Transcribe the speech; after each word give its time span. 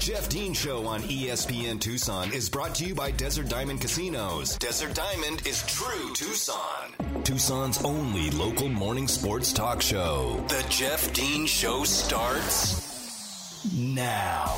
Jeff 0.00 0.30
Dean 0.30 0.54
Show 0.54 0.86
on 0.86 1.02
ESPN 1.02 1.78
Tucson 1.78 2.32
is 2.32 2.48
brought 2.48 2.74
to 2.76 2.86
you 2.86 2.94
by 2.94 3.10
Desert 3.10 3.50
Diamond 3.50 3.82
Casinos. 3.82 4.56
Desert 4.56 4.94
Diamond 4.94 5.46
is 5.46 5.62
true 5.66 6.14
Tucson. 6.14 7.22
Tucson's 7.22 7.84
only 7.84 8.30
local 8.30 8.70
morning 8.70 9.06
sports 9.06 9.52
talk 9.52 9.82
show. 9.82 10.42
The 10.48 10.64
Jeff 10.70 11.12
Dean 11.12 11.44
Show 11.44 11.84
starts 11.84 13.62
now. 13.76 14.56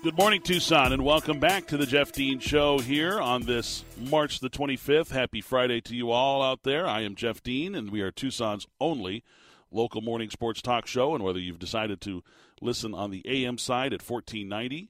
Good 0.00 0.16
morning, 0.16 0.42
Tucson, 0.42 0.92
and 0.92 1.04
welcome 1.04 1.40
back 1.40 1.66
to 1.66 1.76
the 1.76 1.84
Jeff 1.84 2.12
Dean 2.12 2.38
Show 2.38 2.78
here 2.78 3.18
on 3.18 3.42
this 3.42 3.84
March 3.98 4.38
the 4.38 4.48
25th. 4.48 5.10
Happy 5.10 5.40
Friday 5.40 5.80
to 5.80 5.96
you 5.96 6.12
all 6.12 6.40
out 6.40 6.62
there. 6.62 6.86
I 6.86 7.00
am 7.00 7.16
Jeff 7.16 7.42
Dean, 7.42 7.74
and 7.74 7.90
we 7.90 8.00
are 8.02 8.12
Tucson's 8.12 8.68
only 8.80 9.24
local 9.72 10.00
morning 10.00 10.30
sports 10.30 10.62
talk 10.62 10.86
show. 10.86 11.16
And 11.16 11.24
whether 11.24 11.40
you've 11.40 11.58
decided 11.58 12.00
to 12.02 12.22
listen 12.60 12.94
on 12.94 13.10
the 13.10 13.22
AM 13.26 13.58
side 13.58 13.92
at 13.92 14.08
1490, 14.08 14.88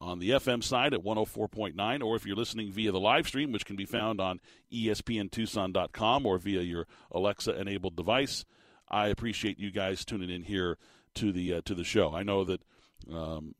on 0.00 0.18
the 0.18 0.30
FM 0.30 0.64
side 0.64 0.92
at 0.92 1.04
104.9, 1.04 2.02
or 2.02 2.16
if 2.16 2.26
you're 2.26 2.34
listening 2.34 2.72
via 2.72 2.90
the 2.90 2.98
live 2.98 3.28
stream, 3.28 3.52
which 3.52 3.64
can 3.64 3.76
be 3.76 3.86
found 3.86 4.20
on 4.20 4.40
espntucson.com 4.72 6.26
or 6.26 6.36
via 6.36 6.62
your 6.62 6.88
Alexa 7.12 7.56
enabled 7.56 7.94
device, 7.94 8.44
I 8.88 9.06
appreciate 9.06 9.60
you 9.60 9.70
guys 9.70 10.04
tuning 10.04 10.30
in 10.30 10.42
here 10.42 10.78
to 11.14 11.30
the 11.30 11.54
uh, 11.54 11.60
to 11.64 11.76
the 11.76 11.84
show. 11.84 12.12
I 12.12 12.24
know 12.24 12.42
that. 12.42 12.60
Um, 13.08 13.54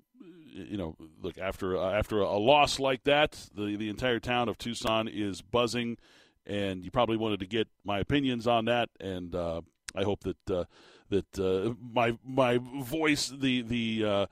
you 0.53 0.77
know, 0.77 0.97
look 1.21 1.39
after 1.39 1.77
uh, 1.77 1.93
after 1.93 2.21
a 2.21 2.37
loss 2.37 2.79
like 2.79 3.05
that, 3.05 3.49
the 3.55 3.77
the 3.77 3.89
entire 3.89 4.21
town 4.21 4.49
of 4.49 4.59
Tucson 4.59 5.09
is 5.09 5.43
buzzing, 5.43 5.99
and 6.47 6.85
you 6.85 6.91
probably 6.91 7.17
wanted 7.17 7.41
to 7.41 7.47
get 7.47 7.69
my 7.85 7.99
opinions 7.99 8.47
on 8.47 8.65
that, 8.67 8.89
and 9.01 9.35
uh, 9.35 9.61
I 9.95 10.03
hope 10.03 10.21
that 10.21 10.51
uh, 10.51 10.65
that 11.11 11.39
uh, 11.39 11.75
my 11.81 12.17
my 12.25 12.59
voice, 12.59 13.29
the 13.29 13.63
the 13.63 14.05
uh, 14.05 14.27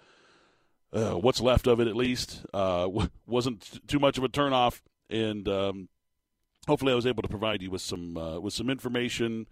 uh, 0.92 1.18
what's 1.18 1.40
left 1.40 1.66
of 1.66 1.80
it 1.80 1.88
at 1.88 1.96
least, 1.96 2.44
wasn't 3.26 3.86
too 3.86 3.98
much 3.98 4.18
of 4.18 4.24
a 4.24 4.28
turnoff, 4.28 4.80
and 5.10 5.48
um, 5.48 5.88
hopefully 6.66 6.92
I 6.92 6.96
was 6.96 7.06
able 7.06 7.22
to 7.22 7.28
provide 7.28 7.62
you 7.62 7.70
with 7.70 7.82
some 7.82 8.14
with 8.42 8.54
some 8.54 8.70
information 8.70 9.46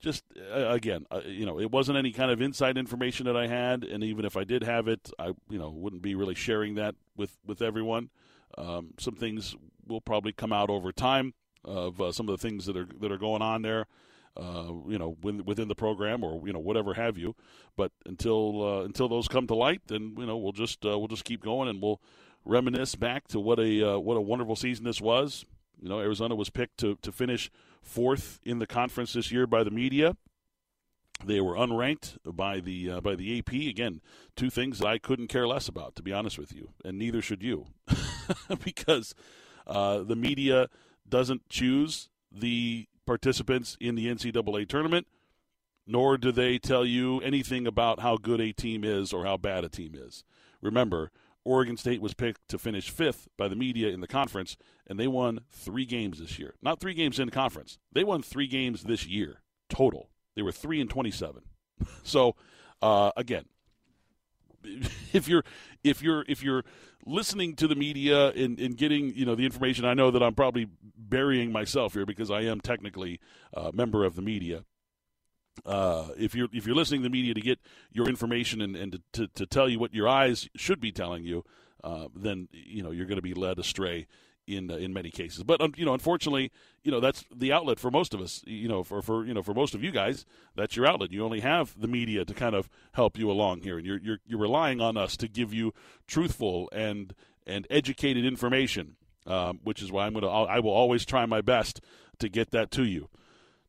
just 0.00 0.24
uh, 0.54 0.68
again, 0.68 1.06
uh, 1.10 1.20
you 1.24 1.46
know, 1.46 1.60
it 1.60 1.70
wasn't 1.70 1.98
any 1.98 2.12
kind 2.12 2.30
of 2.30 2.40
inside 2.40 2.76
information 2.76 3.26
that 3.26 3.36
I 3.36 3.46
had, 3.46 3.84
and 3.84 4.04
even 4.04 4.24
if 4.24 4.36
I 4.36 4.44
did 4.44 4.62
have 4.62 4.88
it, 4.88 5.10
I 5.18 5.28
you 5.48 5.58
know 5.58 5.70
wouldn't 5.70 6.02
be 6.02 6.14
really 6.14 6.34
sharing 6.34 6.74
that 6.74 6.94
with 7.16 7.36
with 7.46 7.62
everyone. 7.62 8.10
Um, 8.58 8.90
some 8.98 9.14
things 9.14 9.56
will 9.86 10.00
probably 10.00 10.32
come 10.32 10.52
out 10.52 10.70
over 10.70 10.92
time 10.92 11.34
of 11.64 12.00
uh, 12.00 12.12
some 12.12 12.28
of 12.28 12.38
the 12.38 12.48
things 12.48 12.66
that 12.66 12.76
are 12.76 12.88
that 13.00 13.10
are 13.10 13.18
going 13.18 13.42
on 13.42 13.62
there. 13.62 13.86
Uh, 14.36 14.70
you 14.86 14.98
know, 14.98 15.16
within, 15.22 15.46
within 15.46 15.68
the 15.68 15.74
program 15.74 16.22
or 16.22 16.46
you 16.46 16.52
know 16.52 16.58
whatever 16.58 16.92
have 16.92 17.16
you, 17.16 17.34
but 17.74 17.90
until 18.04 18.62
uh, 18.62 18.84
until 18.84 19.08
those 19.08 19.28
come 19.28 19.46
to 19.46 19.54
light, 19.54 19.80
then 19.86 20.14
you 20.18 20.26
know 20.26 20.36
we'll 20.36 20.52
just 20.52 20.84
uh, 20.84 20.98
we'll 20.98 21.08
just 21.08 21.24
keep 21.24 21.42
going 21.42 21.70
and 21.70 21.80
we'll 21.80 22.02
reminisce 22.44 22.94
back 22.94 23.26
to 23.28 23.40
what 23.40 23.58
a 23.58 23.98
what 23.98 24.18
a 24.18 24.20
wonderful 24.20 24.54
season 24.54 24.84
this 24.84 25.00
was. 25.00 25.46
You 25.80 25.88
know, 25.88 26.00
Arizona 26.00 26.34
was 26.34 26.50
picked 26.50 26.76
to 26.80 26.98
to 27.00 27.12
finish 27.12 27.50
fourth 27.86 28.40
in 28.44 28.58
the 28.58 28.66
conference 28.66 29.12
this 29.12 29.32
year 29.32 29.46
by 29.46 29.64
the 29.64 29.70
media. 29.70 30.16
They 31.24 31.40
were 31.40 31.54
unranked 31.54 32.18
by 32.26 32.60
the 32.60 32.90
uh, 32.90 33.00
by 33.00 33.14
the 33.14 33.38
AP. 33.38 33.52
Again, 33.52 34.02
two 34.34 34.50
things 34.50 34.80
that 34.80 34.86
I 34.86 34.98
couldn't 34.98 35.28
care 35.28 35.48
less 35.48 35.66
about, 35.66 35.94
to 35.96 36.02
be 36.02 36.12
honest 36.12 36.38
with 36.38 36.52
you, 36.52 36.72
and 36.84 36.98
neither 36.98 37.22
should 37.22 37.42
you, 37.42 37.68
because 38.64 39.14
uh, 39.66 40.02
the 40.02 40.16
media 40.16 40.68
doesn't 41.08 41.48
choose 41.48 42.10
the 42.30 42.86
participants 43.06 43.78
in 43.80 43.94
the 43.94 44.08
NCAA 44.08 44.68
tournament, 44.68 45.06
nor 45.86 46.18
do 46.18 46.32
they 46.32 46.58
tell 46.58 46.84
you 46.84 47.20
anything 47.20 47.66
about 47.66 48.00
how 48.00 48.18
good 48.18 48.40
a 48.40 48.52
team 48.52 48.84
is 48.84 49.12
or 49.12 49.24
how 49.24 49.38
bad 49.38 49.64
a 49.64 49.70
team 49.70 49.94
is. 49.94 50.22
Remember, 50.60 51.10
Oregon 51.46 51.76
State 51.76 52.02
was 52.02 52.12
picked 52.12 52.48
to 52.48 52.58
finish 52.58 52.90
fifth 52.90 53.28
by 53.38 53.48
the 53.48 53.56
media 53.56 53.88
in 53.88 54.00
the 54.00 54.08
conference, 54.08 54.56
and 54.86 54.98
they 54.98 55.06
won 55.06 55.40
three 55.50 55.86
games 55.86 56.18
this 56.18 56.38
year. 56.38 56.54
Not 56.60 56.80
three 56.80 56.94
games 56.94 57.18
in 57.18 57.26
the 57.26 57.32
conference. 57.32 57.78
They 57.92 58.04
won 58.04 58.22
three 58.22 58.48
games 58.48 58.82
this 58.82 59.06
year 59.06 59.42
total. 59.68 60.10
They 60.34 60.42
were 60.42 60.52
three 60.52 60.80
and 60.80 60.90
twenty-seven. 60.90 61.42
so, 62.02 62.34
uh, 62.82 63.12
again, 63.16 63.44
if 65.12 65.28
you're 65.28 65.44
if 65.84 66.02
you're 66.02 66.24
if 66.28 66.42
you're 66.42 66.64
listening 67.06 67.54
to 67.56 67.68
the 67.68 67.76
media 67.76 68.30
and, 68.30 68.58
and 68.58 68.76
getting 68.76 69.14
you 69.14 69.24
know 69.24 69.36
the 69.36 69.44
information, 69.44 69.84
I 69.84 69.94
know 69.94 70.10
that 70.10 70.22
I'm 70.22 70.34
probably 70.34 70.66
burying 70.96 71.52
myself 71.52 71.94
here 71.94 72.06
because 72.06 72.30
I 72.30 72.42
am 72.42 72.60
technically 72.60 73.20
a 73.54 73.72
member 73.72 74.04
of 74.04 74.16
the 74.16 74.22
media 74.22 74.64
uh, 75.64 76.08
if 76.18 76.34
you're 76.34 76.48
if 76.52 76.66
you're 76.66 76.76
listening 76.76 77.02
to 77.02 77.08
the 77.08 77.12
media 77.12 77.34
to 77.34 77.40
get 77.40 77.58
your 77.92 78.08
information 78.08 78.60
and, 78.60 78.76
and 78.76 78.92
to, 78.92 79.00
to, 79.12 79.28
to 79.28 79.46
tell 79.46 79.68
you 79.68 79.78
what 79.78 79.94
your 79.94 80.08
eyes 80.08 80.48
should 80.56 80.80
be 80.80 80.92
telling 80.92 81.24
you, 81.24 81.44
uh, 81.82 82.08
then 82.14 82.48
you 82.52 82.82
know 82.82 82.90
you're 82.90 83.06
going 83.06 83.16
to 83.16 83.22
be 83.22 83.34
led 83.34 83.58
astray 83.58 84.06
in 84.46 84.70
uh, 84.70 84.76
in 84.76 84.92
many 84.92 85.10
cases. 85.10 85.42
But 85.42 85.60
um, 85.60 85.72
you 85.76 85.84
know, 85.84 85.94
unfortunately, 85.94 86.50
you 86.82 86.90
know 86.90 87.00
that's 87.00 87.24
the 87.34 87.52
outlet 87.52 87.78
for 87.78 87.90
most 87.90 88.14
of 88.14 88.20
us. 88.20 88.42
You 88.46 88.68
know, 88.68 88.82
for 88.82 89.02
for 89.02 89.24
you 89.24 89.34
know 89.34 89.42
for 89.42 89.54
most 89.54 89.74
of 89.74 89.82
you 89.82 89.90
guys, 89.90 90.24
that's 90.54 90.76
your 90.76 90.86
outlet. 90.86 91.12
You 91.12 91.24
only 91.24 91.40
have 91.40 91.78
the 91.78 91.88
media 91.88 92.24
to 92.24 92.34
kind 92.34 92.54
of 92.54 92.68
help 92.92 93.18
you 93.18 93.30
along 93.30 93.62
here, 93.62 93.78
and 93.78 93.86
you're 93.86 93.98
you're 93.98 94.18
you're 94.26 94.40
relying 94.40 94.80
on 94.80 94.96
us 94.96 95.16
to 95.18 95.28
give 95.28 95.52
you 95.52 95.72
truthful 96.06 96.68
and 96.72 97.14
and 97.46 97.66
educated 97.70 98.24
information, 98.24 98.96
um, 99.26 99.60
which 99.62 99.82
is 99.82 99.90
why 99.90 100.06
I'm 100.06 100.14
gonna 100.14 100.28
I 100.28 100.60
will 100.60 100.72
always 100.72 101.04
try 101.04 101.26
my 101.26 101.40
best 101.40 101.80
to 102.18 102.28
get 102.28 102.50
that 102.50 102.70
to 102.72 102.84
you. 102.84 103.08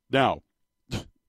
Now, 0.09 0.41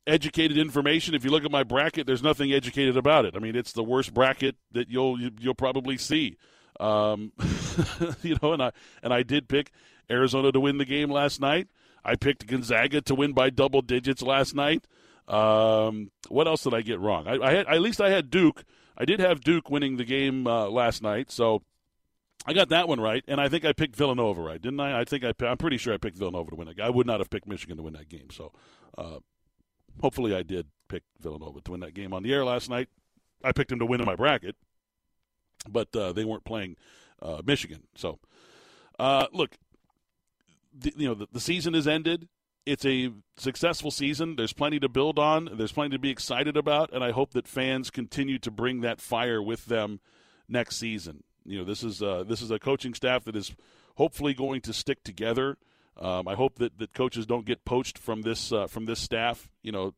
educated 0.08 0.58
information. 0.58 1.14
If 1.14 1.24
you 1.24 1.30
look 1.30 1.44
at 1.44 1.50
my 1.50 1.62
bracket, 1.62 2.06
there's 2.06 2.22
nothing 2.22 2.52
educated 2.52 2.96
about 2.96 3.24
it. 3.24 3.36
I 3.36 3.38
mean, 3.38 3.54
it's 3.54 3.72
the 3.72 3.84
worst 3.84 4.14
bracket 4.14 4.56
that 4.72 4.88
you'll 4.88 5.20
you'll 5.20 5.54
probably 5.54 5.98
see. 5.98 6.36
Um, 6.80 7.32
you 8.22 8.36
know, 8.42 8.52
and 8.52 8.62
I 8.62 8.72
and 9.02 9.12
I 9.12 9.22
did 9.22 9.48
pick 9.48 9.72
Arizona 10.10 10.52
to 10.52 10.60
win 10.60 10.78
the 10.78 10.84
game 10.84 11.10
last 11.10 11.40
night. 11.40 11.68
I 12.04 12.16
picked 12.16 12.46
Gonzaga 12.46 13.02
to 13.02 13.14
win 13.14 13.32
by 13.32 13.50
double 13.50 13.82
digits 13.82 14.22
last 14.22 14.54
night. 14.54 14.86
Um, 15.26 16.10
what 16.28 16.48
else 16.48 16.62
did 16.62 16.72
I 16.72 16.80
get 16.80 17.00
wrong? 17.00 17.28
I, 17.28 17.38
I, 17.38 17.50
had 17.52 17.66
at 17.66 17.80
least 17.82 18.00
I 18.00 18.10
had 18.10 18.30
Duke. 18.30 18.64
I 18.96 19.04
did 19.04 19.20
have 19.20 19.42
Duke 19.42 19.68
winning 19.70 19.96
the 19.96 20.04
game 20.04 20.46
uh, 20.46 20.68
last 20.68 21.02
night, 21.02 21.30
so 21.30 21.62
I 22.46 22.54
got 22.54 22.70
that 22.70 22.88
one 22.88 23.00
right. 23.00 23.22
And 23.28 23.40
I 23.40 23.48
think 23.48 23.64
I 23.64 23.72
picked 23.72 23.94
Villanova 23.94 24.40
right, 24.40 24.60
didn't 24.60 24.80
I? 24.80 25.00
I 25.00 25.04
think 25.04 25.24
I. 25.24 25.32
I'm 25.44 25.58
pretty 25.58 25.76
sure 25.76 25.92
I 25.92 25.98
picked 25.98 26.16
Villanova 26.16 26.50
to 26.50 26.56
win 26.56 26.68
that. 26.68 26.80
I 26.80 26.90
would 26.90 27.06
not 27.06 27.20
have 27.20 27.28
picked 27.28 27.46
Michigan 27.46 27.76
to 27.76 27.82
win 27.82 27.92
that 27.92 28.08
game. 28.08 28.30
So 28.30 28.52
uh, 28.96 29.18
hopefully 30.00 30.34
I 30.34 30.42
did 30.42 30.66
pick 30.88 31.02
Villanova 31.20 31.60
to 31.60 31.70
win 31.70 31.80
that 31.80 31.94
game 31.94 32.12
on 32.12 32.22
the 32.22 32.32
air 32.32 32.44
last 32.44 32.70
night. 32.70 32.88
I 33.44 33.52
picked 33.52 33.70
them 33.70 33.78
to 33.78 33.86
win 33.86 34.00
in 34.00 34.06
my 34.06 34.16
bracket, 34.16 34.56
but 35.68 35.94
uh, 35.94 36.12
they 36.12 36.24
weren't 36.24 36.44
playing 36.44 36.76
uh, 37.22 37.42
Michigan. 37.44 37.84
So, 37.94 38.18
uh, 38.98 39.26
look, 39.32 39.56
the, 40.76 40.92
you 40.96 41.08
know 41.08 41.14
the, 41.14 41.28
the 41.32 41.40
season 41.40 41.74
has 41.74 41.86
ended. 41.86 42.28
It's 42.66 42.84
a 42.84 43.10
successful 43.38 43.90
season. 43.90 44.36
There's 44.36 44.52
plenty 44.52 44.78
to 44.80 44.88
build 44.88 45.18
on. 45.18 45.48
There's 45.54 45.72
plenty 45.72 45.90
to 45.90 45.98
be 45.98 46.10
excited 46.10 46.56
about, 46.56 46.92
and 46.92 47.02
I 47.02 47.12
hope 47.12 47.32
that 47.32 47.48
fans 47.48 47.90
continue 47.90 48.38
to 48.40 48.50
bring 48.50 48.82
that 48.82 49.00
fire 49.00 49.42
with 49.42 49.66
them 49.66 50.00
next 50.48 50.76
season. 50.76 51.22
You 51.44 51.58
know, 51.58 51.64
this 51.64 51.82
is 51.82 52.02
uh, 52.02 52.24
this 52.26 52.42
is 52.42 52.50
a 52.50 52.58
coaching 52.58 52.92
staff 52.92 53.24
that 53.24 53.36
is 53.36 53.54
hopefully 53.96 54.34
going 54.34 54.60
to 54.62 54.72
stick 54.72 55.02
together. 55.02 55.56
Um, 55.98 56.28
I 56.28 56.34
hope 56.34 56.56
that, 56.58 56.78
that 56.78 56.94
coaches 56.94 57.26
don't 57.26 57.44
get 57.44 57.64
poached 57.64 57.98
from 57.98 58.22
this 58.22 58.52
uh, 58.52 58.66
from 58.66 58.86
this 58.86 59.00
staff. 59.00 59.50
You 59.62 59.72
know, 59.72 59.94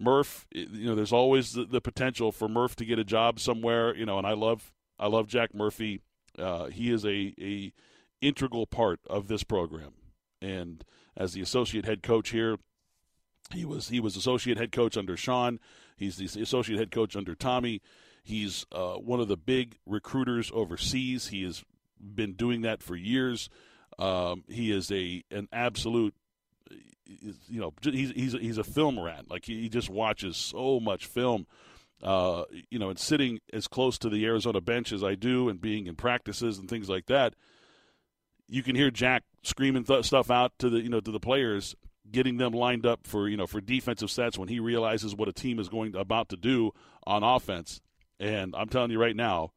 Murph. 0.00 0.46
You 0.52 0.86
know, 0.86 0.94
there's 0.94 1.12
always 1.12 1.52
the, 1.52 1.64
the, 1.64 1.80
potential 1.80 2.32
for 2.32 2.48
Murph 2.48 2.76
to 2.76 2.84
get 2.84 2.98
a 2.98 3.04
job 3.04 3.38
somewhere. 3.40 3.94
You 3.94 4.06
know, 4.06 4.18
and 4.18 4.26
I 4.26 4.32
love 4.32 4.72
I 4.98 5.08
love 5.08 5.28
Jack 5.28 5.54
Murphy. 5.54 6.00
Uh, 6.38 6.66
he 6.66 6.90
is 6.90 7.04
a 7.04 7.34
a 7.40 7.72
integral 8.20 8.66
part 8.66 9.00
of 9.08 9.28
this 9.28 9.42
program, 9.42 9.92
and 10.40 10.84
as 11.16 11.34
the 11.34 11.42
associate 11.42 11.84
head 11.84 12.02
coach 12.02 12.30
here, 12.30 12.56
he 13.52 13.64
was 13.64 13.88
he 13.88 14.00
was 14.00 14.16
associate 14.16 14.56
head 14.56 14.72
coach 14.72 14.96
under 14.96 15.16
Sean. 15.16 15.58
He's 15.96 16.16
the 16.16 16.42
associate 16.42 16.78
head 16.78 16.90
coach 16.90 17.16
under 17.16 17.34
Tommy. 17.34 17.82
He's 18.22 18.66
uh, 18.72 18.94
one 18.94 19.20
of 19.20 19.28
the 19.28 19.36
big 19.36 19.78
recruiters 19.86 20.50
overseas. 20.54 21.28
He 21.28 21.42
has 21.44 21.64
been 21.98 22.34
doing 22.34 22.62
that 22.62 22.82
for 22.82 22.94
years. 22.94 23.48
Um, 23.98 24.44
he 24.48 24.70
is 24.70 24.90
a 24.92 25.22
an 25.30 25.48
absolute, 25.52 26.14
you 27.08 27.60
know, 27.60 27.72
he's 27.82 28.10
he's 28.10 28.32
he's 28.32 28.58
a 28.58 28.64
film 28.64 28.98
rat. 28.98 29.24
Like 29.28 29.44
he, 29.44 29.68
just 29.68 29.90
watches 29.90 30.36
so 30.36 30.78
much 30.80 31.06
film. 31.06 31.46
Uh, 32.00 32.44
you 32.70 32.78
know, 32.78 32.90
and 32.90 32.98
sitting 32.98 33.40
as 33.52 33.66
close 33.66 33.98
to 33.98 34.08
the 34.08 34.24
Arizona 34.24 34.60
bench 34.60 34.92
as 34.92 35.02
I 35.02 35.16
do, 35.16 35.48
and 35.48 35.60
being 35.60 35.88
in 35.88 35.96
practices 35.96 36.58
and 36.58 36.70
things 36.70 36.88
like 36.88 37.06
that, 37.06 37.34
you 38.46 38.62
can 38.62 38.76
hear 38.76 38.90
Jack 38.92 39.24
screaming 39.42 39.82
th- 39.82 40.04
stuff 40.04 40.30
out 40.30 40.52
to 40.60 40.70
the 40.70 40.80
you 40.80 40.88
know 40.88 41.00
to 41.00 41.10
the 41.10 41.18
players, 41.18 41.74
getting 42.10 42.36
them 42.36 42.52
lined 42.52 42.86
up 42.86 43.04
for 43.04 43.28
you 43.28 43.36
know 43.36 43.48
for 43.48 43.60
defensive 43.60 44.12
sets 44.12 44.38
when 44.38 44.48
he 44.48 44.60
realizes 44.60 45.16
what 45.16 45.28
a 45.28 45.32
team 45.32 45.58
is 45.58 45.68
going 45.68 45.96
about 45.96 46.28
to 46.28 46.36
do 46.36 46.72
on 47.04 47.24
offense. 47.24 47.80
And 48.20 48.54
I'm 48.56 48.68
telling 48.68 48.92
you 48.92 49.00
right 49.00 49.16
now, 49.16 49.52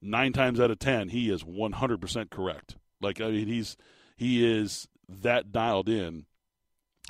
nine 0.00 0.32
times 0.32 0.60
out 0.60 0.70
of 0.70 0.78
ten, 0.78 1.08
he 1.08 1.30
is 1.30 1.42
100% 1.42 2.30
correct. 2.30 2.76
Like 3.02 3.20
I 3.20 3.30
mean, 3.30 3.46
he's 3.46 3.76
he 4.16 4.44
is 4.44 4.88
that 5.08 5.52
dialed 5.52 5.88
in 5.88 6.26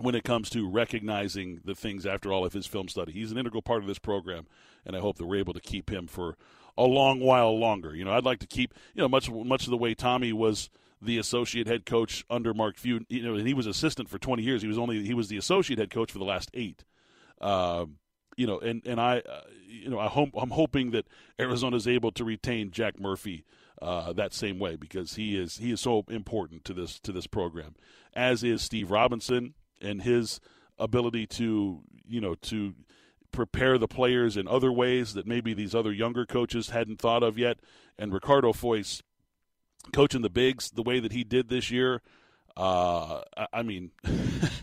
when 0.01 0.15
it 0.15 0.25
comes 0.25 0.49
to 0.51 0.69
recognizing 0.69 1.61
the 1.65 1.75
things 1.75 2.07
after 2.07 2.33
all 2.33 2.45
of 2.45 2.53
his 2.53 2.67
film 2.67 2.89
study. 2.89 3.13
He's 3.13 3.31
an 3.31 3.39
integral 3.39 3.63
part 3.63 3.83
of 3.83 3.87
this 3.87 3.99
program, 3.99 4.47
and 4.85 4.97
I 4.97 5.01
hope 5.01 5.19
that 5.19 5.27
we're 5.27 5.39
able 5.39 5.53
to 5.55 5.61
keep 5.61 5.91
him 5.91 6.07
for 6.07 6.37
a 6.77 6.85
long 6.85 7.21
while 7.21 7.59
longer. 7.59 7.95
You 7.95 8.05
know, 8.05 8.13
I'd 8.13 8.25
like 8.25 8.39
to 8.41 8.47
keep, 8.47 8.75
you 8.95 9.03
know, 9.03 9.09
much 9.09 9.31
much 9.31 9.65
of 9.65 9.71
the 9.71 9.77
way 9.77 9.95
Tommy 9.95 10.33
was 10.33 10.71
the 11.01 11.19
associate 11.19 11.67
head 11.67 11.85
coach 11.85 12.25
under 12.31 12.55
Mark 12.55 12.79
Few. 12.79 13.05
You 13.09 13.23
know, 13.23 13.35
and 13.35 13.47
he 13.47 13.55
was 13.55 13.67
assistant 13.67 14.09
for 14.09 14.19
20 14.19 14.43
years. 14.43 14.63
He 14.63 14.69
was 14.69 14.79
only 14.79 15.05
he 15.05 15.15
was 15.15 15.29
the 15.29 15.37
associate 15.37 15.79
head 15.79 15.91
coach 15.91 16.11
for 16.11 16.19
the 16.19 16.25
last 16.25 16.51
eight. 16.55 16.85
Um, 17.41 17.97
you 18.37 18.47
know, 18.47 18.59
and 18.59 18.83
and 18.87 19.01
I, 19.01 19.19
uh, 19.19 19.43
you 19.67 19.91
know, 19.91 19.99
I 19.99 20.09
hope 20.09 20.31
I'm 20.35 20.51
hoping 20.51 20.93
that 20.93 21.07
Arizona 21.39 21.77
is 21.77 21.87
able 21.87 22.13
to 22.13 22.25
retain 22.25 22.71
Jack 22.71 22.99
Murphy 22.99 23.45
uh, 23.83 24.13
that 24.13 24.33
same 24.33 24.59
way 24.59 24.77
because 24.77 25.17
he 25.17 25.37
is 25.37 25.59
he 25.59 25.73
is 25.73 25.81
so 25.81 26.05
important 26.09 26.65
to 26.65 26.73
this 26.73 27.01
to 27.01 27.13
this 27.13 27.27
program, 27.27 27.75
as 28.15 28.45
is 28.45 28.63
Steve 28.63 28.91
Robinson 28.91 29.55
and 29.81 30.03
his 30.03 30.41
ability 30.79 31.27
to 31.27 31.81
you 32.07 32.21
know 32.21 32.35
to 32.37 32.75
prepare 33.33 33.79
the 33.79 33.89
players 33.89 34.37
in 34.37 34.47
other 34.47 34.71
ways 34.71 35.15
that 35.15 35.27
maybe 35.27 35.55
these 35.55 35.75
other 35.75 35.93
younger 35.93 36.25
coaches 36.25 36.71
hadn't 36.71 37.01
thought 37.01 37.23
of 37.23 37.39
yet. 37.39 37.59
And 37.99 38.13
Ricardo 38.13 38.53
Fois 38.53 38.83
coaching 39.93 40.23
the 40.23 40.31
bigs 40.31 40.71
the 40.71 40.83
way 40.83 41.01
that 41.01 41.13
he 41.13 41.25
did 41.25 41.49
this 41.49 41.71
year. 41.71 42.03
Uh, 42.57 43.23
I 43.53 43.63
mean, 43.63 43.91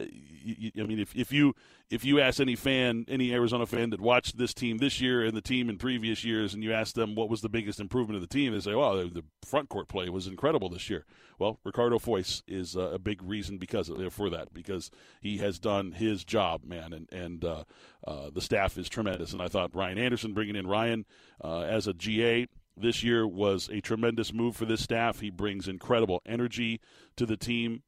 I 0.00 0.82
mean, 0.84 0.98
if, 0.98 1.14
if 1.14 1.32
you 1.32 1.54
if 1.90 2.04
you 2.04 2.20
ask 2.20 2.40
any 2.40 2.56
fan, 2.56 3.04
any 3.08 3.32
Arizona 3.32 3.66
fan 3.66 3.90
that 3.90 4.00
watched 4.00 4.38
this 4.38 4.54
team 4.54 4.78
this 4.78 5.00
year 5.00 5.24
and 5.24 5.36
the 5.36 5.42
team 5.42 5.68
in 5.68 5.76
previous 5.76 6.24
years, 6.24 6.54
and 6.54 6.62
you 6.62 6.72
ask 6.72 6.94
them 6.94 7.14
what 7.14 7.28
was 7.28 7.40
the 7.40 7.48
biggest 7.48 7.80
improvement 7.80 8.16
of 8.16 8.22
the 8.22 8.32
team, 8.32 8.52
they 8.52 8.60
say, 8.60 8.74
"Well, 8.74 8.96
the 8.96 9.24
front 9.44 9.68
court 9.68 9.88
play 9.88 10.08
was 10.08 10.26
incredible 10.26 10.68
this 10.68 10.88
year." 10.88 11.04
Well, 11.38 11.58
Ricardo 11.64 11.98
Fois 11.98 12.42
is 12.46 12.76
uh, 12.76 12.90
a 12.92 12.98
big 12.98 13.22
reason 13.22 13.58
because 13.58 13.88
of, 13.88 14.12
for 14.12 14.30
that 14.30 14.52
because 14.54 14.90
he 15.20 15.38
has 15.38 15.58
done 15.58 15.92
his 15.92 16.24
job, 16.24 16.64
man, 16.64 16.92
and 16.92 17.08
and 17.12 17.44
uh, 17.44 17.64
uh, 18.06 18.30
the 18.30 18.40
staff 18.40 18.78
is 18.78 18.88
tremendous. 18.88 19.32
And 19.32 19.42
I 19.42 19.48
thought 19.48 19.74
Ryan 19.74 19.98
Anderson 19.98 20.32
bringing 20.32 20.56
in 20.56 20.66
Ryan 20.66 21.04
uh, 21.42 21.60
as 21.60 21.86
a 21.86 21.94
GA 21.94 22.46
this 22.76 23.02
year 23.02 23.26
was 23.26 23.68
a 23.68 23.80
tremendous 23.80 24.32
move 24.32 24.56
for 24.56 24.64
this 24.64 24.82
staff. 24.82 25.20
He 25.20 25.30
brings 25.30 25.68
incredible 25.68 26.22
energy 26.24 26.80
to 27.16 27.26
the 27.26 27.36
team. 27.36 27.82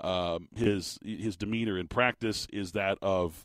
Um, 0.00 0.48
his 0.54 0.98
his 1.04 1.36
demeanor 1.36 1.78
in 1.78 1.88
practice 1.88 2.46
is 2.52 2.72
that 2.72 2.98
of, 3.02 3.44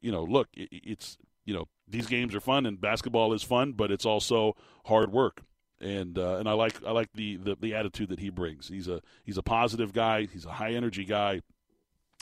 you 0.00 0.10
know, 0.10 0.24
look, 0.24 0.48
it, 0.54 0.68
it's 0.72 1.16
you 1.44 1.54
know 1.54 1.68
these 1.88 2.06
games 2.06 2.34
are 2.34 2.40
fun 2.40 2.66
and 2.66 2.80
basketball 2.80 3.32
is 3.32 3.42
fun, 3.42 3.72
but 3.72 3.90
it's 3.90 4.06
also 4.06 4.56
hard 4.86 5.12
work. 5.12 5.42
And 5.80 6.18
uh, 6.18 6.36
and 6.36 6.48
I 6.48 6.52
like 6.52 6.82
I 6.84 6.92
like 6.92 7.12
the, 7.14 7.36
the 7.36 7.56
the 7.60 7.74
attitude 7.74 8.08
that 8.10 8.20
he 8.20 8.30
brings. 8.30 8.68
He's 8.68 8.88
a 8.88 9.00
he's 9.24 9.38
a 9.38 9.42
positive 9.42 9.92
guy. 9.92 10.26
He's 10.26 10.44
a 10.44 10.52
high 10.52 10.72
energy 10.72 11.04
guy, 11.04 11.42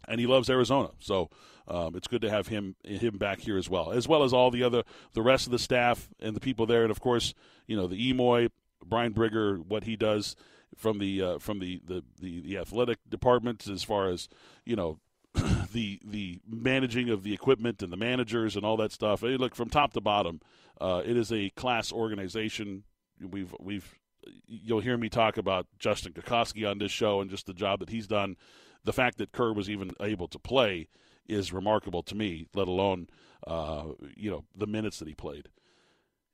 and 0.09 0.21
he 0.21 0.27
loves 0.27 0.49
Arizona. 0.49 0.91
So 0.99 1.29
um, 1.69 1.95
it's 1.95 2.09
good 2.09 2.23
to 2.23 2.31
have 2.31 2.49
him 2.49 2.75
him 2.85 3.19
back 3.19 3.41
here 3.41 3.59
as 3.59 3.69
well, 3.69 3.93
as 3.93 4.09
well 4.09 4.25
as 4.25 4.33
all 4.33 4.51
the 4.51 4.63
other 4.63 4.83
the 5.13 5.23
rest 5.23 5.47
of 5.47 5.53
the 5.53 5.59
staff 5.59 6.09
and 6.21 6.35
the 6.35 6.41
people 6.41 6.67
there, 6.67 6.83
and 6.83 6.91
of 6.91 7.01
course 7.01 7.35
you 7.67 7.77
know 7.77 7.87
the 7.87 8.13
Emoy, 8.13 8.51
Brian 8.85 9.13
Brigger, 9.13 9.59
what 9.59 9.85
he 9.85 9.97
does 9.97 10.37
from 10.77 10.99
the 10.99 11.23
uh, 11.23 11.39
from 11.39 11.59
the, 11.59 11.81
the, 11.85 12.03
the, 12.21 12.41
the 12.41 12.59
athletic 12.59 12.99
department 13.09 13.67
as 13.69 13.83
far 13.83 14.09
as 14.09 14.29
you 14.65 14.77
know 14.77 14.99
the 15.73 16.01
the 16.05 16.41
managing 16.49 17.11
of 17.11 17.23
the 17.23 17.33
equipment 17.33 17.83
and 17.83 17.93
the 17.93 17.97
managers 17.97 18.57
and 18.57 18.65
all 18.65 18.77
that 18.77 18.93
stuff. 18.93 19.21
Hey, 19.21 19.37
look 19.37 19.55
from 19.55 19.69
top 19.69 19.93
to 19.93 20.01
bottom, 20.01 20.41
uh, 20.81 21.03
it 21.05 21.17
is 21.17 21.33
a 21.33 21.51
class 21.51 21.93
organization. 21.93 22.85
We've 23.21 23.55
we've 23.61 23.99
you'll 24.47 24.81
hear 24.81 24.97
me 24.97 25.09
talk 25.09 25.37
about 25.37 25.67
Justin 25.79 26.13
Kokoski 26.13 26.69
on 26.69 26.79
this 26.79 26.93
show 26.93 27.21
and 27.21 27.31
just 27.31 27.47
the 27.47 27.55
job 27.55 27.81
that 27.81 27.91
he's 27.91 28.07
done. 28.07 28.37
The 28.85 28.93
fact 28.93 29.19
that 29.19 29.33
Kerr 29.33 29.53
was 29.53 29.69
even 29.69 29.93
able 30.01 30.29
to 30.29 30.39
play 30.39 30.89
is 31.29 31.53
remarkable 31.53 32.03
to 32.05 32.15
me. 32.15 32.47
Let 32.55 32.69
alone 32.69 33.09
uh, 33.47 33.85
you 34.17 34.31
know 34.31 34.45
the 34.57 34.67
minutes 34.67 34.99
that 34.99 35.09
he 35.09 35.15
played. 35.15 35.49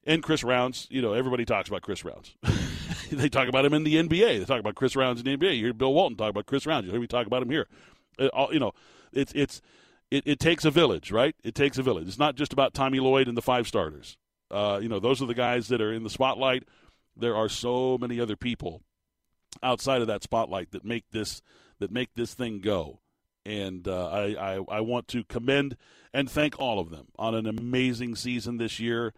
And 0.08 0.22
Chris 0.22 0.44
Rounds, 0.44 0.86
you 0.88 1.02
know, 1.02 1.12
everybody 1.12 1.44
talks 1.44 1.68
about 1.68 1.82
Chris 1.82 2.04
Rounds. 2.04 2.36
they 3.10 3.28
talk 3.28 3.48
about 3.48 3.64
him 3.64 3.74
in 3.74 3.84
the 3.84 3.96
NBA. 3.96 4.38
They 4.38 4.44
talk 4.44 4.60
about 4.60 4.74
Chris 4.74 4.96
Rounds 4.96 5.20
in 5.20 5.24
the 5.24 5.36
NBA. 5.36 5.56
You 5.56 5.64
hear 5.66 5.74
Bill 5.74 5.92
Walton 5.92 6.16
talk 6.16 6.30
about 6.30 6.46
Chris 6.46 6.66
Rounds. 6.66 6.86
You 6.86 6.92
hear 6.92 7.00
me 7.00 7.06
talk 7.06 7.26
about 7.26 7.42
him 7.42 7.50
here. 7.50 7.66
It, 8.18 8.26
uh, 8.26 8.28
all, 8.36 8.52
you 8.52 8.60
know, 8.60 8.72
it's 9.12 9.32
it's 9.34 9.60
it, 10.10 10.22
it, 10.26 10.40
takes 10.40 10.64
a 10.64 10.70
village, 10.70 11.10
right? 11.10 11.34
It 11.42 11.54
takes 11.54 11.78
a 11.78 11.82
village. 11.82 12.06
It's 12.06 12.18
not 12.18 12.36
just 12.36 12.52
about 12.52 12.74
Tommy 12.74 13.00
Lloyd 13.00 13.28
and 13.28 13.36
the 13.36 13.42
five 13.42 13.66
starters. 13.66 14.16
Uh, 14.50 14.78
you 14.80 14.88
know, 14.88 15.00
those 15.00 15.20
are 15.20 15.26
the 15.26 15.34
guys 15.34 15.68
that 15.68 15.80
are 15.80 15.92
in 15.92 16.04
the 16.04 16.10
spotlight. 16.10 16.64
There 17.16 17.34
are 17.34 17.48
so 17.48 17.98
many 17.98 18.20
other 18.20 18.36
people 18.36 18.82
outside 19.62 20.00
of 20.00 20.06
that 20.06 20.22
spotlight 20.22 20.70
that 20.72 20.84
make 20.84 21.04
this 21.10 21.42
that 21.78 21.90
make 21.90 22.14
this 22.14 22.34
thing 22.34 22.60
go. 22.60 23.00
And 23.44 23.86
uh, 23.86 24.08
I, 24.08 24.54
I 24.54 24.64
I 24.68 24.80
want 24.80 25.08
to 25.08 25.24
commend 25.24 25.76
and 26.12 26.30
thank 26.30 26.58
all 26.58 26.78
of 26.78 26.90
them 26.90 27.08
on 27.18 27.34
an 27.34 27.46
amazing 27.46 28.16
season 28.16 28.58
this 28.58 28.80
year. 28.80 29.12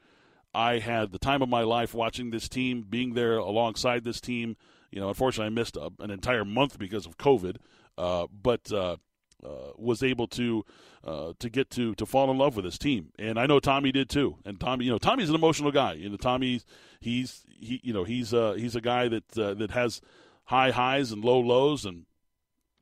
I 0.55 0.79
had 0.79 1.13
the 1.13 1.19
time 1.19 1.43
of 1.43 1.49
my 1.49 1.63
life 1.63 1.95
watching 1.95 2.31
this 2.31 2.49
team, 2.49 2.85
being 2.89 3.15
there 3.15 3.37
alongside 3.37 4.05
this 4.05 4.21
team. 4.21 4.57
You 4.91 5.01
know, 5.01 5.09
unfortunately, 5.09 5.47
I 5.47 5.51
missed 5.51 5.77
a, 5.77 5.91
an 6.01 6.11
entire 6.11 6.45
month 6.45 6.79
because 6.79 7.07
of 7.07 7.19
COVID, 7.19 7.57
uh, 7.99 8.27
but 8.31 8.73
uh, 8.73 8.97
uh, 9.45 9.73
was 9.77 10.03
able 10.03 10.27
to 10.29 10.65
uh, 11.05 11.33
to 11.39 11.49
get 11.49 11.71
to 11.71 11.95
to 11.95 12.07
fall 12.07 12.31
in 12.31 12.39
love 12.39 12.57
with 12.57 12.65
this 12.65 12.79
team, 12.79 13.13
and 13.19 13.39
I 13.39 13.47
know 13.47 13.61
Tommy 13.61 13.93
did 13.93 14.09
too. 14.09 14.37
And 14.45 14.59
Tommy, 14.59 14.87
you 14.87 14.91
know, 14.91 14.99
Tommy's 14.99 15.29
an 15.29 15.35
emotional 15.35 15.71
guy. 15.71 15.93
You 15.93 16.09
know, 16.09 16.17
Tommy, 16.17 16.61
he's 17.01 17.45
he, 17.61 17.81
you 17.85 17.93
know, 17.93 18.05
he's 18.05 18.35
uh, 18.35 18.55
he's 18.55 18.75
a 18.75 18.81
guy 18.81 19.09
that 19.09 19.39
uh, 19.39 19.55
that 19.55 19.71
has 19.71 20.01
high 20.45 20.71
highs 20.71 21.13
and 21.13 21.25
low 21.25 21.39
lows, 21.39 21.85
and 21.85 22.07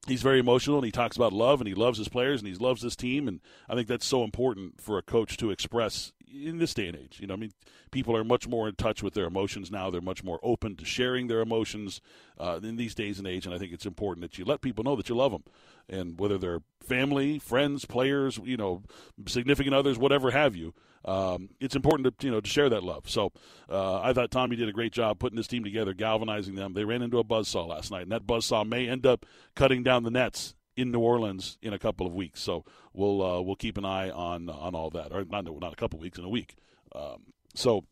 he's 0.06 0.22
very 0.22 0.38
emotional 0.38 0.76
and 0.76 0.84
he 0.84 0.92
talks 0.92 1.16
about 1.16 1.32
love 1.32 1.60
and 1.60 1.68
he 1.68 1.74
loves 1.74 1.98
his 1.98 2.08
players 2.08 2.40
and 2.40 2.48
he 2.48 2.54
loves 2.54 2.82
his 2.82 2.96
team 2.96 3.28
and 3.28 3.40
I 3.68 3.74
think 3.74 3.88
that's 3.88 4.06
so 4.06 4.22
important 4.24 4.80
for 4.80 4.98
a 4.98 5.02
coach 5.02 5.36
to 5.38 5.50
express 5.50 6.12
in 6.44 6.58
this 6.58 6.74
day 6.74 6.88
and 6.88 6.96
age. 6.96 7.18
You 7.20 7.26
know, 7.26 7.34
I 7.34 7.36
mean, 7.36 7.52
people 7.90 8.16
are 8.16 8.24
much 8.24 8.48
more 8.48 8.68
in 8.68 8.74
touch 8.74 9.02
with 9.02 9.14
their 9.14 9.26
emotions 9.26 9.70
now. 9.70 9.90
They're 9.90 10.00
much 10.00 10.24
more 10.24 10.38
open 10.42 10.76
to 10.76 10.84
sharing 10.84 11.28
their 11.28 11.40
emotions 11.40 12.00
uh, 12.38 12.60
in 12.62 12.76
these 12.76 12.94
days 12.94 13.18
and 13.18 13.26
age. 13.26 13.46
And 13.46 13.54
I 13.54 13.58
think 13.58 13.72
it's 13.72 13.86
important 13.86 14.22
that 14.22 14.38
you 14.38 14.44
let 14.44 14.60
people 14.60 14.84
know 14.84 14.96
that 14.96 15.08
you 15.08 15.14
love 15.14 15.32
them, 15.32 15.44
and 15.88 16.18
whether 16.18 16.38
they're 16.38 16.62
family, 16.80 17.38
friends, 17.38 17.84
players, 17.84 18.38
you 18.44 18.56
know, 18.56 18.82
significant 19.26 19.74
others, 19.74 19.98
whatever 19.98 20.30
have 20.30 20.54
you. 20.54 20.74
Um, 21.06 21.50
it's 21.60 21.76
important 21.76 22.18
to 22.18 22.26
you 22.26 22.32
know 22.32 22.40
to 22.40 22.48
share 22.48 22.68
that 22.68 22.82
love. 22.82 23.08
So 23.08 23.32
uh, 23.70 24.00
I 24.00 24.12
thought 24.12 24.30
Tommy 24.30 24.56
did 24.56 24.68
a 24.68 24.72
great 24.72 24.92
job 24.92 25.18
putting 25.18 25.36
this 25.36 25.46
team 25.46 25.64
together, 25.64 25.94
galvanizing 25.94 26.56
them. 26.56 26.74
They 26.74 26.84
ran 26.84 27.02
into 27.02 27.18
a 27.18 27.24
buzzsaw 27.24 27.68
last 27.68 27.90
night, 27.90 28.02
and 28.02 28.12
that 28.12 28.26
buzzsaw 28.26 28.66
may 28.66 28.88
end 28.88 29.06
up 29.06 29.24
cutting 29.54 29.82
down 29.82 30.02
the 30.02 30.10
nets 30.10 30.54
in 30.76 30.90
New 30.90 31.00
Orleans 31.00 31.58
in 31.62 31.72
a 31.72 31.78
couple 31.78 32.06
of 32.06 32.12
weeks. 32.12 32.40
So 32.42 32.64
we'll 32.92 33.22
uh, 33.22 33.40
we'll 33.40 33.56
keep 33.56 33.78
an 33.78 33.84
eye 33.84 34.10
on 34.10 34.50
on 34.50 34.74
all 34.74 34.90
that, 34.90 35.12
or 35.12 35.24
not 35.24 35.44
not 35.44 35.72
a 35.72 35.76
couple 35.76 35.98
of 35.98 36.02
weeks 36.02 36.18
in 36.18 36.24
a 36.24 36.28
week. 36.28 36.56
Um, 36.94 37.32
so 37.54 37.84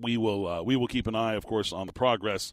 we 0.00 0.16
will 0.16 0.46
uh, 0.46 0.62
we 0.62 0.76
will 0.76 0.88
keep 0.88 1.06
an 1.06 1.14
eye, 1.14 1.34
of 1.34 1.46
course, 1.46 1.72
on 1.72 1.86
the 1.86 1.92
progress 1.92 2.52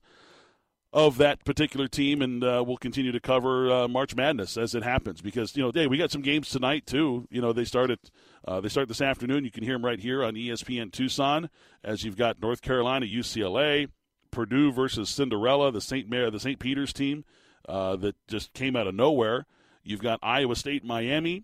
of 0.93 1.17
that 1.17 1.45
particular 1.45 1.87
team, 1.87 2.21
and 2.21 2.43
uh, 2.43 2.63
we'll 2.65 2.77
continue 2.77 3.13
to 3.13 3.19
cover 3.19 3.71
uh, 3.71 3.87
March 3.87 4.15
Madness 4.15 4.57
as 4.57 4.75
it 4.75 4.83
happens. 4.83 5.21
Because 5.21 5.55
you 5.55 5.63
know, 5.63 5.71
Dave, 5.71 5.89
we 5.89 5.97
got 5.97 6.11
some 6.11 6.21
games 6.21 6.49
tonight 6.49 6.85
too. 6.85 7.27
You 7.31 7.41
know, 7.41 7.53
they 7.53 7.65
start 7.65 7.89
at 7.89 8.11
uh, 8.45 8.59
they 8.61 8.69
start 8.69 8.87
this 8.87 9.01
afternoon. 9.01 9.45
You 9.45 9.51
can 9.51 9.63
hear 9.63 9.73
them 9.73 9.85
right 9.85 9.99
here 9.99 10.23
on 10.23 10.33
ESPN 10.33 10.91
Tucson, 10.91 11.49
as 11.83 12.03
you've 12.03 12.17
got 12.17 12.41
North 12.41 12.61
Carolina, 12.61 13.05
UCLA, 13.05 13.89
Purdue 14.31 14.71
versus 14.71 15.09
Cinderella, 15.09 15.71
the 15.71 15.81
Saint 15.81 16.09
Mary, 16.09 16.29
the 16.29 16.39
Saint 16.39 16.59
Peter's 16.59 16.93
team 16.93 17.25
uh, 17.67 17.95
that 17.97 18.15
just 18.27 18.53
came 18.53 18.75
out 18.75 18.87
of 18.87 18.95
nowhere. 18.95 19.45
You've 19.83 20.01
got 20.01 20.19
Iowa 20.21 20.55
State, 20.55 20.83
Miami, 20.83 21.43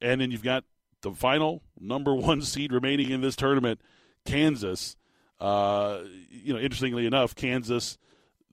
and 0.00 0.20
then 0.20 0.30
you've 0.30 0.42
got 0.42 0.64
the 1.02 1.12
final 1.12 1.62
number 1.78 2.14
one 2.14 2.42
seed 2.42 2.72
remaining 2.72 3.10
in 3.10 3.20
this 3.20 3.36
tournament, 3.36 3.80
Kansas. 4.24 4.96
Uh, 5.40 6.00
you 6.30 6.54
know, 6.54 6.58
interestingly 6.58 7.06
enough, 7.06 7.34
Kansas 7.34 7.98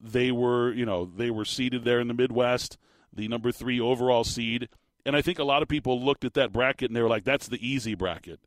they 0.02 0.32
were 0.32 0.74
you 0.74 0.86
know 0.86 1.06
they 1.06 1.30
were 1.30 1.46
seeded 1.46 1.84
there 1.84 2.00
in 2.00 2.08
the 2.08 2.14
Midwest, 2.14 2.78
the 3.14 3.28
number 3.28 3.52
three 3.52 3.80
overall 3.80 4.24
seed, 4.24 4.70
and 5.06 5.16
I 5.16 5.22
think 5.22 5.40
a 5.40 5.44
lot 5.44 5.62
of 5.62 5.68
people 5.68 6.04
looked 6.04 6.26
at 6.26 6.34
that 6.36 6.52
bracket 6.52 6.90
and 6.90 6.96
they 6.96 7.02
were 7.02 7.10
like, 7.10 7.24
"That's 7.24 7.48
the 7.48 7.66
easy 7.66 7.96
bracket." 7.96 8.40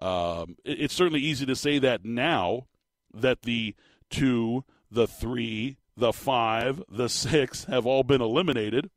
Um, 0.00 0.56
it, 0.64 0.82
it's 0.82 0.94
certainly 0.94 1.20
easy 1.20 1.46
to 1.46 1.56
say 1.56 1.78
that 1.78 2.04
now 2.04 2.66
that 3.14 3.42
the 3.42 3.74
two, 4.10 4.64
the 4.90 5.06
three, 5.06 5.76
the 5.96 6.12
five, 6.12 6.82
the 6.88 7.08
six 7.08 7.64
have 7.64 7.86
all 7.86 8.02
been 8.02 8.20
eliminated. 8.20 8.90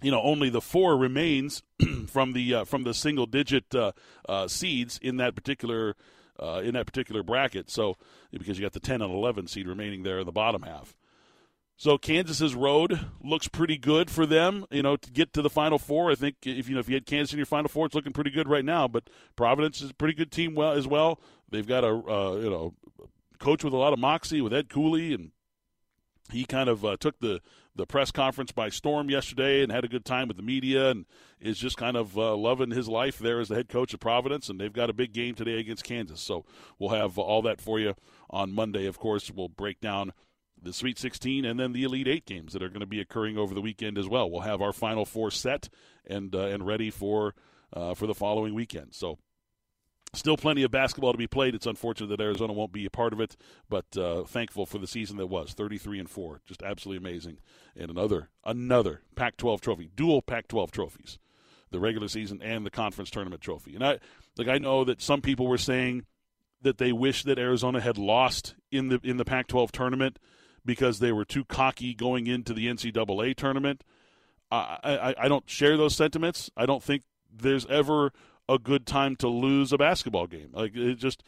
You 0.00 0.12
know, 0.12 0.22
only 0.22 0.48
the 0.48 0.60
four 0.60 0.96
remains 0.96 1.62
from 2.06 2.32
the 2.32 2.54
uh, 2.54 2.64
from 2.64 2.84
the 2.84 2.94
single 2.94 3.26
digit 3.26 3.74
uh, 3.74 3.92
uh, 4.28 4.46
seeds 4.46 4.98
in 5.02 5.16
that 5.16 5.34
particular 5.34 5.96
uh, 6.40 6.60
in 6.64 6.74
that 6.74 6.86
particular 6.86 7.22
bracket. 7.22 7.70
So 7.70 7.96
because 8.30 8.58
you 8.58 8.64
got 8.64 8.72
the 8.72 8.80
ten 8.80 9.02
and 9.02 9.12
eleven 9.12 9.46
seed 9.46 9.66
remaining 9.66 10.04
there 10.04 10.20
in 10.20 10.26
the 10.26 10.32
bottom 10.32 10.62
half. 10.62 10.96
So 11.78 11.96
Kansas's 11.96 12.56
road 12.56 13.06
looks 13.22 13.46
pretty 13.46 13.78
good 13.78 14.10
for 14.10 14.26
them, 14.26 14.66
you 14.68 14.82
know, 14.82 14.96
to 14.96 15.10
get 15.12 15.32
to 15.34 15.42
the 15.42 15.48
Final 15.48 15.78
Four. 15.78 16.10
I 16.10 16.16
think 16.16 16.36
if 16.42 16.68
you 16.68 16.74
know 16.74 16.80
if 16.80 16.88
you 16.88 16.94
had 16.94 17.06
Kansas 17.06 17.32
in 17.32 17.38
your 17.38 17.46
Final 17.46 17.68
Four, 17.68 17.86
it's 17.86 17.94
looking 17.94 18.12
pretty 18.12 18.30
good 18.30 18.48
right 18.48 18.64
now. 18.64 18.88
But 18.88 19.08
Providence 19.36 19.80
is 19.80 19.90
a 19.90 19.94
pretty 19.94 20.14
good 20.14 20.32
team, 20.32 20.56
well 20.56 20.72
as 20.72 20.88
well. 20.88 21.20
They've 21.48 21.66
got 21.66 21.84
a 21.84 21.88
uh, 21.88 22.36
you 22.36 22.50
know 22.50 22.74
coach 23.38 23.62
with 23.62 23.72
a 23.72 23.76
lot 23.76 23.92
of 23.92 24.00
moxie 24.00 24.40
with 24.40 24.52
Ed 24.52 24.68
Cooley 24.68 25.14
and 25.14 25.30
he 26.32 26.44
kind 26.44 26.68
of 26.68 26.84
uh, 26.84 26.96
took 26.98 27.20
the 27.20 27.40
the 27.74 27.86
press 27.86 28.10
conference 28.10 28.50
by 28.50 28.68
storm 28.68 29.08
yesterday 29.08 29.62
and 29.62 29.70
had 29.70 29.84
a 29.84 29.88
good 29.88 30.04
time 30.04 30.26
with 30.26 30.36
the 30.36 30.42
media 30.42 30.90
and 30.90 31.06
is 31.40 31.56
just 31.56 31.76
kind 31.76 31.96
of 31.96 32.18
uh, 32.18 32.34
loving 32.34 32.72
his 32.72 32.88
life 32.88 33.18
there 33.18 33.38
as 33.38 33.48
the 33.48 33.54
head 33.54 33.68
coach 33.68 33.94
of 33.94 34.00
Providence. 34.00 34.48
And 34.48 34.60
they've 34.60 34.72
got 34.72 34.90
a 34.90 34.92
big 34.92 35.12
game 35.12 35.36
today 35.36 35.60
against 35.60 35.84
Kansas. 35.84 36.20
So 36.20 36.44
we'll 36.80 36.90
have 36.90 37.18
all 37.18 37.40
that 37.42 37.60
for 37.60 37.78
you 37.78 37.94
on 38.30 38.52
Monday. 38.52 38.86
Of 38.86 38.98
course, 38.98 39.30
we'll 39.30 39.48
break 39.48 39.80
down 39.80 40.12
the 40.62 40.72
Sweet 40.72 40.98
16 40.98 41.44
and 41.44 41.58
then 41.58 41.72
the 41.72 41.84
Elite 41.84 42.08
Eight 42.08 42.26
games 42.26 42.52
that 42.52 42.62
are 42.62 42.68
going 42.68 42.80
to 42.80 42.86
be 42.86 43.00
occurring 43.00 43.38
over 43.38 43.54
the 43.54 43.60
weekend 43.60 43.98
as 43.98 44.08
well. 44.08 44.30
We'll 44.30 44.40
have 44.42 44.62
our 44.62 44.72
Final 44.72 45.04
Four 45.04 45.30
set 45.30 45.68
and 46.06 46.34
uh, 46.34 46.46
and 46.46 46.66
ready 46.66 46.90
for 46.90 47.34
uh, 47.72 47.94
for 47.94 48.06
the 48.06 48.14
following 48.14 48.54
weekend. 48.54 48.94
So 48.94 49.18
Still 50.14 50.38
plenty 50.38 50.62
of 50.62 50.70
basketball 50.70 51.12
to 51.12 51.18
be 51.18 51.26
played. 51.26 51.54
It's 51.54 51.66
unfortunate 51.66 52.08
that 52.08 52.22
Arizona 52.22 52.54
won't 52.54 52.72
be 52.72 52.86
a 52.86 52.90
part 52.90 53.12
of 53.12 53.20
it, 53.20 53.36
but 53.68 53.84
uh, 53.96 54.24
thankful 54.24 54.64
for 54.64 54.78
the 54.78 54.86
season 54.86 55.18
that 55.18 55.26
was 55.26 55.52
33 55.52 55.98
and 55.98 56.08
4. 56.08 56.40
Just 56.46 56.62
absolutely 56.62 57.06
amazing. 57.06 57.38
And 57.76 57.90
another 57.90 58.30
another 58.44 59.02
Pac-12 59.16 59.60
trophy, 59.60 59.90
dual 59.94 60.22
Pac-12 60.22 60.70
trophies. 60.70 61.18
The 61.70 61.78
regular 61.78 62.08
season 62.08 62.40
and 62.40 62.64
the 62.64 62.70
conference 62.70 63.10
tournament 63.10 63.42
trophy. 63.42 63.74
And 63.74 63.84
I 63.84 63.98
like 64.38 64.48
I 64.48 64.56
know 64.56 64.84
that 64.84 65.02
some 65.02 65.20
people 65.20 65.46
were 65.46 65.58
saying 65.58 66.06
that 66.62 66.78
they 66.78 66.92
wish 66.92 67.24
that 67.24 67.38
Arizona 67.38 67.78
had 67.78 67.98
lost 67.98 68.54
in 68.72 68.88
the 68.88 69.00
in 69.04 69.18
the 69.18 69.26
Pac-12 69.26 69.70
tournament 69.72 70.18
because 70.64 70.98
they 70.98 71.12
were 71.12 71.24
too 71.24 71.44
cocky 71.44 71.94
going 71.94 72.26
into 72.26 72.52
the 72.52 72.66
NCAA 72.66 73.34
tournament. 73.36 73.84
I, 74.50 74.78
I, 74.82 75.24
I 75.24 75.28
don't 75.28 75.48
share 75.48 75.76
those 75.76 75.94
sentiments. 75.94 76.50
I 76.56 76.66
don't 76.66 76.82
think 76.82 77.02
there's 77.30 77.66
ever 77.66 78.12
a 78.48 78.58
good 78.58 78.86
time 78.86 79.16
to 79.16 79.28
lose 79.28 79.72
a 79.72 79.78
basketball 79.78 80.26
game. 80.26 80.50
Like 80.52 80.74
it 80.74 80.94
just 80.94 81.22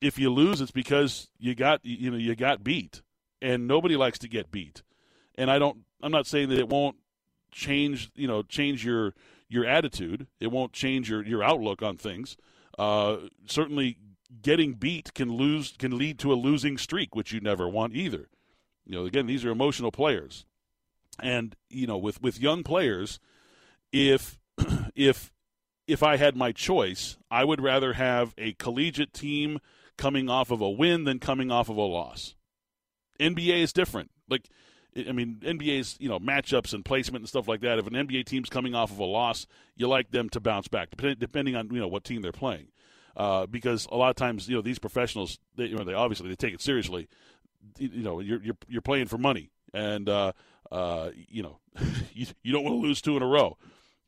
if 0.00 0.18
you 0.18 0.30
lose, 0.30 0.60
it's 0.60 0.70
because 0.70 1.28
you 1.38 1.54
got 1.54 1.80
you 1.84 2.10
know 2.10 2.16
you 2.16 2.34
got 2.34 2.64
beat, 2.64 3.02
and 3.40 3.66
nobody 3.66 3.96
likes 3.96 4.18
to 4.20 4.28
get 4.28 4.50
beat. 4.50 4.82
And 5.36 5.50
I 5.50 5.58
don't. 5.58 5.78
I'm 6.02 6.12
not 6.12 6.26
saying 6.26 6.50
that 6.50 6.58
it 6.58 6.68
won't 6.68 6.96
change 7.50 8.10
you 8.14 8.26
know 8.26 8.42
change 8.42 8.84
your 8.84 9.14
your 9.48 9.64
attitude. 9.64 10.26
It 10.40 10.48
won't 10.48 10.72
change 10.72 11.08
your 11.08 11.24
your 11.24 11.42
outlook 11.42 11.82
on 11.82 11.96
things. 11.96 12.36
Uh, 12.78 13.16
certainly, 13.46 13.98
getting 14.42 14.74
beat 14.74 15.14
can 15.14 15.32
lose 15.32 15.74
can 15.78 15.96
lead 15.96 16.18
to 16.20 16.32
a 16.32 16.34
losing 16.34 16.76
streak, 16.76 17.14
which 17.14 17.32
you 17.32 17.40
never 17.40 17.68
want 17.68 17.94
either. 17.94 18.28
You 18.86 18.96
know, 18.96 19.06
again, 19.06 19.26
these 19.26 19.44
are 19.44 19.50
emotional 19.50 19.90
players, 19.90 20.44
and 21.20 21.54
you 21.70 21.86
know, 21.86 21.98
with 21.98 22.20
with 22.20 22.40
young 22.40 22.62
players, 22.62 23.18
if 23.92 24.38
if 24.94 25.32
if 25.86 26.02
I 26.02 26.16
had 26.16 26.36
my 26.36 26.52
choice, 26.52 27.16
I 27.30 27.44
would 27.44 27.60
rather 27.60 27.94
have 27.94 28.34
a 28.38 28.52
collegiate 28.54 29.12
team 29.12 29.58
coming 29.96 30.28
off 30.28 30.50
of 30.50 30.60
a 30.60 30.70
win 30.70 31.04
than 31.04 31.18
coming 31.18 31.50
off 31.50 31.68
of 31.68 31.76
a 31.76 31.82
loss. 31.82 32.34
NBA 33.20 33.62
is 33.62 33.72
different. 33.72 34.10
Like, 34.28 34.48
I 34.96 35.12
mean, 35.12 35.40
NBA's 35.42 35.96
you 35.98 36.08
know 36.08 36.18
matchups 36.18 36.74
and 36.74 36.84
placement 36.84 37.22
and 37.22 37.28
stuff 37.28 37.48
like 37.48 37.60
that. 37.60 37.78
If 37.78 37.86
an 37.86 37.94
NBA 37.94 38.26
team's 38.26 38.48
coming 38.48 38.74
off 38.74 38.90
of 38.90 38.98
a 38.98 39.04
loss, 39.04 39.46
you 39.76 39.88
like 39.88 40.10
them 40.10 40.28
to 40.30 40.40
bounce 40.40 40.68
back, 40.68 40.90
depending 40.96 41.56
on 41.56 41.72
you 41.72 41.80
know 41.80 41.88
what 41.88 42.04
team 42.04 42.22
they're 42.22 42.32
playing. 42.32 42.68
Uh, 43.16 43.46
because 43.46 43.86
a 43.92 43.96
lot 43.96 44.10
of 44.10 44.16
times, 44.16 44.48
you 44.48 44.56
know, 44.56 44.62
these 44.62 44.80
professionals, 44.80 45.38
they, 45.54 45.66
you 45.66 45.76
know, 45.76 45.84
they 45.84 45.94
obviously 45.94 46.28
they 46.28 46.34
take 46.34 46.52
it 46.52 46.60
seriously. 46.60 47.08
You 47.78 48.02
know, 48.02 48.20
you're 48.20 48.42
you're, 48.42 48.56
you're 48.68 48.82
playing 48.82 49.06
for 49.06 49.18
money, 49.18 49.50
and 49.72 50.08
uh, 50.08 50.32
uh, 50.70 51.10
you 51.14 51.42
know, 51.42 51.58
you, 52.12 52.26
you 52.42 52.52
don't 52.52 52.64
want 52.64 52.74
to 52.74 52.80
lose 52.80 53.00
two 53.00 53.16
in 53.16 53.22
a 53.22 53.26
row 53.26 53.56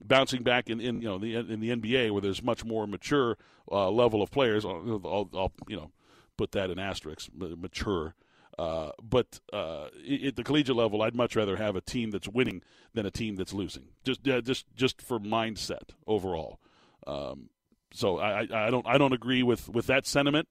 bouncing 0.04 0.42
back 0.42 0.68
in, 0.68 0.80
in 0.80 1.00
you 1.00 1.08
know 1.08 1.18
the 1.18 1.36
in 1.36 1.60
the 1.60 1.70
NBA 1.70 2.10
where 2.10 2.20
there's 2.20 2.42
much 2.42 2.64
more 2.64 2.86
mature 2.86 3.36
uh, 3.70 3.90
level 3.90 4.22
of 4.22 4.30
players. 4.30 4.64
I'll, 4.64 5.00
I'll, 5.04 5.30
I'll, 5.34 5.52
you 5.68 5.76
know 5.76 5.90
put 6.36 6.52
that 6.52 6.70
in 6.70 6.78
asterisks, 6.78 7.30
mature. 7.34 8.14
Uh, 8.58 8.90
but 9.02 9.40
uh, 9.52 9.86
at 10.24 10.36
the 10.36 10.42
collegiate 10.44 10.76
level, 10.76 11.02
I'd 11.02 11.14
much 11.14 11.36
rather 11.36 11.56
have 11.56 11.76
a 11.76 11.80
team 11.80 12.10
that's 12.10 12.28
winning 12.28 12.62
than 12.94 13.04
a 13.04 13.10
team 13.10 13.36
that's 13.36 13.52
losing. 13.52 13.88
Just 14.04 14.22
just 14.22 14.66
just 14.74 15.02
for 15.02 15.18
mindset 15.18 15.90
overall. 16.06 16.58
Um, 17.06 17.50
so 17.92 18.18
I, 18.18 18.40
I 18.40 18.70
don't 18.70 18.86
I 18.86 18.98
don't 18.98 19.12
agree 19.12 19.42
with 19.42 19.68
with 19.68 19.86
that 19.86 20.06
sentiment. 20.06 20.48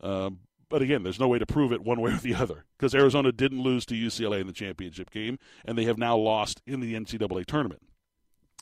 Um, 0.00 0.40
but 0.70 0.80
again, 0.80 1.02
there's 1.02 1.20
no 1.20 1.28
way 1.28 1.38
to 1.38 1.44
prove 1.44 1.72
it 1.72 1.82
one 1.82 2.00
way 2.00 2.12
or 2.14 2.16
the 2.16 2.34
other 2.34 2.64
because 2.78 2.94
Arizona 2.94 3.32
didn't 3.32 3.60
lose 3.60 3.84
to 3.86 3.94
UCLA 3.94 4.40
in 4.40 4.46
the 4.46 4.54
championship 4.54 5.10
game, 5.10 5.38
and 5.66 5.76
they 5.76 5.84
have 5.84 5.98
now 5.98 6.16
lost 6.16 6.62
in 6.66 6.80
the 6.80 6.94
NCAA 6.94 7.44
tournament. 7.44 7.82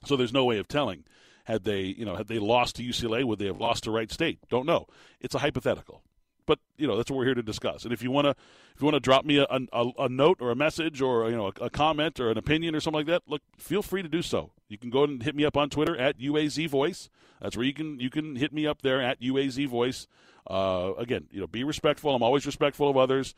So 0.04 0.16
there's 0.16 0.32
no 0.32 0.44
way 0.44 0.58
of 0.58 0.66
telling. 0.66 1.04
Had 1.44 1.64
they, 1.64 1.80
you 1.80 2.04
know, 2.04 2.16
had 2.16 2.28
they 2.28 2.38
lost 2.38 2.76
to 2.76 2.82
UCLA, 2.82 3.24
would 3.24 3.38
they 3.38 3.46
have 3.46 3.58
lost 3.58 3.84
to 3.84 3.90
Wright 3.90 4.12
State? 4.12 4.38
Don't 4.50 4.66
know. 4.66 4.86
It's 5.18 5.34
a 5.34 5.38
hypothetical, 5.38 6.02
but 6.44 6.58
you 6.76 6.86
know 6.86 6.94
that's 6.94 7.10
what 7.10 7.16
we're 7.16 7.24
here 7.24 7.34
to 7.34 7.42
discuss. 7.42 7.84
And 7.84 7.92
if 7.92 8.02
you 8.02 8.10
want 8.10 8.26
to, 8.26 8.30
if 8.74 8.82
you 8.82 8.84
want 8.84 8.96
to 8.96 9.00
drop 9.00 9.24
me 9.24 9.38
a, 9.38 9.46
a, 9.48 9.86
a, 9.98 10.08
note 10.10 10.42
or 10.42 10.50
a 10.50 10.54
message 10.54 11.00
or 11.00 11.30
you 11.30 11.36
know 11.36 11.46
a, 11.46 11.64
a, 11.64 11.70
comment 11.70 12.20
or 12.20 12.30
an 12.30 12.36
opinion 12.36 12.74
or 12.74 12.80
something 12.80 12.98
like 12.98 13.06
that, 13.06 13.22
look, 13.26 13.40
feel 13.56 13.82
free 13.82 14.02
to 14.02 14.10
do 14.10 14.20
so. 14.20 14.50
You 14.68 14.76
can 14.76 14.90
go 14.90 15.04
and 15.04 15.22
hit 15.22 15.34
me 15.34 15.46
up 15.46 15.56
on 15.56 15.70
Twitter 15.70 15.96
at 15.96 16.18
UAZ 16.18 16.68
Voice. 16.68 17.08
That's 17.40 17.56
where 17.56 17.64
you 17.64 17.72
can 17.72 17.98
you 17.98 18.10
can 18.10 18.36
hit 18.36 18.52
me 18.52 18.66
up 18.66 18.82
there 18.82 19.00
at 19.00 19.20
UAZ 19.22 19.66
Voice. 19.68 20.06
Uh, 20.48 20.92
again, 20.96 21.28
you 21.30 21.40
know, 21.40 21.46
be 21.46 21.62
respectful. 21.62 22.14
I'm 22.14 22.22
always 22.22 22.46
respectful 22.46 22.88
of 22.88 22.96
others. 22.96 23.34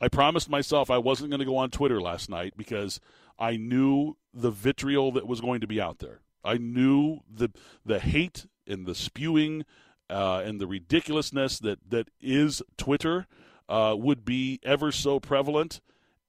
I 0.00 0.08
promised 0.08 0.48
myself 0.48 0.90
I 0.90 0.98
wasn't 0.98 1.30
going 1.30 1.40
to 1.40 1.46
go 1.46 1.56
on 1.56 1.70
Twitter 1.70 2.00
last 2.00 2.28
night 2.28 2.54
because 2.56 3.00
I 3.38 3.56
knew 3.56 4.16
the 4.32 4.50
vitriol 4.50 5.12
that 5.12 5.26
was 5.26 5.40
going 5.40 5.60
to 5.60 5.66
be 5.66 5.80
out 5.80 5.98
there. 5.98 6.20
I 6.44 6.58
knew 6.58 7.20
the 7.32 7.50
the 7.84 8.00
hate 8.00 8.46
and 8.66 8.86
the 8.86 8.94
spewing 8.94 9.64
uh, 10.10 10.42
and 10.44 10.60
the 10.60 10.66
ridiculousness 10.66 11.58
that 11.60 11.78
that 11.88 12.08
is 12.20 12.62
Twitter 12.76 13.26
uh, 13.68 13.94
would 13.96 14.24
be 14.24 14.60
ever 14.62 14.92
so 14.92 15.20
prevalent. 15.20 15.80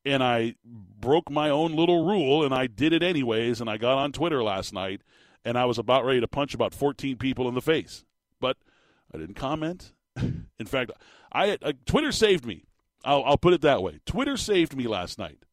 And 0.05 0.21
I 0.21 0.55
broke 0.65 1.31
my 1.31 1.49
own 1.49 1.75
little 1.75 2.05
rule, 2.05 2.43
and 2.43 2.53
I 2.53 2.67
did 2.67 2.91
it 2.91 3.01
anyways. 3.01 3.61
And 3.61 3.69
I 3.69 3.77
got 3.77 3.97
on 3.97 4.11
Twitter 4.11 4.43
last 4.43 4.73
night, 4.73 5.01
and 5.45 5.57
I 5.57 5.65
was 5.65 5.77
about 5.77 6.05
ready 6.05 6.19
to 6.19 6.27
punch 6.27 6.53
about 6.53 6.73
14 6.73 7.17
people 7.17 7.47
in 7.47 7.55
the 7.55 7.61
face, 7.61 8.03
but 8.39 8.57
I 9.13 9.17
didn't 9.17 9.35
comment. 9.35 9.93
in 10.59 10.65
fact, 10.65 10.91
I 11.31 11.57
uh, 11.61 11.73
Twitter 11.85 12.11
saved 12.11 12.45
me. 12.45 12.65
I'll, 13.03 13.23
I'll 13.23 13.37
put 13.37 13.53
it 13.53 13.61
that 13.61 13.83
way. 13.83 13.99
Twitter 14.05 14.37
saved 14.37 14.75
me 14.75 14.87
last 14.87 15.19
night. 15.19 15.45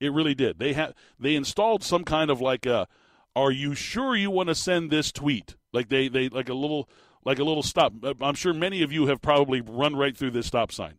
It 0.00 0.12
really 0.12 0.34
did. 0.34 0.58
They 0.58 0.72
had 0.72 0.94
they 1.18 1.34
installed 1.34 1.82
some 1.82 2.04
kind 2.04 2.30
of 2.30 2.40
like 2.40 2.66
a 2.66 2.88
are 3.34 3.50
you 3.50 3.74
sure 3.74 4.16
you 4.16 4.30
want 4.30 4.48
to 4.48 4.54
send 4.54 4.90
this 4.90 5.12
tweet? 5.12 5.56
Like 5.72 5.88
they 5.88 6.08
they 6.08 6.28
like 6.28 6.48
a 6.48 6.54
little 6.54 6.88
like 7.24 7.38
a 7.38 7.44
little 7.44 7.62
stop. 7.62 7.92
I'm 8.20 8.34
sure 8.34 8.52
many 8.52 8.82
of 8.82 8.92
you 8.92 9.06
have 9.06 9.20
probably 9.22 9.60
run 9.60 9.96
right 9.96 10.16
through 10.16 10.32
this 10.32 10.46
stop 10.46 10.72
sign. 10.72 10.94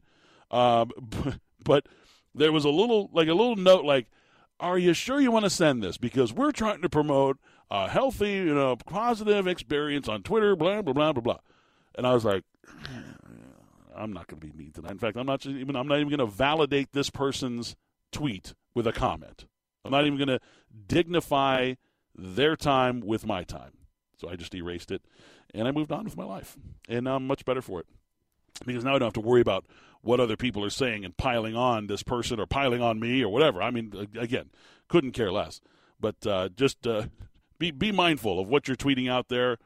Um, 0.51 0.91
but 1.63 1.87
there 2.33 2.51
was 2.51 2.65
a 2.65 2.69
little 2.69 3.09
like 3.13 3.27
a 3.27 3.33
little 3.33 3.55
note 3.55 3.85
like 3.85 4.07
are 4.59 4.77
you 4.77 4.93
sure 4.93 5.19
you 5.19 5.31
want 5.31 5.45
to 5.45 5.49
send 5.49 5.83
this 5.83 5.97
because 5.97 6.33
we're 6.33 6.51
trying 6.51 6.81
to 6.81 6.89
promote 6.89 7.37
a 7.69 7.87
healthy, 7.87 8.33
you 8.33 8.55
know, 8.55 8.75
positive 8.75 9.45
experience 9.45 10.07
on 10.07 10.23
Twitter, 10.23 10.55
blah 10.55 10.81
blah 10.81 10.93
blah 10.93 11.13
blah 11.13 11.21
blah. 11.21 11.39
And 11.95 12.07
I 12.07 12.13
was 12.13 12.25
like 12.25 12.43
I'm 13.97 14.13
not 14.13 14.27
going 14.27 14.39
to 14.39 14.47
be 14.47 14.53
mean 14.53 14.71
tonight. 14.71 14.91
In 14.91 14.99
fact, 14.99 15.17
I'm 15.17 15.25
not 15.25 15.45
even 15.45 15.75
I'm 15.75 15.87
not 15.87 15.99
even 15.99 16.09
going 16.09 16.19
to 16.19 16.33
validate 16.33 16.93
this 16.93 17.09
person's 17.09 17.75
tweet 18.11 18.53
with 18.73 18.87
a 18.87 18.91
comment. 18.91 19.45
I'm 19.83 19.91
not 19.91 20.05
even 20.05 20.17
going 20.17 20.27
to 20.27 20.39
dignify 20.87 21.75
their 22.15 22.55
time 22.55 23.01
with 23.01 23.25
my 23.25 23.43
time. 23.43 23.71
So 24.19 24.29
I 24.29 24.35
just 24.35 24.53
erased 24.55 24.91
it 24.91 25.01
and 25.53 25.67
I 25.67 25.71
moved 25.71 25.91
on 25.91 26.03
with 26.03 26.17
my 26.17 26.25
life. 26.25 26.57
And 26.89 27.05
now 27.05 27.15
I'm 27.15 27.27
much 27.27 27.45
better 27.45 27.61
for 27.61 27.79
it. 27.79 27.87
Because 28.65 28.83
now 28.83 28.95
I 28.95 28.99
don't 28.99 29.07
have 29.07 29.13
to 29.13 29.19
worry 29.19 29.41
about 29.41 29.65
what 30.01 30.19
other 30.19 30.35
people 30.35 30.63
are 30.63 30.69
saying 30.69 31.05
and 31.05 31.15
piling 31.15 31.55
on 31.55 31.87
this 31.87 32.01
person 32.01 32.39
or 32.39 32.45
piling 32.45 32.81
on 32.81 32.99
me 32.99 33.23
or 33.23 33.29
whatever. 33.29 33.61
I 33.61 33.71
mean, 33.71 34.07
again, 34.17 34.49
couldn't 34.87 35.11
care 35.11 35.31
less. 35.31 35.61
But 35.99 36.15
uh, 36.25 36.49
just 36.49 36.87
uh, 36.87 37.03
be 37.59 37.71
be 37.71 37.91
mindful 37.91 38.39
of 38.39 38.47
what 38.47 38.67
you're 38.67 38.77
tweeting 38.77 39.09
out 39.09 39.29
there. 39.29 39.57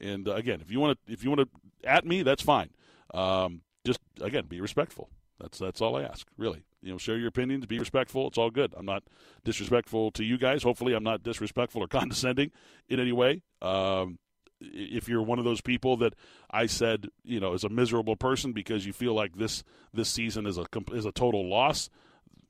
And 0.00 0.28
uh, 0.28 0.34
again, 0.34 0.60
if 0.60 0.70
you 0.70 0.80
want 0.80 0.98
to 1.06 1.12
if 1.12 1.24
you 1.24 1.30
want 1.30 1.48
to 1.48 1.88
at 1.88 2.04
me, 2.04 2.22
that's 2.22 2.42
fine. 2.42 2.70
Um, 3.14 3.62
just 3.86 4.00
again, 4.20 4.44
be 4.46 4.60
respectful. 4.60 5.08
That's 5.40 5.58
that's 5.58 5.80
all 5.80 5.96
I 5.96 6.02
ask, 6.02 6.26
really. 6.36 6.64
You 6.82 6.92
know, 6.92 6.98
share 6.98 7.18
your 7.18 7.28
opinions, 7.28 7.66
be 7.66 7.78
respectful. 7.78 8.28
It's 8.28 8.38
all 8.38 8.50
good. 8.50 8.74
I'm 8.76 8.86
not 8.86 9.02
disrespectful 9.44 10.10
to 10.12 10.24
you 10.24 10.38
guys. 10.38 10.62
Hopefully, 10.62 10.94
I'm 10.94 11.04
not 11.04 11.22
disrespectful 11.22 11.82
or 11.82 11.88
condescending 11.88 12.50
in 12.88 13.00
any 13.00 13.12
way. 13.12 13.42
Um, 13.60 14.18
if 14.60 15.08
you're 15.08 15.22
one 15.22 15.38
of 15.38 15.44
those 15.44 15.60
people 15.60 15.98
that 15.98 16.14
I 16.50 16.66
said, 16.66 17.08
you 17.22 17.40
know, 17.40 17.52
is 17.52 17.64
a 17.64 17.68
miserable 17.68 18.16
person 18.16 18.52
because 18.52 18.86
you 18.86 18.92
feel 18.92 19.14
like 19.14 19.36
this 19.36 19.62
this 19.92 20.08
season 20.08 20.46
is 20.46 20.58
a 20.58 20.64
is 20.92 21.04
a 21.04 21.12
total 21.12 21.48
loss, 21.48 21.90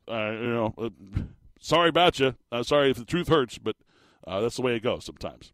uh, 0.09 0.31
you 0.31 0.49
know, 0.49 0.75
uh, 0.78 0.90
sorry 1.61 1.88
about 1.88 2.19
you. 2.21 2.35
Uh, 2.52 2.62
sorry 2.62 2.90
if 2.90 2.97
the 2.97 3.05
truth 3.05 3.28
hurts, 3.28 3.59
but 3.59 3.76
uh, 4.26 4.40
that's 4.40 4.57
the 4.57 4.62
way 4.62 4.76
it 4.76 4.83
goes 4.83 5.05
sometimes. 5.05 5.52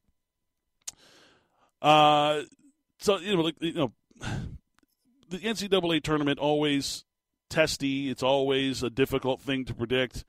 Uh, 1.80 2.42
so 2.98 3.18
you 3.18 3.34
know, 3.36 3.42
like, 3.42 3.56
you 3.60 3.72
know, 3.72 3.92
the 5.32 5.38
NCAA 5.38 6.02
tournament 6.02 6.38
always 6.38 7.04
testy. 7.50 8.10
It's 8.10 8.22
always 8.22 8.82
a 8.82 8.90
difficult 8.90 9.40
thing 9.40 9.64
to 9.66 9.74
predict. 9.74 10.24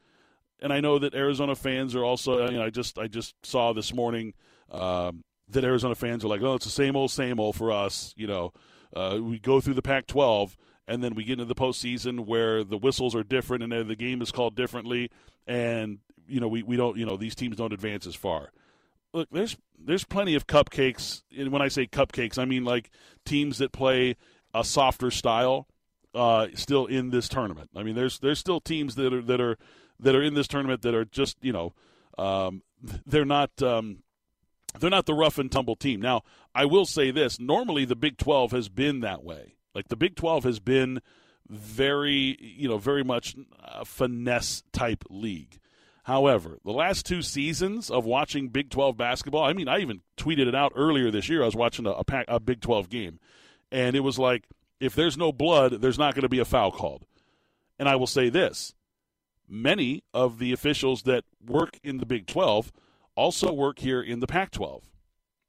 And 0.61 0.71
I 0.71 0.79
know 0.79 0.99
that 0.99 1.13
Arizona 1.13 1.55
fans 1.55 1.95
are 1.95 2.03
also. 2.03 2.47
Know, 2.49 2.63
I 2.63 2.69
just 2.69 2.97
I 2.97 3.07
just 3.07 3.35
saw 3.43 3.73
this 3.73 3.93
morning 3.93 4.33
um, 4.71 5.23
that 5.49 5.63
Arizona 5.63 5.95
fans 5.95 6.23
are 6.23 6.29
like, 6.29 6.41
"Oh, 6.41 6.55
it's 6.55 6.65
the 6.65 6.71
same 6.71 6.95
old, 6.95 7.11
same 7.11 7.39
old 7.39 7.55
for 7.55 7.71
us." 7.71 8.13
You 8.15 8.27
know, 8.27 8.53
uh, 8.95 9.19
we 9.21 9.39
go 9.39 9.59
through 9.59 9.73
the 9.73 9.81
Pac-12, 9.81 10.55
and 10.87 11.03
then 11.03 11.15
we 11.15 11.25
get 11.25 11.33
into 11.33 11.45
the 11.45 11.55
postseason 11.55 12.25
where 12.25 12.63
the 12.63 12.77
whistles 12.77 13.13
are 13.13 13.23
different 13.23 13.63
and 13.63 13.89
the 13.89 13.95
game 13.95 14.21
is 14.21 14.31
called 14.31 14.55
differently, 14.55 15.11
and 15.45 15.99
you 16.27 16.39
know, 16.39 16.47
we, 16.47 16.63
we 16.63 16.77
don't, 16.77 16.97
you 16.97 17.05
know, 17.05 17.17
these 17.17 17.35
teams 17.35 17.57
don't 17.57 17.73
advance 17.73 18.07
as 18.07 18.15
far. 18.15 18.49
Look, 19.13 19.29
there's 19.31 19.57
there's 19.77 20.03
plenty 20.03 20.35
of 20.35 20.47
cupcakes. 20.47 21.23
And 21.37 21.51
when 21.51 21.61
I 21.61 21.67
say 21.67 21.85
cupcakes, 21.85 22.37
I 22.37 22.45
mean 22.45 22.63
like 22.63 22.89
teams 23.25 23.59
that 23.59 23.71
play 23.71 24.15
a 24.53 24.63
softer 24.63 25.11
style 25.11 25.67
uh, 26.13 26.47
still 26.55 26.85
in 26.85 27.09
this 27.09 27.27
tournament. 27.27 27.69
I 27.75 27.83
mean, 27.83 27.95
there's 27.95 28.19
there's 28.19 28.39
still 28.39 28.61
teams 28.61 28.95
that 28.95 29.13
are 29.13 29.21
that 29.21 29.41
are 29.41 29.57
that 29.99 30.15
are 30.15 30.21
in 30.21 30.33
this 30.33 30.47
tournament 30.47 30.81
that 30.83 30.93
are 30.93 31.05
just 31.05 31.37
you 31.41 31.53
know 31.53 31.73
um, 32.17 32.61
they're 33.05 33.25
not 33.25 33.61
um, 33.61 34.03
they're 34.79 34.89
not 34.89 35.05
the 35.05 35.13
rough 35.13 35.37
and 35.37 35.51
tumble 35.51 35.75
team. 35.75 36.01
Now, 36.01 36.23
I 36.53 36.65
will 36.65 36.85
say 36.85 37.11
this: 37.11 37.39
normally 37.39 37.85
the 37.85 37.95
Big 37.95 38.17
Twelve 38.17 38.51
has 38.51 38.69
been 38.69 39.01
that 39.01 39.23
way. 39.23 39.55
Like 39.73 39.87
the 39.87 39.95
Big 39.95 40.15
Twelve 40.15 40.43
has 40.43 40.59
been 40.59 41.01
very 41.49 42.37
you 42.39 42.67
know 42.67 42.77
very 42.77 43.03
much 43.03 43.35
a 43.63 43.85
finesse 43.85 44.63
type 44.71 45.03
league. 45.09 45.59
However, 46.03 46.59
the 46.65 46.71
last 46.73 47.05
two 47.05 47.21
seasons 47.21 47.89
of 47.89 48.03
watching 48.03 48.49
Big 48.49 48.69
12 48.69 48.97
basketball, 48.97 49.43
I 49.43 49.53
mean, 49.53 49.69
I 49.69 49.79
even 49.79 50.01
tweeted 50.17 50.47
it 50.47 50.55
out 50.55 50.73
earlier 50.75 51.09
this 51.09 51.29
year. 51.29 51.41
I 51.41 51.45
was 51.45 51.55
watching 51.55 51.85
a, 51.85 51.91
a, 51.91 52.03
pack, 52.03 52.25
a 52.27 52.41
Big 52.41 52.59
12 52.59 52.89
game, 52.89 53.19
and 53.73 53.95
it 53.95 54.01
was 54.01 54.17
like 54.17 54.47
if 54.79 54.95
there's 54.95 55.17
no 55.17 55.33
blood, 55.33 55.81
there's 55.81 55.99
not 55.99 56.13
going 56.13 56.21
to 56.21 56.29
be 56.29 56.39
a 56.39 56.45
foul 56.45 56.71
called. 56.71 57.05
And 57.79 57.89
I 57.89 57.97
will 57.97 58.07
say 58.07 58.29
this 58.29 58.73
many 59.49 60.03
of 60.13 60.39
the 60.39 60.53
officials 60.53 61.03
that 61.03 61.25
work 61.45 61.77
in 61.83 61.97
the 61.97 62.05
Big 62.05 62.27
12 62.27 62.71
also 63.15 63.51
work 63.51 63.79
here 63.79 64.01
in 64.01 64.19
the 64.19 64.27
Pac 64.27 64.51
12. 64.51 64.83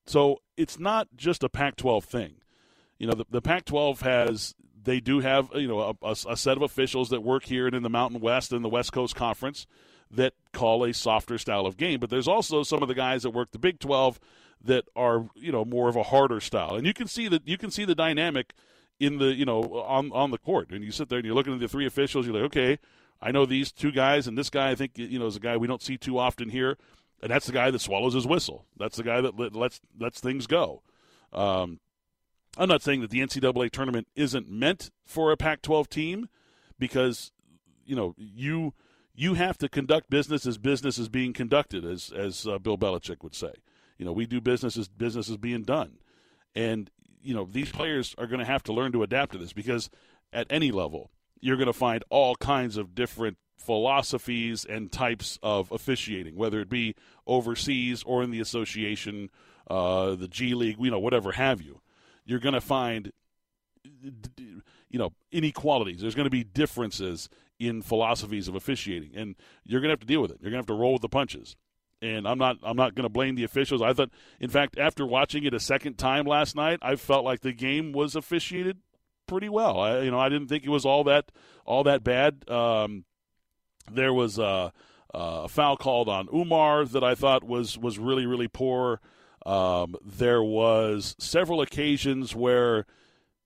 So 0.07 0.39
it's 0.57 0.79
not 0.79 1.09
just 1.17 1.45
a 1.45 1.49
Pac 1.49 1.77
12 1.77 2.05
thing. 2.05 2.35
You 2.99 3.07
know, 3.07 3.15
the, 3.15 3.25
the 3.31 3.43
Pac 3.43 3.65
12 3.65 4.01
has, 4.03 4.55
they 4.83 5.01
do 5.01 5.21
have, 5.21 5.51
you 5.55 5.69
know, 5.69 5.81
a, 5.81 6.07
a, 6.07 6.17
a 6.31 6.37
set 6.37 6.57
of 6.57 6.63
officials 6.63 7.11
that 7.11 7.23
work 7.23 7.45
here 7.45 7.67
and 7.67 7.75
in 7.75 7.83
the 7.83 7.91
Mountain 7.91 8.21
West 8.21 8.53
and 8.53 8.65
the 8.65 8.69
West 8.69 8.93
Coast 8.93 9.15
Conference 9.15 9.67
that 10.11 10.35
call 10.53 10.85
a 10.85 10.93
softer 10.93 11.39
style 11.39 11.67
of 11.67 11.77
game. 11.77 12.01
But 12.01 12.11
there's 12.11 12.29
also 12.29 12.63
some 12.63 12.83
of 12.83 12.89
the 12.89 12.95
guys 12.95 13.23
that 13.23 13.31
work 13.31 13.53
the 13.53 13.59
Big 13.59 13.81
12 13.81 14.21
that 14.65 14.85
are, 14.97 15.29
you 15.35 15.53
know, 15.53 15.65
more 15.65 15.89
of 15.89 15.97
a 15.97 16.03
harder 16.03 16.41
style. 16.41 16.75
And 16.75 16.87
you 16.87 16.95
can 16.95 17.07
see 17.07 17.29
that 17.29 17.47
you 17.47 17.59
can 17.59 17.71
see 17.71 17.85
the 17.85 17.95
dynamic 17.95 18.55
in 19.01 19.19
the 19.19 19.35
you 19.35 19.45
know 19.45 19.63
on 19.87 20.11
on 20.13 20.31
the 20.31 20.39
court. 20.39 20.71
And 20.71 20.85
you 20.85 20.91
sit 20.91 21.09
there 21.09 21.19
and 21.19 21.27
you're 21.27 21.35
looking 21.35 21.55
at 21.55 21.61
the 21.61 21.69
three 21.69 21.87
officials 21.87 22.27
you're 22.27 22.35
like 22.35 22.45
okay 22.45 22.79
I 23.21 23.33
know 23.33 23.47
these 23.47 23.73
two 23.73 23.91
guys 23.91 24.27
and 24.27 24.37
this 24.37 24.51
guy 24.51 24.71
I 24.71 24.75
think 24.75 24.99
you 24.99 25.19
know 25.19 25.27
is 25.27 25.37
a 25.37 25.41
guy 25.41 25.57
we 25.57 25.67
don't 25.67 25.83
see 25.83 25.97
too 25.97 26.19
often 26.19 26.51
here. 26.51 26.77
And 27.23 27.31
that's 27.31 27.47
the 27.47 27.53
guy 27.53 27.71
that 27.71 27.79
swallows 27.79 28.13
his 28.13 28.27
whistle. 28.27 28.67
That's 28.77 28.97
the 28.97 29.03
guy 29.03 29.21
that 29.23 29.39
lets 29.55 29.81
lets 29.99 30.21
things 30.21 30.47
go. 30.47 30.83
Um, 31.33 31.81
I'm 32.57 32.69
not 32.69 32.83
saying 32.83 33.01
that 33.01 33.11
the 33.11 33.21
NCAA 33.21 33.71
tournament 33.71 34.09
isn't 34.15 34.49
meant 34.49 34.91
for 35.05 35.33
a 35.33 35.37
Pac-12 35.37 35.89
team 35.89 36.29
because 36.79 37.33
you 37.85 37.97
know 37.97 38.15
you 38.19 38.75
you 39.15 39.35
have 39.35 39.57
to 39.59 39.69
conduct 39.69 40.11
business 40.11 40.45
as 40.45 40.59
business 40.59 40.99
is 40.99 41.09
being 41.09 41.33
conducted 41.33 41.85
as 41.85 42.13
as 42.15 42.47
uh, 42.47 42.59
Bill 42.59 42.77
Belichick 42.77 43.23
would 43.23 43.35
say 43.35 43.53
you 43.99 44.05
know 44.05 44.13
we 44.13 44.27
do 44.27 44.41
business 44.41 44.77
as 44.77 44.89
business 44.89 45.29
is 45.29 45.37
being 45.37 45.63
done 45.63 45.99
and 46.55 46.91
you 47.23 47.35
know 47.35 47.49
these 47.51 47.71
players 47.71 48.15
are 48.19 48.27
going 48.27 48.41
to 48.41 48.45
have 48.45 48.63
to 48.63 48.73
learn 48.73 48.93
to 48.93 49.03
adapt 49.03 49.33
to 49.33 49.39
this 49.39 49.53
because 49.53 49.91
at 50.33 50.47
any 50.51 50.71
level 50.71 51.11
you're 51.41 51.57
going 51.57 51.67
to 51.67 51.73
find 51.73 52.03
all 52.09 52.35
kinds 52.37 52.77
of 52.77 52.95
different 52.95 53.37
philosophies 53.59 54.65
and 54.65 54.91
types 54.91 55.39
of 55.43 55.71
officiating, 55.71 56.37
whether 56.37 56.61
it 56.61 56.69
be 56.69 56.95
overseas 57.27 58.03
or 58.05 58.23
in 58.23 58.31
the 58.31 58.41
association, 58.41 59.31
uh, 59.71 60.15
the 60.15 60.29
G 60.29 60.55
League, 60.55 60.77
you 60.79 60.91
know, 60.91 60.99
whatever 60.99 61.33
have 61.33 61.61
you. 61.63 61.81
You're 62.25 62.41
going 62.41 62.55
to 62.55 62.61
find, 62.61 63.13
you 63.85 64.99
know, 64.99 65.13
inequalities. 65.31 66.01
There's 66.01 66.15
going 66.15 66.25
to 66.25 66.31
be 66.31 66.45
differences 66.45 67.29
in 67.59 67.83
philosophies 67.83 68.49
of 68.49 68.55
officiating, 68.55 69.13
and 69.15 69.37
you're 69.65 69.81
going 69.81 69.89
to 69.89 69.93
have 69.93 70.01
to 70.01 70.07
deal 70.07 70.23
with 70.23 70.31
it. 70.31 70.39
You're 70.41 70.51
going 70.51 70.65
to 70.65 70.73
have 70.73 70.79
to 70.79 70.81
roll 70.81 70.95
with 70.95 71.03
the 71.03 71.09
punches 71.09 71.57
and 72.05 72.29
I'm 72.29 72.39
not 72.39 72.59
I'm 72.63 72.77
not 72.77 72.95
going 72.95 73.05
to 73.05 73.09
blame 73.09 73.35
the 73.35 73.45
officials. 73.45 73.81
I 73.81 73.93
thought, 73.93 74.11
in 74.39 74.51
fact, 74.51 74.79
after 74.79 75.07
watching 75.07 75.45
it 75.45 75.55
a 75.55 75.61
second 75.61 75.97
time 75.97 76.27
last 76.27 76.55
night, 76.55 76.79
I 76.83 76.97
felt 76.97 77.25
like 77.25 77.41
the 77.41 77.53
game 77.53 77.93
was 77.93 78.15
officiated 78.15 78.79
pretty 79.27 79.49
well. 79.49 79.81
I, 79.81 80.01
you 80.01 80.11
know, 80.11 80.19
I 80.19 80.29
didn't 80.29 80.49
think 80.49 80.65
it 80.65 80.71
was 80.71 80.85
all 80.85 81.05
that 81.05 81.33
all 81.65 81.83
that 81.85 82.05
bad. 82.05 82.49
Um, 82.49 83.05
there 83.91 84.13
was 84.13 84.39
a, 84.39 84.73
a, 85.13 85.49
foul 85.49 85.77
called 85.77 86.09
on 86.09 86.29
Oumar 86.29 86.91
that 86.91 87.03
I 87.03 87.15
thought 87.15 87.43
was 87.43 87.79
was 87.79 87.99
really 87.99 88.27
really 88.27 88.49
poor. 88.49 89.01
Um, 89.47 89.97
there 90.05 90.43
was 90.43 91.17
several 91.19 91.61
occasions 91.61 92.35
where 92.35 92.87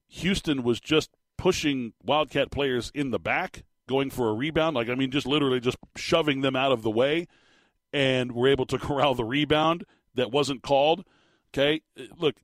Houston 0.09 0.63
was 0.63 0.79
just 0.79 1.09
pushing 1.37 1.93
Wildcat 2.03 2.51
players 2.51 2.91
in 2.93 3.11
the 3.11 3.19
back, 3.19 3.63
going 3.87 4.09
for 4.09 4.29
a 4.29 4.33
rebound. 4.33 4.75
Like 4.75 4.89
I 4.89 4.95
mean, 4.95 5.11
just 5.11 5.27
literally 5.27 5.61
just 5.61 5.77
shoving 5.95 6.41
them 6.41 6.57
out 6.57 6.73
of 6.73 6.81
the 6.81 6.91
way 6.91 7.27
and 7.93 8.31
we 8.31 8.41
were 8.41 8.47
able 8.47 8.65
to 8.67 8.77
corral 8.79 9.15
the 9.15 9.25
rebound 9.25 9.85
that 10.15 10.31
wasn't 10.31 10.63
called. 10.63 11.05
Okay, 11.53 11.81
look, 12.17 12.35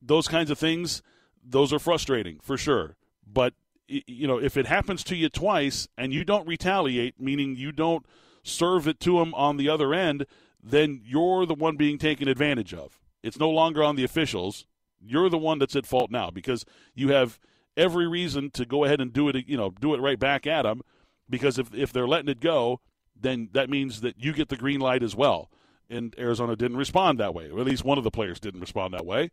those 0.00 0.28
kinds 0.28 0.50
of 0.50 0.58
things, 0.58 1.02
those 1.44 1.72
are 1.72 1.78
frustrating 1.78 2.38
for 2.40 2.56
sure. 2.56 2.96
But 3.26 3.54
you 3.86 4.26
know, 4.26 4.38
if 4.38 4.56
it 4.56 4.66
happens 4.66 5.04
to 5.04 5.16
you 5.16 5.28
twice 5.28 5.88
and 5.98 6.12
you 6.12 6.24
don't 6.24 6.48
retaliate, 6.48 7.20
meaning 7.20 7.54
you 7.56 7.72
don't 7.72 8.06
serve 8.42 8.88
it 8.88 9.00
to 9.00 9.18
them 9.18 9.34
on 9.34 9.56
the 9.56 9.68
other 9.68 9.92
end, 9.92 10.26
then 10.62 11.00
you're 11.04 11.44
the 11.44 11.54
one 11.54 11.76
being 11.76 11.98
taken 11.98 12.28
advantage 12.28 12.72
of. 12.72 12.98
It's 13.22 13.38
no 13.38 13.50
longer 13.50 13.82
on 13.82 13.96
the 13.96 14.04
officials. 14.04 14.66
You're 15.00 15.28
the 15.28 15.38
one 15.38 15.58
that's 15.58 15.76
at 15.76 15.86
fault 15.86 16.10
now 16.10 16.30
because 16.30 16.64
you 16.94 17.10
have 17.10 17.38
every 17.76 18.06
reason 18.06 18.50
to 18.52 18.64
go 18.64 18.84
ahead 18.84 19.00
and 19.00 19.12
do 19.12 19.28
it. 19.28 19.46
You 19.46 19.56
know, 19.56 19.70
do 19.70 19.94
it 19.94 20.00
right 20.00 20.18
back 20.18 20.46
at 20.46 20.62
them 20.62 20.80
because 21.28 21.58
if 21.58 21.72
if 21.74 21.92
they're 21.92 22.08
letting 22.08 22.28
it 22.28 22.40
go, 22.40 22.80
then 23.18 23.48
that 23.52 23.70
means 23.70 24.00
that 24.02 24.18
you 24.18 24.32
get 24.32 24.48
the 24.48 24.56
green 24.56 24.80
light 24.80 25.02
as 25.02 25.14
well. 25.14 25.50
And 25.90 26.14
Arizona 26.18 26.56
didn't 26.56 26.78
respond 26.78 27.20
that 27.20 27.34
way, 27.34 27.50
or 27.50 27.60
at 27.60 27.66
least 27.66 27.84
one 27.84 27.98
of 27.98 28.04
the 28.04 28.10
players 28.10 28.40
didn't 28.40 28.60
respond 28.60 28.94
that 28.94 29.04
way. 29.04 29.30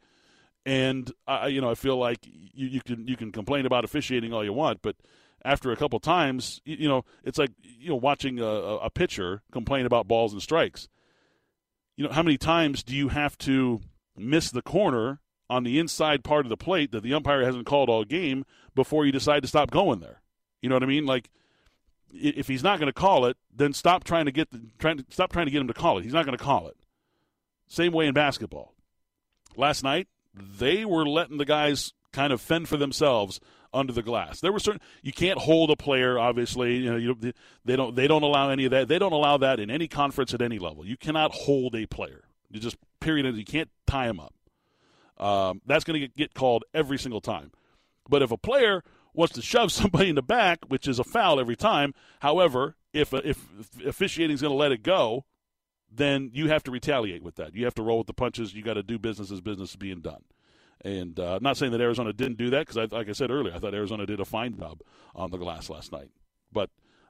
And 0.65 1.11
I, 1.25 1.47
you 1.47 1.61
know, 1.61 1.71
I 1.71 1.75
feel 1.75 1.97
like 1.97 2.19
you, 2.25 2.67
you 2.67 2.81
can 2.81 3.07
you 3.07 3.17
can 3.17 3.31
complain 3.31 3.65
about 3.65 3.83
officiating 3.83 4.33
all 4.33 4.43
you 4.43 4.53
want, 4.53 4.81
but 4.81 4.95
after 5.43 5.71
a 5.71 5.75
couple 5.75 5.99
times, 5.99 6.61
you, 6.65 6.77
you 6.81 6.87
know, 6.87 7.03
it's 7.23 7.37
like 7.37 7.51
you 7.61 7.89
know 7.89 7.95
watching 7.95 8.39
a, 8.39 8.45
a 8.45 8.89
pitcher 8.89 9.41
complain 9.51 9.85
about 9.85 10.07
balls 10.07 10.33
and 10.33 10.41
strikes. 10.41 10.87
You 11.97 12.05
know, 12.05 12.11
how 12.11 12.23
many 12.23 12.37
times 12.37 12.83
do 12.83 12.95
you 12.95 13.09
have 13.09 13.37
to 13.39 13.81
miss 14.15 14.51
the 14.51 14.61
corner 14.61 15.19
on 15.49 15.63
the 15.63 15.79
inside 15.79 16.23
part 16.23 16.45
of 16.45 16.49
the 16.49 16.57
plate 16.57 16.91
that 16.91 17.03
the 17.03 17.13
umpire 17.13 17.43
hasn't 17.43 17.65
called 17.65 17.89
all 17.89 18.03
game 18.03 18.45
before 18.75 19.05
you 19.05 19.11
decide 19.11 19.41
to 19.41 19.47
stop 19.47 19.71
going 19.71 19.99
there? 19.99 20.21
You 20.61 20.69
know 20.69 20.75
what 20.75 20.83
I 20.83 20.87
mean? 20.87 21.05
Like 21.05 21.29
if 22.13 22.47
he's 22.47 22.63
not 22.63 22.79
going 22.79 22.87
to 22.87 22.93
call 22.93 23.25
it, 23.25 23.37
then 23.53 23.73
stop 23.73 24.03
trying 24.03 24.25
to 24.25 24.31
get 24.31 24.51
the, 24.51 24.61
trying 24.79 24.97
to 24.97 25.05
stop 25.09 25.31
trying 25.31 25.45
to 25.45 25.51
get 25.51 25.61
him 25.61 25.67
to 25.67 25.73
call 25.73 25.97
it. 25.97 26.03
He's 26.03 26.13
not 26.13 26.25
going 26.25 26.37
to 26.37 26.43
call 26.43 26.67
it. 26.67 26.77
Same 27.67 27.93
way 27.93 28.07
in 28.07 28.13
basketball. 28.13 28.73
Last 29.55 29.83
night, 29.83 30.07
they 30.33 30.85
were 30.85 31.05
letting 31.05 31.37
the 31.37 31.45
guys 31.45 31.93
kind 32.11 32.33
of 32.33 32.41
fend 32.41 32.67
for 32.67 32.77
themselves 32.77 33.39
under 33.73 33.93
the 33.93 34.01
glass. 34.01 34.41
There 34.41 34.51
were 34.51 34.59
certain 34.59 34.81
you 35.01 35.13
can't 35.13 35.39
hold 35.39 35.71
a 35.71 35.75
player. 35.75 36.19
Obviously, 36.19 36.77
you 36.77 36.91
know 36.91 36.97
you, 36.97 37.17
they 37.63 37.75
don't 37.75 37.95
they 37.95 38.07
don't 38.07 38.23
allow 38.23 38.49
any 38.49 38.65
of 38.65 38.71
that. 38.71 38.87
They 38.87 38.99
don't 38.99 39.13
allow 39.13 39.37
that 39.37 39.59
in 39.59 39.69
any 39.69 39.87
conference 39.87 40.33
at 40.33 40.41
any 40.41 40.59
level. 40.59 40.85
You 40.85 40.97
cannot 40.97 41.31
hold 41.31 41.75
a 41.75 41.85
player. 41.85 42.23
You 42.49 42.59
just 42.59 42.77
period. 42.99 43.35
You 43.35 43.45
can't 43.45 43.69
tie 43.87 44.07
him 44.07 44.19
up. 44.19 44.33
Um, 45.17 45.61
that's 45.65 45.83
going 45.83 46.01
to 46.01 46.07
get 46.07 46.33
called 46.33 46.63
every 46.73 46.97
single 46.97 47.21
time. 47.21 47.51
But 48.09 48.21
if 48.21 48.31
a 48.31 48.37
player 48.37 48.83
wants 49.13 49.33
to 49.35 49.41
shove 49.41 49.71
somebody 49.71 50.09
in 50.09 50.15
the 50.15 50.21
back, 50.21 50.59
which 50.67 50.87
is 50.87 50.99
a 50.99 51.03
foul 51.03 51.39
every 51.39 51.55
time. 51.55 51.93
However, 52.19 52.75
if 52.93 53.13
if, 53.13 53.47
if 53.59 53.85
officiating 53.85 54.33
is 54.33 54.41
going 54.41 54.53
to 54.53 54.57
let 54.57 54.71
it 54.71 54.83
go, 54.83 55.25
then 55.91 56.31
you 56.33 56.47
have 56.47 56.63
to 56.63 56.71
retaliate 56.71 57.23
with 57.23 57.35
that. 57.35 57.55
You 57.55 57.65
have 57.65 57.75
to 57.75 57.83
roll 57.83 57.99
with 57.99 58.07
the 58.07 58.13
punches. 58.13 58.53
You 58.53 58.63
got 58.63 58.75
to 58.75 58.83
do 58.83 58.97
business 58.97 59.31
as 59.31 59.41
business 59.41 59.71
is 59.71 59.75
being 59.75 60.01
done. 60.01 60.23
And 60.83 61.19
uh, 61.19 61.39
not 61.41 61.57
saying 61.57 61.73
that 61.73 61.81
Arizona 61.81 62.11
didn't 62.11 62.37
do 62.37 62.49
that 62.49 62.67
because, 62.67 62.91
like 62.91 63.07
I 63.07 63.11
said 63.11 63.29
earlier, 63.29 63.53
I 63.53 63.59
thought 63.59 63.75
Arizona 63.75 64.05
did 64.05 64.19
a 64.19 64.25
fine 64.25 64.57
job 64.57 64.81
on 65.13 65.29
the 65.29 65.37
glass 65.37 65.69
last 65.69 65.91
night. 65.91 66.09
But 66.51 66.69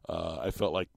uh, 0.10 0.40
I 0.42 0.52
felt 0.52 0.74
like 0.74 0.90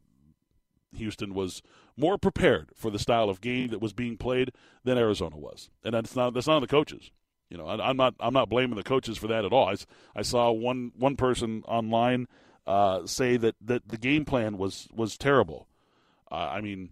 Houston 0.97 1.35
was 1.35 1.63
more 1.97 2.19
prepared 2.19 2.71
for 2.75 2.91
the 2.91 2.99
style 2.99 3.29
of 3.29 3.41
game 3.41 3.69
that 3.69 3.81
was 3.81 3.93
being 3.93 4.17
played 4.17 4.53
than 4.83 4.99
Arizona 4.99 5.37
was, 5.37 5.71
and 5.85 5.95
that's 5.95 6.17
not 6.17 6.35
that's 6.35 6.47
not 6.47 6.57
on 6.57 6.63
the 6.63 6.69
coaches. 6.69 7.11
You 7.55 7.59
know, 7.59 7.69
I, 7.69 7.89
am 7.89 7.97
not 7.97 8.17
I'm 8.19 8.35
not 8.35 8.49
blaming 8.49 8.75
the 8.75 8.83
coaches 8.83 9.17
for 9.17 9.29
that 9.29 9.45
at 9.45 9.53
all. 9.53 9.69
I, 9.69 9.77
I 10.17 10.23
saw 10.23 10.51
one 10.51 10.91
one 10.99 11.15
person 11.15 11.63
online 11.69 12.27
uh, 12.67 13.07
say 13.07 13.37
that, 13.37 13.55
that 13.61 13.87
the 13.87 13.97
game 13.97 14.25
plan 14.25 14.59
was 14.59 14.89
was 14.93 15.17
terrible. 15.17 15.69
Uh, 16.33 16.51
I 16.51 16.61
mean, 16.61 16.91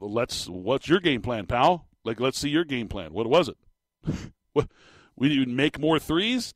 let's 0.00 0.48
what's 0.48 0.88
your 0.88 0.98
game 0.98 1.20
plan, 1.20 1.44
pal? 1.44 1.88
Like, 2.04 2.20
let's 2.20 2.38
see 2.38 2.48
your 2.48 2.64
game 2.64 2.88
plan. 2.88 3.12
What 3.12 3.26
was 3.26 3.50
it? 3.50 3.58
what 4.54 4.70
we 5.14 5.44
make 5.44 5.78
more 5.78 5.98
threes, 5.98 6.54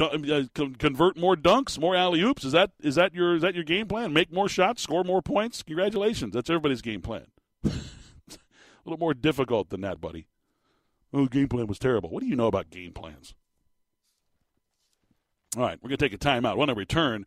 uh, 0.00 0.42
convert 0.52 1.16
more 1.16 1.36
dunks, 1.36 1.78
more 1.78 1.94
alley 1.94 2.22
oops. 2.22 2.44
Is 2.44 2.50
that 2.50 2.72
is 2.80 2.96
that 2.96 3.14
your 3.14 3.36
is 3.36 3.42
that 3.42 3.54
your 3.54 3.62
game 3.62 3.86
plan? 3.86 4.12
Make 4.12 4.32
more 4.32 4.48
shots, 4.48 4.82
score 4.82 5.04
more 5.04 5.22
points. 5.22 5.62
Congratulations, 5.62 6.34
that's 6.34 6.50
everybody's 6.50 6.82
game 6.82 7.02
plan. 7.02 7.26
a 7.64 7.70
little 8.84 8.98
more 8.98 9.14
difficult 9.14 9.68
than 9.68 9.82
that, 9.82 10.00
buddy 10.00 10.26
oh, 11.14 11.26
game 11.26 11.48
plan 11.48 11.66
was 11.66 11.78
terrible. 11.78 12.10
What 12.10 12.22
do 12.22 12.28
you 12.28 12.36
know 12.36 12.46
about 12.46 12.70
game 12.70 12.92
plans? 12.92 13.34
All 15.56 15.62
right, 15.62 15.78
we're 15.82 15.88
going 15.88 15.98
to 15.98 16.08
take 16.08 16.12
a 16.12 16.18
timeout. 16.18 16.56
When 16.56 16.68
I 16.68 16.72
return, 16.72 17.26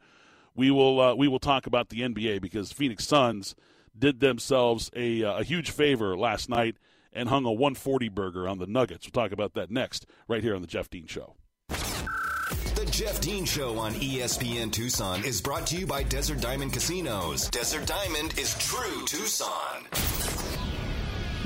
we 0.55 0.69
will 0.69 0.99
uh, 0.99 1.15
we 1.15 1.27
will 1.27 1.39
talk 1.39 1.65
about 1.65 1.89
the 1.89 2.01
NBA 2.01 2.41
because 2.41 2.73
Phoenix 2.73 3.07
Suns 3.07 3.55
did 3.97 4.19
themselves 4.19 4.91
a, 4.95 5.23
uh, 5.23 5.39
a 5.39 5.43
huge 5.43 5.71
favor 5.71 6.17
last 6.17 6.49
night 6.49 6.75
and 7.13 7.29
hung 7.29 7.45
a 7.45 7.51
140 7.51 8.09
burger 8.09 8.47
on 8.47 8.59
the 8.59 8.67
Nuggets. 8.67 9.05
We'll 9.05 9.23
talk 9.23 9.31
about 9.31 9.53
that 9.53 9.71
next, 9.71 10.05
right 10.27 10.43
here 10.43 10.55
on 10.55 10.61
the 10.61 10.67
Jeff 10.67 10.89
Dean 10.89 11.07
Show. 11.07 11.35
The 11.69 12.87
Jeff 12.91 13.21
Dean 13.21 13.45
Show 13.45 13.79
on 13.79 13.93
ESPN 13.93 14.71
Tucson 14.71 15.23
is 15.23 15.41
brought 15.41 15.65
to 15.67 15.77
you 15.77 15.87
by 15.87 16.03
Desert 16.03 16.41
Diamond 16.41 16.73
Casinos. 16.73 17.49
Desert 17.49 17.87
Diamond 17.87 18.37
is 18.37 18.55
true 18.59 19.05
Tucson. 19.05 20.36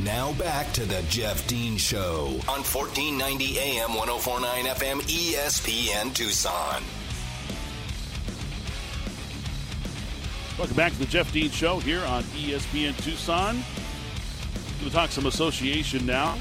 Now 0.06 0.34
back 0.34 0.74
to 0.74 0.86
the 0.86 1.04
Jeff 1.10 1.48
Dean 1.48 1.78
Show 1.78 2.30
on 2.48 2.64
1490 2.64 3.60
AM 3.60 3.94
1049 3.94 4.66
FM 4.66 5.02
ESPN 5.02 6.12
Tucson. 6.16 6.82
Welcome 10.58 10.76
back 10.76 10.94
to 10.94 10.98
the 10.98 11.06
Jeff 11.06 11.32
Dean 11.32 11.52
Show 11.52 11.78
here 11.78 12.04
on 12.06 12.24
ESPN 12.24 13.00
Tucson. 13.04 13.64
Going 14.80 14.90
to 14.90 14.90
talk 14.90 15.12
some 15.12 15.28
association 15.28 16.08
now 16.08 16.36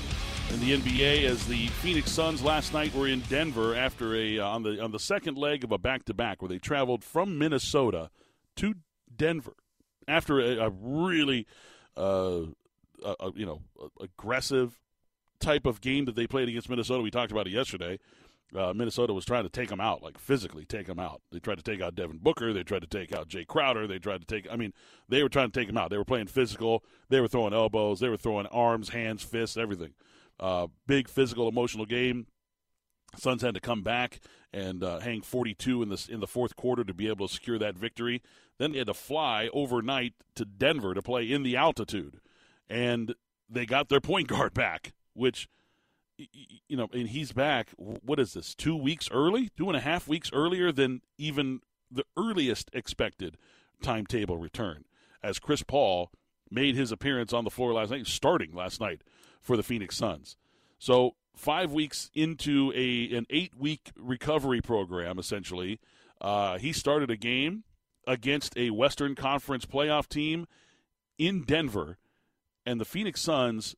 in 0.54 0.60
the 0.60 0.78
NBA 0.78 1.24
as 1.24 1.46
the 1.46 1.66
Phoenix 1.66 2.10
Suns 2.10 2.42
last 2.42 2.72
night 2.72 2.94
were 2.94 3.08
in 3.08 3.20
Denver 3.28 3.76
after 3.76 4.14
a 4.14 4.38
uh, 4.38 4.48
on 4.48 4.62
the 4.62 4.82
on 4.82 4.90
the 4.90 4.98
second 4.98 5.36
leg 5.36 5.64
of 5.64 5.72
a 5.72 5.76
back 5.76 6.06
to 6.06 6.14
back 6.14 6.40
where 6.40 6.48
they 6.48 6.58
traveled 6.58 7.04
from 7.04 7.36
Minnesota 7.36 8.08
to 8.56 8.76
Denver 9.14 9.52
after 10.08 10.40
a, 10.40 10.56
a 10.66 10.70
really 10.70 11.46
uh, 11.94 12.40
you 13.34 13.46
know 13.46 13.62
aggressive 14.00 14.78
type 15.40 15.66
of 15.66 15.80
game 15.80 16.04
that 16.04 16.14
they 16.14 16.26
played 16.26 16.48
against 16.48 16.68
Minnesota. 16.68 17.02
We 17.02 17.10
talked 17.10 17.32
about 17.32 17.46
it 17.46 17.52
yesterday. 17.52 17.98
Uh, 18.54 18.72
Minnesota 18.74 19.14
was 19.14 19.24
trying 19.24 19.44
to 19.44 19.48
take 19.48 19.68
them 19.68 19.80
out, 19.80 20.02
like 20.02 20.18
physically 20.18 20.64
take 20.64 20.86
them 20.86 20.98
out. 20.98 21.22
They 21.30 21.38
tried 21.38 21.58
to 21.58 21.62
take 21.62 21.80
out 21.80 21.94
Devin 21.94 22.18
Booker. 22.18 22.52
They 22.52 22.64
tried 22.64 22.82
to 22.82 22.88
take 22.88 23.14
out 23.14 23.28
Jay 23.28 23.44
Crowder. 23.44 23.86
They 23.86 23.98
tried 23.98 24.20
to 24.20 24.26
take. 24.26 24.48
I 24.50 24.56
mean, 24.56 24.72
they 25.08 25.22
were 25.22 25.28
trying 25.28 25.50
to 25.50 25.58
take 25.58 25.68
them 25.68 25.78
out. 25.78 25.90
They 25.90 25.98
were 25.98 26.04
playing 26.04 26.26
physical. 26.26 26.84
They 27.08 27.20
were 27.20 27.28
throwing 27.28 27.54
elbows. 27.54 28.00
They 28.00 28.08
were 28.08 28.16
throwing 28.16 28.46
arms, 28.46 28.88
hands, 28.88 29.22
fists, 29.22 29.56
everything. 29.56 29.94
Uh, 30.40 30.66
big 30.86 31.08
physical, 31.08 31.48
emotional 31.48 31.86
game. 31.86 32.26
Suns 33.16 33.42
had 33.42 33.54
to 33.54 33.60
come 33.60 33.82
back 33.82 34.20
and 34.52 34.82
uh, 34.82 34.98
hang 35.00 35.22
42 35.22 35.82
in 35.82 35.88
the 35.88 36.08
in 36.10 36.20
the 36.20 36.26
fourth 36.26 36.56
quarter 36.56 36.82
to 36.82 36.94
be 36.94 37.08
able 37.08 37.28
to 37.28 37.32
secure 37.32 37.58
that 37.58 37.76
victory. 37.76 38.20
Then 38.58 38.72
they 38.72 38.78
had 38.78 38.88
to 38.88 38.94
fly 38.94 39.48
overnight 39.52 40.14
to 40.34 40.44
Denver 40.44 40.92
to 40.94 41.02
play 41.02 41.30
in 41.30 41.44
the 41.44 41.56
altitude 41.56 42.20
and 42.70 43.14
they 43.50 43.66
got 43.66 43.88
their 43.88 44.00
point 44.00 44.28
guard 44.28 44.54
back, 44.54 44.92
which 45.12 45.48
you 46.66 46.76
know, 46.76 46.88
and 46.92 47.08
he's 47.08 47.32
back. 47.32 47.70
What 47.76 48.20
is 48.20 48.34
this? 48.34 48.54
Two 48.54 48.76
weeks 48.76 49.08
early, 49.10 49.50
two 49.56 49.68
and 49.68 49.76
a 49.76 49.80
half 49.80 50.06
weeks 50.06 50.30
earlier 50.32 50.70
than 50.70 51.02
even 51.18 51.60
the 51.90 52.04
earliest 52.16 52.70
expected 52.72 53.36
timetable 53.82 54.36
return. 54.36 54.84
As 55.22 55.38
Chris 55.38 55.62
Paul 55.62 56.10
made 56.50 56.76
his 56.76 56.92
appearance 56.92 57.32
on 57.32 57.44
the 57.44 57.50
floor 57.50 57.72
last 57.72 57.90
night, 57.90 58.06
starting 58.06 58.54
last 58.54 58.80
night 58.80 59.02
for 59.40 59.56
the 59.56 59.62
Phoenix 59.62 59.96
Suns. 59.96 60.36
So 60.78 61.14
five 61.34 61.72
weeks 61.72 62.10
into 62.14 62.72
a 62.74 63.14
an 63.16 63.26
eight 63.30 63.54
week 63.56 63.90
recovery 63.96 64.60
program, 64.60 65.18
essentially, 65.18 65.80
uh, 66.20 66.58
he 66.58 66.72
started 66.72 67.10
a 67.10 67.16
game 67.16 67.64
against 68.06 68.56
a 68.56 68.70
Western 68.70 69.14
Conference 69.14 69.64
playoff 69.64 70.08
team 70.08 70.46
in 71.18 71.44
Denver 71.44 71.98
and 72.70 72.80
the 72.80 72.84
Phoenix 72.84 73.20
Suns 73.20 73.74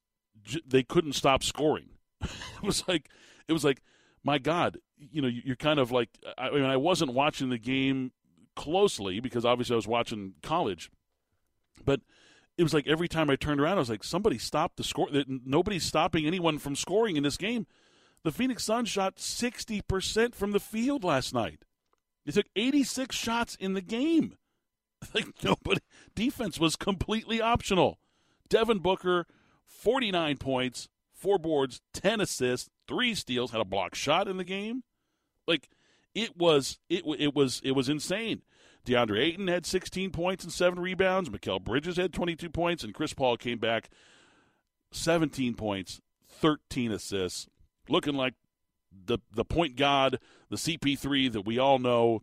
they 0.67 0.83
couldn't 0.83 1.15
stop 1.15 1.43
scoring. 1.43 1.91
it 2.21 2.63
was 2.63 2.87
like 2.87 3.09
it 3.49 3.53
was 3.53 3.65
like 3.65 3.83
my 4.25 4.39
God, 4.39 4.79
you 4.99 5.23
know, 5.23 5.29
you're 5.29 5.57
kind 5.57 5.79
of 5.81 5.91
like 5.91 6.11
I 6.37 6.51
mean 6.51 6.65
I 6.65 6.77
wasn't 6.77 7.15
watching 7.15 7.49
the 7.49 7.59
game 7.59 8.13
closely 8.55 9.19
because 9.21 9.45
obviously 9.45 9.75
I 9.75 9.77
was 9.77 9.89
watching 9.89 10.35
college, 10.43 10.91
but 11.85 12.01
it 12.59 12.63
was 12.63 12.75
like 12.75 12.87
every 12.87 13.09
time 13.09 13.31
I 13.31 13.37
turned 13.37 13.61
around 13.61 13.77
I 13.77 13.81
was 13.81 13.91
like 13.91 14.05
somebody 14.05 14.39
stopped 14.39 14.77
the 14.77 14.85
score. 14.85 15.09
Nobody's 15.27 15.85
stopping 15.85 16.27
anyone 16.27 16.59
from 16.59 16.77
scoring 16.77 17.17
in 17.17 17.23
this 17.23 17.37
game. 17.37 17.67
The 18.25 18.33
Phoenix 18.33 18.63
Suns 18.63 18.89
shot 18.89 19.17
60% 19.17 20.35
from 20.35 20.53
the 20.53 20.61
field 20.61 21.03
last 21.03 21.35
night. 21.35 21.65
They 22.25 22.31
took 22.31 22.47
86 22.55 23.17
shots 23.17 23.57
in 23.57 23.73
the 23.73 23.81
game. 23.81 24.37
Like 25.13 25.27
nobody 25.43 25.81
defense 26.15 26.61
was 26.61 26.77
completely 26.77 27.41
optional. 27.41 27.99
Devin 28.53 28.81
Booker, 28.81 29.27
49 29.65 30.37
points, 30.37 30.91
four 31.15 31.39
boards, 31.39 31.81
10 31.95 32.21
assists, 32.21 32.69
three 32.87 33.15
steals, 33.15 33.51
had 33.51 33.63
a 33.63 33.65
block 33.65 33.95
shot 33.95 34.29
in 34.29 34.37
the 34.37 34.45
game. 34.45 34.83
Like 35.49 35.71
it 36.15 36.37
was 36.37 36.79
it 36.91 37.03
it 37.19 37.35
was 37.35 37.63
it 37.65 37.73
was 37.73 37.89
insane. 37.89 38.43
DeAndre 38.85 39.21
Ayton 39.21 39.49
had 39.49 39.65
16 39.65 40.11
points 40.11 40.45
and 40.45 40.53
7 40.53 40.79
rebounds, 40.79 41.31
Mikal 41.31 41.65
Bridges 41.65 41.97
had 41.97 42.13
22 42.13 42.51
points 42.51 42.85
and 42.85 42.93
Chris 42.93 43.15
Paul 43.15 43.39
came 43.39 43.59
back 43.59 43.89
17 44.91 45.55
points, 45.55 46.03
13 46.29 46.93
assists, 46.93 47.49
looking 47.89 48.17
like 48.17 48.35
the 48.93 49.17
the 49.33 49.47
point 49.47 49.77
god, 49.77 50.19
the 50.51 50.57
CP3 50.57 51.33
that 51.33 51.47
we 51.47 51.59
all 51.59 51.79
know. 51.79 52.21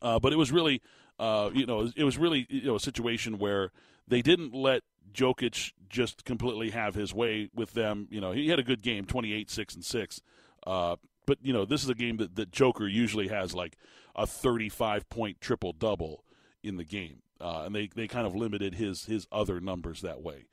Uh, 0.00 0.18
but 0.18 0.32
it 0.32 0.36
was 0.36 0.50
really 0.50 0.80
uh, 1.18 1.50
you 1.52 1.66
know, 1.66 1.90
it 1.94 2.04
was 2.04 2.16
really 2.16 2.46
you 2.48 2.64
know 2.64 2.76
a 2.76 2.80
situation 2.80 3.38
where 3.38 3.70
they 4.08 4.22
didn't 4.22 4.54
let 4.54 4.82
Jokic 5.12 5.72
just 5.88 6.24
completely 6.24 6.70
have 6.70 6.94
his 6.94 7.14
way 7.14 7.48
with 7.54 7.72
them. 7.72 8.08
You 8.10 8.20
know, 8.20 8.32
he 8.32 8.48
had 8.48 8.58
a 8.58 8.64
good 8.64 8.82
game, 8.82 9.04
28, 9.04 9.50
6, 9.50 9.74
and 9.74 9.84
6. 9.84 10.20
Uh, 10.66 10.96
but, 11.26 11.38
you 11.42 11.52
know, 11.52 11.64
this 11.64 11.82
is 11.82 11.88
a 11.88 11.94
game 11.94 12.18
that, 12.18 12.36
that 12.36 12.50
Joker 12.50 12.86
usually 12.86 13.28
has 13.28 13.54
like 13.54 13.76
a 14.14 14.26
35 14.26 15.08
point 15.08 15.40
triple 15.40 15.72
double 15.72 16.24
in 16.62 16.76
the 16.76 16.84
game. 16.84 17.22
Uh, 17.40 17.64
and 17.66 17.74
they, 17.74 17.88
they 17.94 18.08
kind 18.08 18.26
of 18.26 18.34
limited 18.34 18.74
his 18.74 19.04
his 19.04 19.26
other 19.30 19.60
numbers 19.60 20.00
that 20.00 20.22
way. 20.22 20.46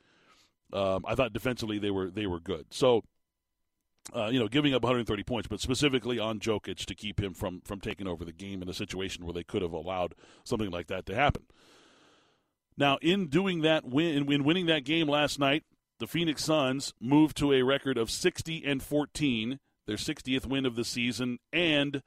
Um, 0.73 1.05
I 1.07 1.15
thought 1.15 1.31
defensively 1.33 1.79
they 1.79 1.91
were 1.91 2.09
they 2.09 2.27
were 2.27 2.39
good. 2.39 2.65
So, 2.71 3.03
uh, 4.13 4.27
you 4.27 4.39
know, 4.39 4.47
giving 4.47 4.73
up 4.73 4.83
130 4.83 5.23
points, 5.23 5.47
but 5.47 5.61
specifically 5.61 6.19
on 6.19 6.39
Jokic 6.39 6.85
to 6.85 6.95
keep 6.95 7.21
him 7.21 7.33
from 7.33 7.61
from 7.61 7.79
taking 7.79 8.07
over 8.07 8.25
the 8.25 8.33
game 8.33 8.61
in 8.61 8.67
a 8.67 8.73
situation 8.73 9.23
where 9.23 9.33
they 9.33 9.43
could 9.43 9.61
have 9.61 9.71
allowed 9.71 10.15
something 10.43 10.71
like 10.71 10.87
that 10.87 11.05
to 11.05 11.15
happen. 11.15 11.43
Now, 12.77 12.97
in 13.01 13.27
doing 13.27 13.61
that 13.61 13.85
win, 13.85 14.31
in 14.31 14.43
winning 14.43 14.65
that 14.67 14.85
game 14.85 15.07
last 15.07 15.39
night, 15.39 15.63
the 15.99 16.07
Phoenix 16.07 16.43
Suns 16.43 16.93
moved 16.99 17.37
to 17.37 17.53
a 17.53 17.61
record 17.61 17.97
of 17.97 18.09
60 18.09 18.63
and 18.65 18.81
14, 18.81 19.59
their 19.85 19.97
60th 19.97 20.45
win 20.45 20.65
of 20.65 20.75
the 20.75 20.83
season, 20.83 21.39
and 21.51 22.01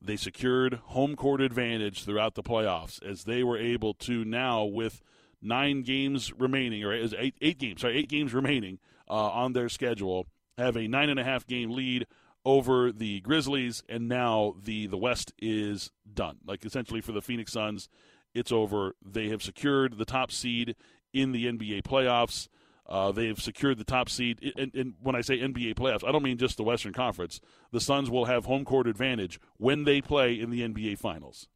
they 0.00 0.16
secured 0.16 0.74
home 0.86 1.16
court 1.16 1.40
advantage 1.40 2.04
throughout 2.04 2.34
the 2.34 2.42
playoffs 2.42 3.02
as 3.02 3.24
they 3.24 3.42
were 3.42 3.58
able 3.58 3.94
to 3.94 4.24
now 4.24 4.64
with 4.64 5.02
nine 5.42 5.82
games 5.82 6.32
remaining, 6.32 6.84
or 6.84 6.92
eight, 6.92 7.34
eight 7.40 7.58
games, 7.58 7.82
sorry, 7.82 7.98
eight 7.98 8.08
games 8.08 8.34
remaining 8.34 8.78
uh, 9.08 9.30
on 9.30 9.52
their 9.52 9.68
schedule, 9.68 10.26
have 10.58 10.76
a 10.76 10.88
nine 10.88 11.10
and 11.10 11.20
a 11.20 11.24
half 11.24 11.46
game 11.46 11.70
lead 11.70 12.06
over 12.44 12.92
the 12.92 13.20
Grizzlies, 13.20 13.82
and 13.88 14.08
now 14.08 14.54
the 14.62 14.86
the 14.86 14.96
West 14.96 15.32
is 15.38 15.90
done. 16.12 16.38
Like 16.46 16.64
essentially 16.64 17.00
for 17.00 17.12
the 17.12 17.20
Phoenix 17.20 17.52
Suns, 17.52 17.88
it's 18.36 18.52
over. 18.52 18.94
They 19.04 19.28
have 19.28 19.42
secured 19.42 19.98
the 19.98 20.04
top 20.04 20.30
seed 20.30 20.76
in 21.12 21.32
the 21.32 21.46
NBA 21.46 21.82
playoffs. 21.82 22.48
Uh, 22.88 23.10
they 23.10 23.26
have 23.26 23.40
secured 23.40 23.78
the 23.78 23.84
top 23.84 24.08
seed. 24.08 24.52
And, 24.56 24.72
and, 24.74 24.94
when 25.02 25.16
I 25.16 25.20
say 25.20 25.38
NBA 25.38 25.74
playoffs, 25.74 26.06
I 26.06 26.12
don't 26.12 26.22
mean 26.22 26.38
just 26.38 26.56
the 26.56 26.62
Western 26.62 26.92
Conference. 26.92 27.40
The 27.72 27.80
Suns 27.80 28.10
will 28.10 28.26
have 28.26 28.44
home 28.44 28.64
court 28.64 28.86
advantage 28.86 29.40
when 29.56 29.84
they 29.84 30.00
play 30.00 30.38
in 30.38 30.50
the 30.50 30.60
NBA 30.60 30.98
Finals. 30.98 31.48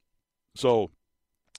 So 0.56 0.90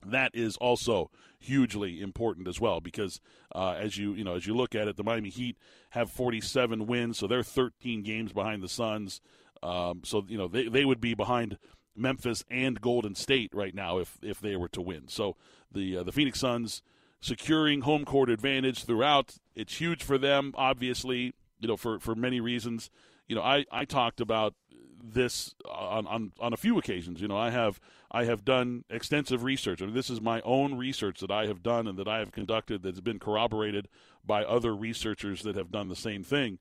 that 0.05 0.31
is 0.33 0.57
also 0.57 1.09
hugely 1.39 2.01
important 2.01 2.47
as 2.47 2.59
well 2.59 2.81
because 2.81 3.19
uh, 3.55 3.71
as 3.71 3.97
you 3.97 4.13
you 4.13 4.23
know 4.23 4.35
as 4.35 4.45
you 4.45 4.55
look 4.55 4.75
at 4.75 4.87
it, 4.87 4.97
the 4.97 5.03
Miami 5.03 5.29
Heat 5.29 5.57
have 5.91 6.11
47 6.11 6.85
wins, 6.87 7.17
so 7.17 7.27
they're 7.27 7.43
13 7.43 8.03
games 8.03 8.33
behind 8.33 8.61
the 8.61 8.69
Suns. 8.69 9.21
Um, 9.63 10.01
so 10.03 10.25
you 10.27 10.37
know 10.37 10.47
they 10.47 10.67
they 10.67 10.85
would 10.85 10.99
be 10.99 11.13
behind 11.13 11.57
Memphis 11.95 12.43
and 12.49 12.79
Golden 12.79 13.15
State 13.15 13.51
right 13.53 13.75
now 13.75 13.97
if 13.97 14.17
if 14.21 14.39
they 14.39 14.55
were 14.55 14.69
to 14.69 14.81
win. 14.81 15.07
So 15.07 15.35
the 15.71 15.97
uh, 15.97 16.03
the 16.03 16.11
Phoenix 16.11 16.39
Suns 16.39 16.81
securing 17.19 17.81
home 17.81 18.05
court 18.05 18.29
advantage 18.29 18.83
throughout. 18.83 19.35
It's 19.55 19.77
huge 19.77 20.03
for 20.03 20.17
them, 20.17 20.53
obviously. 20.55 21.33
You 21.59 21.67
know, 21.67 21.77
for 21.77 21.99
for 21.99 22.15
many 22.15 22.39
reasons. 22.39 22.89
You 23.27 23.35
know, 23.35 23.43
I 23.43 23.65
I 23.71 23.85
talked 23.85 24.19
about 24.19 24.55
this 25.03 25.55
on, 25.69 26.05
on 26.07 26.31
on 26.39 26.53
a 26.53 26.57
few 26.57 26.77
occasions. 26.77 27.21
You 27.21 27.27
know, 27.27 27.37
I 27.37 27.49
have 27.49 27.79
I 28.11 28.25
have 28.25 28.43
done 28.43 28.83
extensive 28.89 29.43
research. 29.43 29.81
I 29.81 29.85
mean, 29.85 29.95
this 29.95 30.09
is 30.09 30.21
my 30.21 30.41
own 30.41 30.77
research 30.77 31.19
that 31.19 31.31
I 31.31 31.47
have 31.47 31.63
done 31.63 31.87
and 31.87 31.97
that 31.97 32.07
I 32.07 32.19
have 32.19 32.31
conducted 32.31 32.83
that's 32.83 32.99
been 32.99 33.19
corroborated 33.19 33.87
by 34.25 34.43
other 34.43 34.75
researchers 34.75 35.43
that 35.43 35.55
have 35.55 35.71
done 35.71 35.87
the 35.87 35.95
same 35.95 36.23
thing. 36.23 36.59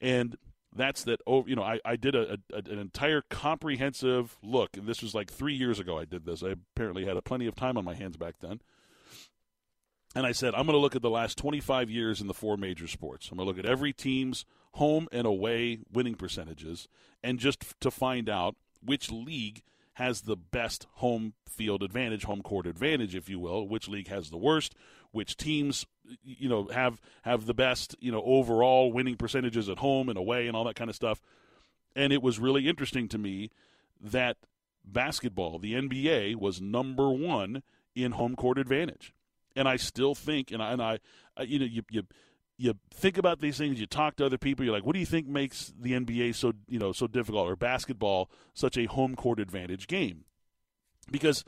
And 0.00 0.36
that's 0.74 1.04
that 1.04 1.20
oh 1.26 1.44
you 1.46 1.54
know 1.54 1.62
i, 1.62 1.78
I 1.84 1.96
did 1.96 2.14
a, 2.14 2.38
a, 2.52 2.58
an 2.58 2.78
entire 2.78 3.22
comprehensive 3.28 4.36
look. 4.42 4.76
And 4.76 4.86
this 4.86 5.02
was 5.02 5.14
like 5.14 5.30
three 5.30 5.54
years 5.54 5.78
ago 5.78 5.98
i 5.98 6.04
did 6.04 6.24
this. 6.24 6.42
I 6.42 6.50
apparently 6.50 7.04
had 7.04 7.16
a 7.16 7.22
plenty 7.22 7.46
of 7.46 7.54
time 7.54 7.76
on 7.76 7.84
my 7.84 7.94
hands 7.94 8.16
back 8.16 8.36
then. 8.40 8.60
And 10.14 10.26
i 10.26 10.32
said 10.32 10.54
i'm 10.54 10.66
going 10.66 10.76
to 10.76 10.78
look 10.78 10.96
at 10.96 11.02
the 11.02 11.10
last 11.10 11.38
25 11.38 11.90
years 11.90 12.20
in 12.20 12.26
the 12.26 12.34
four 12.34 12.56
major 12.56 12.86
sports. 12.86 13.30
I'm 13.30 13.38
going 13.38 13.46
to 13.46 13.54
look 13.54 13.64
at 13.64 13.70
every 13.70 13.92
team's 13.92 14.44
home 14.72 15.08
and 15.12 15.26
away 15.26 15.80
winning 15.92 16.14
percentages 16.14 16.88
and 17.22 17.38
just 17.38 17.80
to 17.80 17.90
find 17.90 18.28
out 18.28 18.56
which 18.82 19.10
league 19.10 19.62
has 19.94 20.22
the 20.22 20.36
best 20.36 20.86
home 20.94 21.34
field 21.46 21.82
advantage 21.82 22.24
home 22.24 22.42
court 22.42 22.66
advantage 22.66 23.14
if 23.14 23.28
you 23.28 23.38
will 23.38 23.68
which 23.68 23.88
league 23.88 24.08
has 24.08 24.30
the 24.30 24.38
worst 24.38 24.74
which 25.12 25.36
teams 25.36 25.86
you 26.24 26.48
know 26.48 26.66
have 26.68 27.00
have 27.22 27.46
the 27.46 27.54
best 27.54 27.94
you 28.00 28.10
know 28.10 28.22
overall 28.24 28.92
winning 28.92 29.16
percentages 29.16 29.68
at 29.68 29.78
home 29.78 30.08
and 30.08 30.18
away 30.18 30.46
and 30.46 30.56
all 30.56 30.64
that 30.64 30.76
kind 30.76 30.90
of 30.90 30.96
stuff. 30.96 31.20
And 31.94 32.12
it 32.12 32.22
was 32.22 32.38
really 32.38 32.68
interesting 32.68 33.06
to 33.08 33.18
me 33.18 33.50
that 34.00 34.38
basketball, 34.84 35.58
the 35.58 35.74
NBA, 35.74 36.36
was 36.36 36.60
number 36.60 37.10
one 37.10 37.62
in 37.94 38.12
home 38.12 38.34
court 38.34 38.58
advantage. 38.58 39.12
And 39.54 39.68
I 39.68 39.76
still 39.76 40.14
think, 40.14 40.50
and 40.50 40.62
I, 40.62 40.72
and 40.72 40.82
I, 40.82 40.98
you 41.42 41.58
know, 41.58 41.66
you, 41.66 41.82
you 41.90 42.02
you 42.58 42.74
think 42.94 43.18
about 43.18 43.40
these 43.40 43.58
things, 43.58 43.80
you 43.80 43.86
talk 43.86 44.16
to 44.16 44.26
other 44.26 44.38
people, 44.38 44.64
you're 44.64 44.74
like, 44.74 44.86
what 44.86 44.94
do 44.94 45.00
you 45.00 45.06
think 45.06 45.26
makes 45.26 45.72
the 45.78 45.92
NBA 45.92 46.34
so 46.34 46.52
you 46.68 46.78
know 46.78 46.92
so 46.92 47.06
difficult 47.06 47.48
or 47.48 47.56
basketball 47.56 48.30
such 48.54 48.78
a 48.78 48.86
home 48.86 49.16
court 49.16 49.40
advantage 49.40 49.86
game? 49.86 50.24
Because 51.10 51.44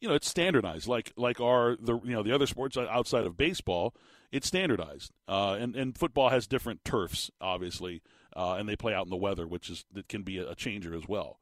you 0.00 0.08
know 0.08 0.14
it's 0.14 0.28
standardized, 0.28 0.88
like 0.88 1.12
like 1.16 1.40
our 1.40 1.76
the 1.78 2.00
you 2.04 2.12
know 2.12 2.22
the 2.22 2.32
other 2.32 2.46
sports 2.46 2.76
outside 2.76 3.24
of 3.24 3.36
baseball, 3.36 3.94
it's 4.32 4.46
standardized, 4.46 5.12
uh, 5.28 5.56
and 5.60 5.76
and 5.76 5.96
football 5.96 6.30
has 6.30 6.46
different 6.46 6.84
turfs, 6.84 7.30
obviously, 7.40 8.02
uh, 8.34 8.54
and 8.54 8.68
they 8.68 8.76
play 8.76 8.94
out 8.94 9.04
in 9.04 9.10
the 9.10 9.16
weather, 9.16 9.46
which 9.46 9.68
is 9.68 9.84
that 9.92 10.08
can 10.08 10.22
be 10.22 10.38
a, 10.38 10.54
changer 10.54 10.94
as 10.94 11.06
well. 11.06 11.38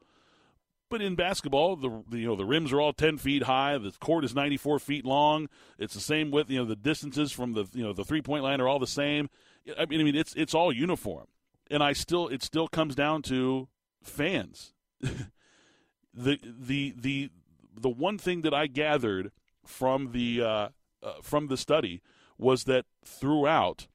But 0.90 1.03
in 1.03 1.14
basketball, 1.14 1.77
the 1.77 2.03
you 2.11 2.27
know 2.27 2.35
the 2.35 2.44
rims 2.44 2.73
are 2.73 2.81
all 2.81 2.92
ten 2.92 3.16
feet 3.16 3.44
high. 3.44 3.79
The 3.79 3.92
court 3.92 4.25
is 4.25 4.35
ninety 4.35 4.57
four 4.57 4.79
feet 4.79 5.05
long. 5.05 5.49
It's 5.79 5.94
the 5.94 6.01
same 6.01 6.31
width. 6.31 6.51
You 6.51 6.59
know 6.59 6.64
the 6.64 6.77
distances 6.77 7.31
from 7.31 7.53
the 7.53 7.66
you 7.73 7.85
know 7.85 7.92
the 7.92 8.05
three 8.05 8.23
point 8.23 8.42
line 8.42 8.61
are 8.61 8.68
all 8.68 8.79
the 8.81 8.87
same. 8.87 9.31
I 9.79 9.87
mean, 9.87 10.01
I 10.01 10.05
mean 10.05 10.16
it's 10.16 10.35
it's 10.35 10.55
all 10.55 10.73
uniform, 10.73 11.27
and 11.71 11.83
I 11.83 11.92
still 11.92 12.27
it 12.29 12.42
still 12.42 12.66
comes 12.66 12.94
down 12.94 13.23
to 13.23 13.68
fans. 14.03 14.73
the 15.01 16.38
the 16.42 16.94
the 16.97 17.31
the 17.79 17.88
one 17.88 18.19
thing 18.19 18.43
that 18.43 18.55
I 18.55 18.67
gathered 18.67 19.33
from 19.64 20.12
the 20.12 20.43
uh, 20.43 20.69
uh, 21.03 21.12
from 21.23 21.49
the 21.49 21.57
study 21.57 22.03
was 22.38 22.64
that 22.64 22.87
throughout, 23.05 23.88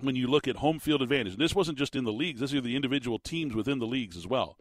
when 0.00 0.16
you 0.16 0.26
look 0.26 0.48
at 0.48 0.56
home 0.56 0.78
field 0.78 1.02
advantage, 1.02 1.34
and 1.34 1.42
this 1.42 1.54
wasn't 1.54 1.78
just 1.78 1.96
in 1.96 2.04
the 2.04 2.12
leagues, 2.12 2.40
this 2.40 2.54
are 2.54 2.60
the 2.60 2.76
individual 2.76 3.18
teams 3.18 3.54
within 3.54 3.78
the 3.78 3.86
leagues 3.86 4.16
as 4.16 4.26
well. 4.26 4.56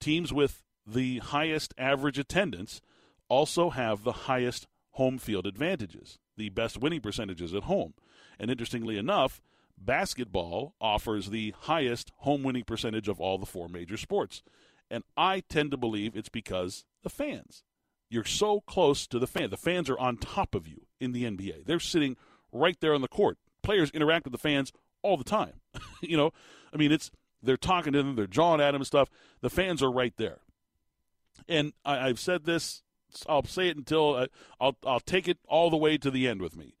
Teams 0.00 0.32
with 0.32 0.62
the 0.86 1.18
highest 1.18 1.74
average 1.76 2.18
attendance 2.18 2.80
also 3.28 3.70
have 3.70 4.04
the 4.04 4.12
highest 4.12 4.66
home 4.92 5.18
field 5.18 5.46
advantages, 5.46 6.18
the 6.36 6.48
best 6.48 6.78
winning 6.78 7.00
percentages 7.00 7.54
at 7.54 7.64
home. 7.64 7.94
And 8.38 8.50
interestingly 8.50 8.96
enough, 8.96 9.40
basketball 9.76 10.74
offers 10.80 11.30
the 11.30 11.54
highest 11.60 12.12
home 12.18 12.42
winning 12.42 12.64
percentage 12.64 13.08
of 13.08 13.20
all 13.20 13.38
the 13.38 13.46
four 13.46 13.68
major 13.68 13.96
sports. 13.96 14.42
And 14.90 15.04
I 15.16 15.40
tend 15.40 15.70
to 15.70 15.76
believe 15.76 16.16
it's 16.16 16.28
because 16.28 16.84
the 17.02 17.10
fans. 17.10 17.64
You're 18.10 18.24
so 18.24 18.60
close 18.62 19.06
to 19.08 19.18
the 19.18 19.26
fan. 19.26 19.50
The 19.50 19.56
fans 19.56 19.90
are 19.90 19.98
on 19.98 20.16
top 20.16 20.54
of 20.54 20.66
you 20.66 20.86
in 21.00 21.12
the 21.12 21.24
NBA. 21.24 21.66
They're 21.66 21.80
sitting 21.80 22.16
right 22.52 22.76
there 22.80 22.94
on 22.94 23.02
the 23.02 23.08
court. 23.08 23.38
Players 23.62 23.90
interact 23.90 24.24
with 24.24 24.32
the 24.32 24.38
fans 24.38 24.72
all 25.02 25.16
the 25.16 25.24
time. 25.24 25.60
you 26.02 26.16
know, 26.16 26.32
I 26.72 26.76
mean, 26.76 26.90
it's 26.90 27.10
they're 27.42 27.56
talking 27.56 27.92
to 27.92 28.02
them, 28.02 28.16
they're 28.16 28.26
jawing 28.26 28.60
at 28.60 28.72
them 28.72 28.80
and 28.80 28.86
stuff. 28.86 29.10
The 29.42 29.50
fans 29.50 29.82
are 29.82 29.90
right 29.90 30.14
there 30.16 30.40
and 31.48 31.72
I, 31.84 32.08
have 32.08 32.20
said 32.20 32.44
this. 32.44 32.82
I'll 33.28 33.44
say 33.44 33.68
it 33.68 33.76
until 33.76 34.14
uh, 34.14 34.26
I'll 34.60 34.76
I'll 34.84 35.00
take 35.00 35.28
it 35.28 35.38
all 35.46 35.70
the 35.70 35.76
way 35.76 35.96
to 35.98 36.10
the 36.10 36.28
end 36.28 36.42
with 36.42 36.56
me. 36.56 36.76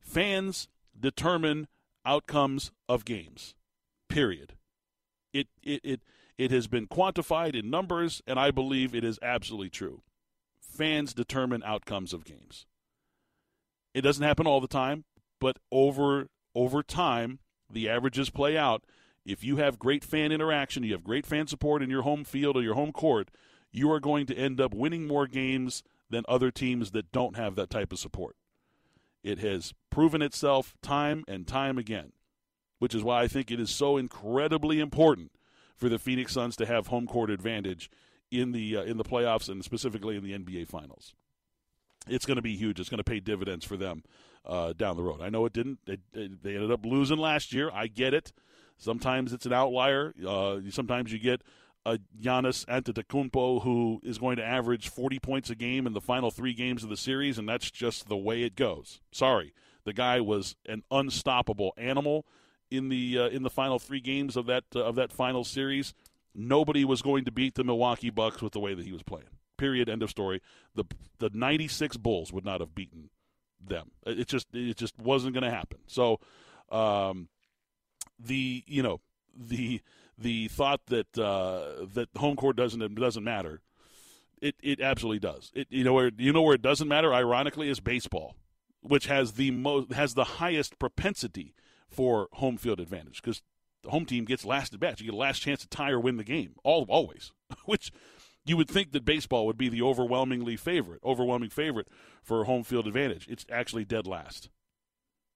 Fans 0.00 0.68
determine 0.98 1.66
outcomes 2.06 2.70
of 2.88 3.04
games. 3.04 3.54
Period. 4.08 4.54
It 5.32 5.48
it 5.62 5.80
it 5.82 6.00
it 6.38 6.50
has 6.50 6.66
been 6.66 6.86
quantified 6.86 7.54
in 7.54 7.70
numbers, 7.70 8.22
and 8.26 8.38
I 8.38 8.50
believe 8.50 8.94
it 8.94 9.04
is 9.04 9.18
absolutely 9.22 9.70
true. 9.70 10.02
Fans 10.60 11.12
determine 11.12 11.62
outcomes 11.62 12.12
of 12.12 12.24
games. 12.24 12.66
It 13.94 14.00
doesn't 14.00 14.24
happen 14.24 14.46
all 14.46 14.60
the 14.60 14.68
time, 14.68 15.04
but 15.40 15.58
over 15.70 16.28
over 16.54 16.82
time, 16.82 17.38
the 17.70 17.88
averages 17.88 18.30
play 18.30 18.56
out. 18.56 18.84
If 19.24 19.44
you 19.44 19.56
have 19.56 19.78
great 19.78 20.04
fan 20.04 20.32
interaction, 20.32 20.82
you 20.82 20.92
have 20.92 21.04
great 21.04 21.26
fan 21.26 21.46
support 21.46 21.82
in 21.82 21.90
your 21.90 22.02
home 22.02 22.24
field 22.24 22.56
or 22.56 22.62
your 22.62 22.74
home 22.74 22.92
court, 22.92 23.30
you 23.70 23.90
are 23.90 24.00
going 24.00 24.26
to 24.26 24.36
end 24.36 24.60
up 24.60 24.74
winning 24.74 25.06
more 25.06 25.26
games 25.26 25.82
than 26.10 26.24
other 26.28 26.50
teams 26.50 26.90
that 26.90 27.12
don't 27.12 27.36
have 27.36 27.54
that 27.56 27.70
type 27.70 27.92
of 27.92 27.98
support. 27.98 28.36
It 29.22 29.38
has 29.38 29.72
proven 29.90 30.20
itself 30.20 30.74
time 30.82 31.24
and 31.28 31.46
time 31.46 31.78
again, 31.78 32.12
which 32.78 32.94
is 32.94 33.02
why 33.02 33.22
I 33.22 33.28
think 33.28 33.50
it 33.50 33.60
is 33.60 33.70
so 33.70 33.96
incredibly 33.96 34.80
important 34.80 35.30
for 35.76 35.88
the 35.88 35.98
Phoenix 35.98 36.32
Suns 36.32 36.56
to 36.56 36.66
have 36.66 36.88
home 36.88 37.06
court 37.06 37.30
advantage 37.30 37.90
in 38.30 38.52
the 38.52 38.76
uh, 38.78 38.82
in 38.82 38.96
the 38.96 39.04
playoffs 39.04 39.48
and 39.48 39.64
specifically 39.64 40.16
in 40.16 40.24
the 40.24 40.32
NBA 40.32 40.68
Finals. 40.68 41.14
It's 42.08 42.26
going 42.26 42.36
to 42.36 42.42
be 42.42 42.56
huge. 42.56 42.80
It's 42.80 42.88
going 42.88 42.98
to 42.98 43.04
pay 43.04 43.20
dividends 43.20 43.64
for 43.64 43.76
them 43.76 44.02
uh, 44.44 44.72
down 44.72 44.96
the 44.96 45.02
road. 45.02 45.20
I 45.20 45.28
know 45.28 45.46
it 45.46 45.52
didn't. 45.52 45.78
They 45.86 45.98
ended 46.16 46.72
up 46.72 46.84
losing 46.84 47.18
last 47.18 47.52
year. 47.52 47.70
I 47.72 47.86
get 47.86 48.12
it. 48.12 48.32
Sometimes 48.76 49.32
it's 49.32 49.46
an 49.46 49.52
outlier. 49.52 50.12
Uh, 50.26 50.58
sometimes 50.70 51.12
you 51.12 51.20
get 51.20 51.42
a 51.86 51.98
Giannis 52.20 52.64
Antetokounmpo 52.66 53.62
who 53.62 54.00
is 54.02 54.18
going 54.18 54.36
to 54.36 54.44
average 54.44 54.88
40 54.88 55.18
points 55.18 55.50
a 55.50 55.54
game 55.54 55.86
in 55.86 55.92
the 55.92 56.00
final 56.00 56.30
three 56.30 56.54
games 56.54 56.82
of 56.82 56.90
the 56.90 56.96
series, 56.96 57.38
and 57.38 57.48
that's 57.48 57.70
just 57.70 58.08
the 58.08 58.16
way 58.16 58.42
it 58.42 58.56
goes. 58.56 59.00
Sorry, 59.12 59.52
the 59.84 59.92
guy 59.92 60.20
was 60.20 60.56
an 60.66 60.82
unstoppable 60.90 61.72
animal 61.76 62.26
in 62.72 62.88
the 62.88 63.18
uh, 63.18 63.28
in 63.28 63.42
the 63.42 63.50
final 63.50 63.78
three 63.78 64.00
games 64.00 64.36
of 64.36 64.46
that 64.46 64.64
uh, 64.74 64.84
of 64.84 64.96
that 64.96 65.12
final 65.12 65.44
series. 65.44 65.94
Nobody 66.34 66.84
was 66.84 67.02
going 67.02 67.26
to 67.26 67.30
beat 67.30 67.54
the 67.54 67.64
Milwaukee 67.64 68.08
Bucks 68.08 68.40
with 68.40 68.54
the 68.54 68.60
way 68.60 68.72
that 68.72 68.86
he 68.86 68.92
was 68.92 69.02
playing. 69.02 69.28
Period. 69.58 69.88
End 69.88 70.02
of 70.02 70.10
story. 70.10 70.40
The 70.74 70.84
the 71.18 71.30
96 71.32 71.98
Bulls 71.98 72.32
would 72.32 72.44
not 72.44 72.60
have 72.60 72.74
beaten 72.74 73.10
them. 73.60 73.90
It 74.06 74.28
just 74.28 74.48
it 74.54 74.76
just 74.76 74.98
wasn't 74.98 75.34
going 75.34 75.44
to 75.44 75.50
happen. 75.50 75.80
So, 75.86 76.20
um, 76.70 77.28
the 78.18 78.64
you 78.66 78.82
know 78.82 79.00
the 79.36 79.82
the 80.16 80.48
thought 80.48 80.80
that 80.86 81.18
uh, 81.18 81.86
that 81.94 82.08
home 82.16 82.36
court 82.36 82.56
doesn't 82.56 82.94
doesn't 82.94 83.24
matter. 83.24 83.60
It 84.40 84.56
it 84.62 84.80
absolutely 84.80 85.20
does. 85.20 85.52
It 85.54 85.68
you 85.70 85.84
know 85.84 85.92
where 85.92 86.10
you 86.16 86.32
know 86.32 86.42
where 86.42 86.54
it 86.54 86.62
doesn't 86.62 86.88
matter. 86.88 87.12
Ironically, 87.12 87.68
is 87.68 87.80
baseball, 87.80 88.36
which 88.80 89.06
has 89.06 89.32
the 89.32 89.50
most 89.50 89.92
has 89.92 90.14
the 90.14 90.24
highest 90.24 90.78
propensity 90.78 91.54
for 91.92 92.28
home 92.32 92.56
field 92.56 92.80
advantage 92.80 93.22
because 93.22 93.42
the 93.82 93.90
home 93.90 94.06
team 94.06 94.24
gets 94.24 94.44
last 94.44 94.74
at 94.74 94.80
bat. 94.80 95.00
You 95.00 95.06
get 95.06 95.14
a 95.14 95.16
last 95.16 95.40
chance 95.40 95.60
to 95.60 95.68
tie 95.68 95.90
or 95.90 96.00
win 96.00 96.16
the 96.16 96.24
game. 96.24 96.54
All 96.64 96.86
always, 96.88 97.32
which 97.64 97.92
you 98.44 98.56
would 98.56 98.68
think 98.68 98.92
that 98.92 99.04
baseball 99.04 99.46
would 99.46 99.58
be 99.58 99.68
the 99.68 99.82
overwhelmingly 99.82 100.56
favorite, 100.56 101.00
overwhelming 101.04 101.50
favorite 101.50 101.88
for 102.22 102.44
home 102.44 102.64
field 102.64 102.86
advantage. 102.86 103.26
It's 103.28 103.46
actually 103.50 103.84
dead 103.84 104.06
last 104.06 104.48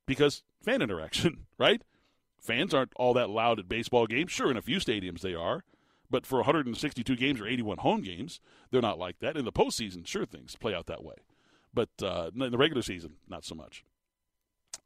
because 0.07 0.43
fan 0.63 0.83
interaction, 0.83 1.47
right? 1.59 1.83
Fans 2.41 2.73
aren't 2.75 2.93
all 2.97 3.15
that 3.15 3.31
loud 3.31 3.59
at 3.59 3.69
baseball 3.69 4.07
games. 4.07 4.31
Sure, 4.31 4.51
in 4.51 4.57
a 4.57 4.63
few 4.63 4.79
stadiums 4.79 5.21
they 5.21 5.35
are, 5.35 5.65
but 6.11 6.27
for 6.27 6.39
162 6.39 7.17
games 7.17 7.41
or 7.41 7.47
81 7.47 7.79
home 7.79 8.03
games, 8.03 8.41
they're 8.71 8.83
not 8.83 8.99
like 8.99 9.19
that. 9.21 9.37
In 9.37 9.45
the 9.45 9.53
postseason, 9.53 10.07
sure, 10.07 10.27
things 10.27 10.55
play 10.57 10.75
out 10.75 10.87
that 10.87 11.03
way. 11.03 11.17
But 11.75 11.91
uh, 12.03 12.31
in 12.35 12.53
the 12.53 12.59
regular 12.59 12.83
season, 12.83 13.15
not 13.29 13.45
so 13.45 13.55
much. 13.55 13.85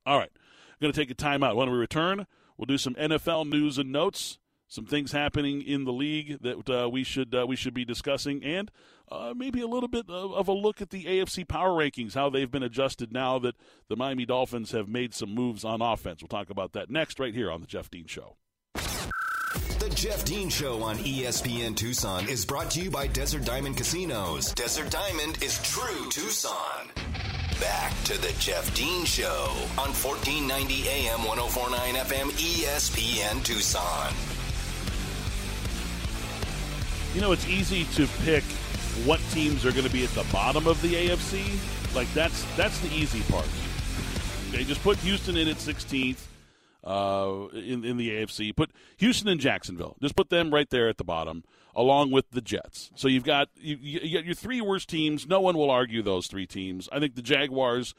All 0.07 0.19
right, 0.19 0.33
going 0.81 0.93
to 0.93 1.01
take 1.01 1.11
a 1.11 1.15
timeout. 1.15 1.57
When 1.57 1.71
we 1.71 1.77
return, 1.77 2.27
we'll 2.57 2.67
do 2.67 2.79
some 2.79 2.95
NFL 2.95 3.49
news 3.49 3.79
and 3.79 3.93
notes 3.93 4.39
some 4.71 4.87
things 4.87 5.11
happening 5.11 5.63
in 5.63 5.85
the 5.85 5.93
league 5.93 6.41
that 6.43 6.71
uh, 6.71 6.89
we 6.89 7.03
should 7.03 7.35
uh, 7.35 7.45
we 7.47 7.57
should 7.57 7.75
be 7.75 7.85
discussing, 7.85 8.43
and 8.45 8.71
uh, 9.11 9.35
maybe 9.37 9.61
a 9.61 9.67
little 9.67 9.89
bit 9.89 10.09
of, 10.09 10.33
of, 10.33 10.47
a 10.47 10.53
look 10.53 10.81
at 10.81 10.91
the 10.91 11.05
AFC 11.05 11.47
power 11.47 11.71
rankings, 11.71 12.15
how 12.15 12.31
they've 12.31 12.51
been 12.51 12.63
adjusted 12.63 13.13
now 13.13 13.39
that 13.41 13.57
the 13.89 13.97
Miami 13.97 14.25
Dolphins 14.25 14.71
have 14.71 14.89
made 14.89 15.13
some 15.13 15.35
moves 15.35 15.65
on 15.65 15.83
offense. 15.83 16.23
We'll 16.23 16.29
talk 16.29 16.51
about 16.51 16.73
that 16.75 16.89
next, 16.89 17.19
right 17.19 17.35
here 17.35 17.51
on 17.51 17.61
the 17.61 17.67
Jeff 17.67 17.91
Dean 17.91 18.07
Show. 18.07 18.37
The 18.75 19.93
Jeff 19.95 20.25
Dean 20.25 20.49
Show 20.49 20.83
on 20.85 20.99
ESPN 20.99 21.77
Tucson 21.77 22.29
is 22.29 22.45
brought 22.45 22.71
to 22.73 22.81
you 22.81 22.91
by 22.91 23.09
Desert 23.09 23.45
Diamond 23.45 23.77
Casinos. 23.77 24.55
Desert 24.55 24.91
Diamond 24.91 25.43
is 25.43 25.61
true 25.63 26.09
Tucson. 26.11 27.10
Back 27.61 27.93
to 28.05 28.19
the 28.19 28.33
Jeff 28.39 28.75
Dean 28.75 29.05
Show 29.05 29.53
on 29.77 29.93
1490 29.93 30.89
AM 30.89 31.23
1049 31.25 31.95
FM 31.95 32.31
ESPN 32.31 33.45
Tucson. 33.45 34.15
You 37.15 37.21
know, 37.21 37.33
it's 37.33 37.47
easy 37.47 37.85
to 37.97 38.07
pick 38.25 38.43
what 39.05 39.21
teams 39.33 39.67
are 39.67 39.73
going 39.73 39.85
to 39.85 39.93
be 39.93 40.05
at 40.05 40.11
the 40.11 40.25
bottom 40.33 40.67
of 40.67 40.81
the 40.81 40.95
AFC. 40.95 41.45
Like 41.95 42.11
that's 42.15 42.45
that's 42.57 42.79
the 42.81 42.89
easy 42.95 43.21
part. 43.31 43.49
Okay, 44.49 44.65
just 44.65 44.83
put 44.83 44.97
Houston 44.99 45.37
in 45.37 45.47
at 45.47 45.57
16th 45.57 46.21
uh, 46.83 47.49
in 47.53 47.85
in 47.85 47.99
the 47.99 48.11
AFC. 48.11 48.57
Put 48.57 48.71
Houston 48.97 49.29
and 49.29 49.41
Jacksonville. 49.41 49.97
Just 50.01 50.17
put 50.17 50.31
them 50.31 50.53
right 50.53 50.71
there 50.71 50.89
at 50.89 50.97
the 50.97 51.05
bottom, 51.05 51.45
along 51.75 52.11
with 52.11 52.31
the 52.31 52.41
Jets. 52.41 52.91
So 52.95 53.09
you've 53.09 53.25
got 53.25 53.49
you, 53.57 53.77
you 53.81 54.17
got 54.17 54.25
your 54.25 54.35
three 54.35 54.61
worst 54.61 54.89
teams. 54.89 55.27
No 55.27 55.41
one 55.41 55.57
will 55.57 55.71
argue 55.71 56.03
those 56.03 56.27
three 56.27 56.47
teams. 56.47 56.89
I 56.93 56.99
think 56.99 57.15
the 57.15 57.23
Jaguars 57.23 57.95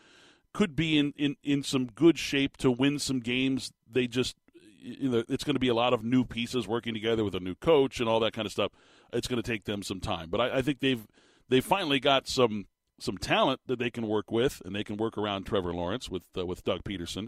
could 0.53 0.75
be 0.75 0.97
in, 0.97 1.13
in, 1.15 1.37
in 1.43 1.63
some 1.63 1.85
good 1.85 2.17
shape 2.17 2.57
to 2.57 2.69
win 2.69 2.99
some 2.99 3.19
games. 3.19 3.71
They 3.89 4.07
just 4.07 4.35
you 4.81 5.09
know, 5.09 5.23
it's 5.29 5.43
going 5.43 5.55
to 5.55 5.59
be 5.59 5.67
a 5.67 5.73
lot 5.73 5.93
of 5.93 6.03
new 6.03 6.25
pieces 6.25 6.67
working 6.67 6.93
together 6.93 7.23
with 7.23 7.35
a 7.35 7.39
new 7.39 7.55
coach 7.55 7.99
and 7.99 8.09
all 8.09 8.19
that 8.21 8.33
kind 8.33 8.45
of 8.45 8.51
stuff. 8.51 8.71
It's 9.13 9.27
going 9.27 9.41
to 9.41 9.47
take 9.47 9.65
them 9.65 9.83
some 9.83 9.99
time, 9.99 10.29
but 10.29 10.41
I, 10.41 10.57
I 10.57 10.61
think 10.61 10.79
they've 10.79 11.05
they've 11.49 11.63
finally 11.63 11.99
got 11.99 12.27
some 12.27 12.65
some 12.99 13.17
talent 13.17 13.59
that 13.67 13.79
they 13.79 13.89
can 13.89 14.07
work 14.07 14.31
with, 14.31 14.61
and 14.63 14.75
they 14.75 14.83
can 14.83 14.97
work 14.97 15.17
around 15.17 15.45
Trevor 15.45 15.73
Lawrence 15.73 16.09
with 16.09 16.23
uh, 16.37 16.45
with 16.45 16.63
Doug 16.63 16.83
Pederson. 16.83 17.27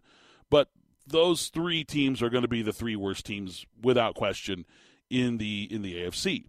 But 0.50 0.70
those 1.06 1.50
three 1.50 1.84
teams 1.84 2.22
are 2.24 2.30
going 2.30 2.44
to 2.44 2.48
be 2.48 2.62
the 2.62 2.74
three 2.74 2.96
worst 2.96 3.26
teams 3.26 3.66
without 3.82 4.16
question 4.16 4.66
in 5.10 5.38
the 5.38 5.68
in 5.70 5.82
the 5.82 5.96
AFC. 5.96 6.46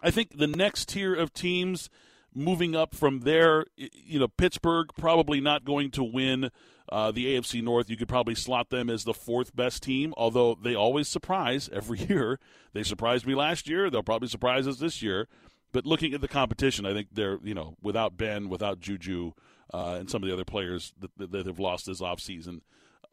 I 0.00 0.10
think 0.10 0.38
the 0.38 0.46
next 0.46 0.88
tier 0.90 1.14
of 1.14 1.32
teams 1.32 1.90
moving 2.34 2.76
up 2.76 2.94
from 2.94 3.20
there, 3.20 3.66
you 3.76 4.18
know, 4.18 4.28
Pittsburgh 4.28 4.90
probably 4.96 5.40
not 5.40 5.64
going 5.64 5.90
to 5.92 6.04
win 6.04 6.50
uh, 6.90 7.10
the 7.10 7.34
AFC 7.34 7.62
North. 7.62 7.90
You 7.90 7.96
could 7.96 8.08
probably 8.08 8.34
slot 8.34 8.70
them 8.70 8.88
as 8.88 9.04
the 9.04 9.14
fourth 9.14 9.54
best 9.56 9.82
team, 9.82 10.14
although 10.16 10.56
they 10.60 10.74
always 10.74 11.08
surprise 11.08 11.68
every 11.72 11.98
year. 12.08 12.38
They 12.72 12.82
surprised 12.82 13.26
me 13.26 13.34
last 13.34 13.68
year. 13.68 13.90
They'll 13.90 14.02
probably 14.02 14.28
surprise 14.28 14.66
us 14.66 14.78
this 14.78 15.02
year. 15.02 15.28
But 15.72 15.84
looking 15.84 16.14
at 16.14 16.20
the 16.20 16.28
competition, 16.28 16.86
I 16.86 16.94
think 16.94 17.08
they're, 17.12 17.38
you 17.42 17.54
know, 17.54 17.76
without 17.82 18.16
Ben, 18.16 18.48
without 18.48 18.80
Juju, 18.80 19.32
uh, 19.72 19.96
and 20.00 20.10
some 20.10 20.22
of 20.22 20.28
the 20.28 20.32
other 20.32 20.44
players 20.44 20.94
that, 20.98 21.10
that, 21.18 21.32
that 21.32 21.46
have 21.46 21.58
lost 21.58 21.86
this 21.86 22.00
offseason, 22.00 22.62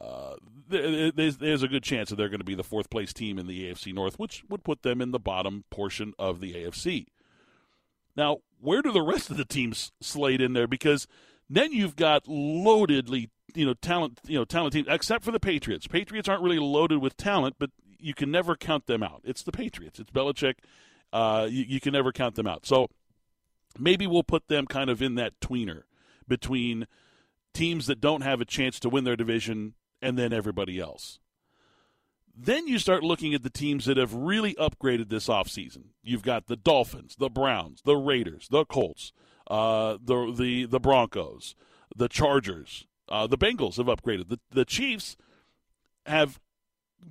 uh, 0.00 0.34
there's, 0.68 1.38
there's 1.38 1.62
a 1.62 1.68
good 1.68 1.82
chance 1.82 2.10
that 2.10 2.16
they're 2.16 2.28
going 2.28 2.40
to 2.40 2.44
be 2.44 2.54
the 2.54 2.64
fourth 2.64 2.90
place 2.90 3.12
team 3.12 3.38
in 3.38 3.46
the 3.46 3.70
AFC 3.70 3.94
North, 3.94 4.18
which 4.18 4.44
would 4.48 4.64
put 4.64 4.82
them 4.82 5.00
in 5.00 5.10
the 5.10 5.18
bottom 5.18 5.64
portion 5.70 6.12
of 6.18 6.40
the 6.40 6.54
AFC. 6.54 7.06
Now, 8.16 8.38
where 8.60 8.82
do 8.82 8.92
the 8.92 9.02
rest 9.02 9.30
of 9.30 9.36
the 9.36 9.44
teams 9.44 9.92
slate 10.00 10.40
in 10.40 10.52
there? 10.52 10.66
Because 10.66 11.06
then 11.48 11.72
you've 11.72 11.96
got 11.96 12.24
loadedly, 12.24 13.30
you 13.54 13.66
know, 13.66 13.74
talent, 13.74 14.20
you 14.26 14.38
know, 14.38 14.44
talent 14.44 14.72
teams, 14.72 14.86
except 14.90 15.24
for 15.24 15.30
the 15.30 15.40
Patriots. 15.40 15.86
Patriots 15.86 16.28
aren't 16.28 16.42
really 16.42 16.58
loaded 16.58 16.98
with 16.98 17.16
talent, 17.16 17.56
but 17.58 17.70
you 17.98 18.14
can 18.14 18.30
never 18.30 18.56
count 18.56 18.86
them 18.86 19.02
out. 19.02 19.22
It's 19.24 19.42
the 19.42 19.52
Patriots. 19.52 19.98
It's 19.98 20.10
Belichick. 20.10 20.56
Uh, 21.12 21.46
you, 21.48 21.64
you 21.66 21.80
can 21.80 21.92
never 21.92 22.12
count 22.12 22.34
them 22.34 22.46
out. 22.46 22.66
So 22.66 22.88
maybe 23.78 24.06
we'll 24.06 24.22
put 24.22 24.48
them 24.48 24.66
kind 24.66 24.90
of 24.90 25.00
in 25.00 25.14
that 25.14 25.38
tweener 25.40 25.82
between 26.26 26.86
teams 27.54 27.86
that 27.86 28.00
don't 28.00 28.22
have 28.22 28.40
a 28.40 28.44
chance 28.44 28.80
to 28.80 28.88
win 28.88 29.04
their 29.04 29.16
division 29.16 29.74
and 30.02 30.18
then 30.18 30.32
everybody 30.32 30.78
else. 30.78 31.18
Then 32.38 32.68
you 32.68 32.78
start 32.78 33.02
looking 33.02 33.34
at 33.34 33.42
the 33.42 33.50
teams 33.50 33.86
that 33.86 33.96
have 33.96 34.12
really 34.12 34.54
upgraded 34.54 35.08
this 35.08 35.28
offseason. 35.28 35.84
You've 36.02 36.22
got 36.22 36.48
the 36.48 36.56
Dolphins, 36.56 37.16
the 37.18 37.30
Browns, 37.30 37.80
the 37.84 37.96
Raiders, 37.96 38.48
the 38.50 38.66
Colts, 38.66 39.12
uh, 39.50 39.96
the, 40.02 40.34
the, 40.36 40.66
the 40.66 40.80
Broncos, 40.80 41.54
the 41.96 42.08
Chargers. 42.08 42.86
Uh, 43.08 43.26
the 43.26 43.38
Bengals 43.38 43.76
have 43.76 43.86
upgraded. 43.86 44.28
The, 44.28 44.40
the 44.50 44.64
Chiefs 44.66 45.16
have 46.04 46.38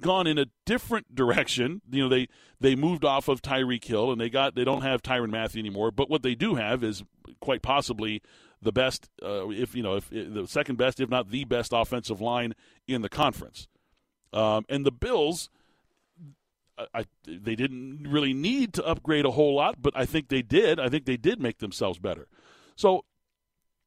gone 0.02 0.28
in 0.28 0.38
a 0.38 0.48
different 0.66 1.16
direction. 1.16 1.82
You 1.90 2.04
know, 2.04 2.10
they 2.10 2.28
they 2.60 2.76
moved 2.76 3.06
off 3.06 3.28
of 3.28 3.42
Tyreek 3.42 3.84
Hill 3.84 4.12
and 4.12 4.20
they 4.20 4.30
got 4.30 4.56
they 4.56 4.64
don't 4.64 4.82
have 4.82 5.02
Tyrann 5.02 5.30
Mathieu 5.30 5.60
anymore. 5.60 5.92
But 5.92 6.10
what 6.10 6.24
they 6.24 6.36
do 6.36 6.56
have 6.56 6.84
is 6.84 7.04
quite 7.40 7.62
possibly 7.62 8.22
the 8.66 8.74
best, 8.74 9.10
uh, 9.24 9.50
if 9.50 9.76
you 9.76 9.84
know, 9.84 9.96
if, 9.96 10.12
if, 10.12 10.34
the 10.34 10.48
second 10.48 10.78
best, 10.78 11.00
if 11.00 11.10
not 11.10 11.30
the 11.30 11.46
best 11.46 11.72
offensive 11.74 12.20
line 12.20 12.54
in 12.88 13.02
the 13.02 13.10
conference. 13.10 13.68
Um, 14.34 14.66
and 14.68 14.86
the 14.86 14.92
Bills, 14.92 15.50
I, 16.78 16.88
I, 16.94 17.06
they 17.26 17.56
didn't 17.56 18.06
really 18.10 18.34
need 18.34 18.74
to 18.74 18.86
upgrade 18.86 19.26
a 19.26 19.32
whole 19.32 19.56
lot, 19.56 19.82
but 19.82 19.94
I 19.96 20.06
think 20.06 20.28
they 20.28 20.42
did. 20.42 20.80
I 20.80 20.90
think 20.90 21.06
they 21.06 21.16
did 21.16 21.40
make 21.40 21.60
themselves 21.60 22.00
better. 22.00 22.28
So 22.76 23.06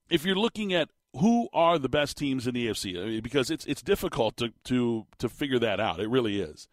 if 0.09 0.25
you're 0.25 0.37
looking 0.37 0.73
at 0.73 0.89
who 1.17 1.49
are 1.53 1.79
the 1.79 1.89
best 1.89 2.17
teams 2.17 2.47
in 2.47 2.55
the 2.55 2.69
AFC, 2.69 3.01
I 3.01 3.07
mean, 3.07 3.21
because 3.21 3.51
it's 3.51 3.67
it's 3.67 3.83
difficult 3.83 4.37
to, 4.39 4.53
to 4.65 5.07
to 5.19 5.29
figure 5.29 5.59
that 5.59 5.81
out. 5.81 6.01
It 6.01 6.09
really 6.09 6.41
is. 6.41 6.69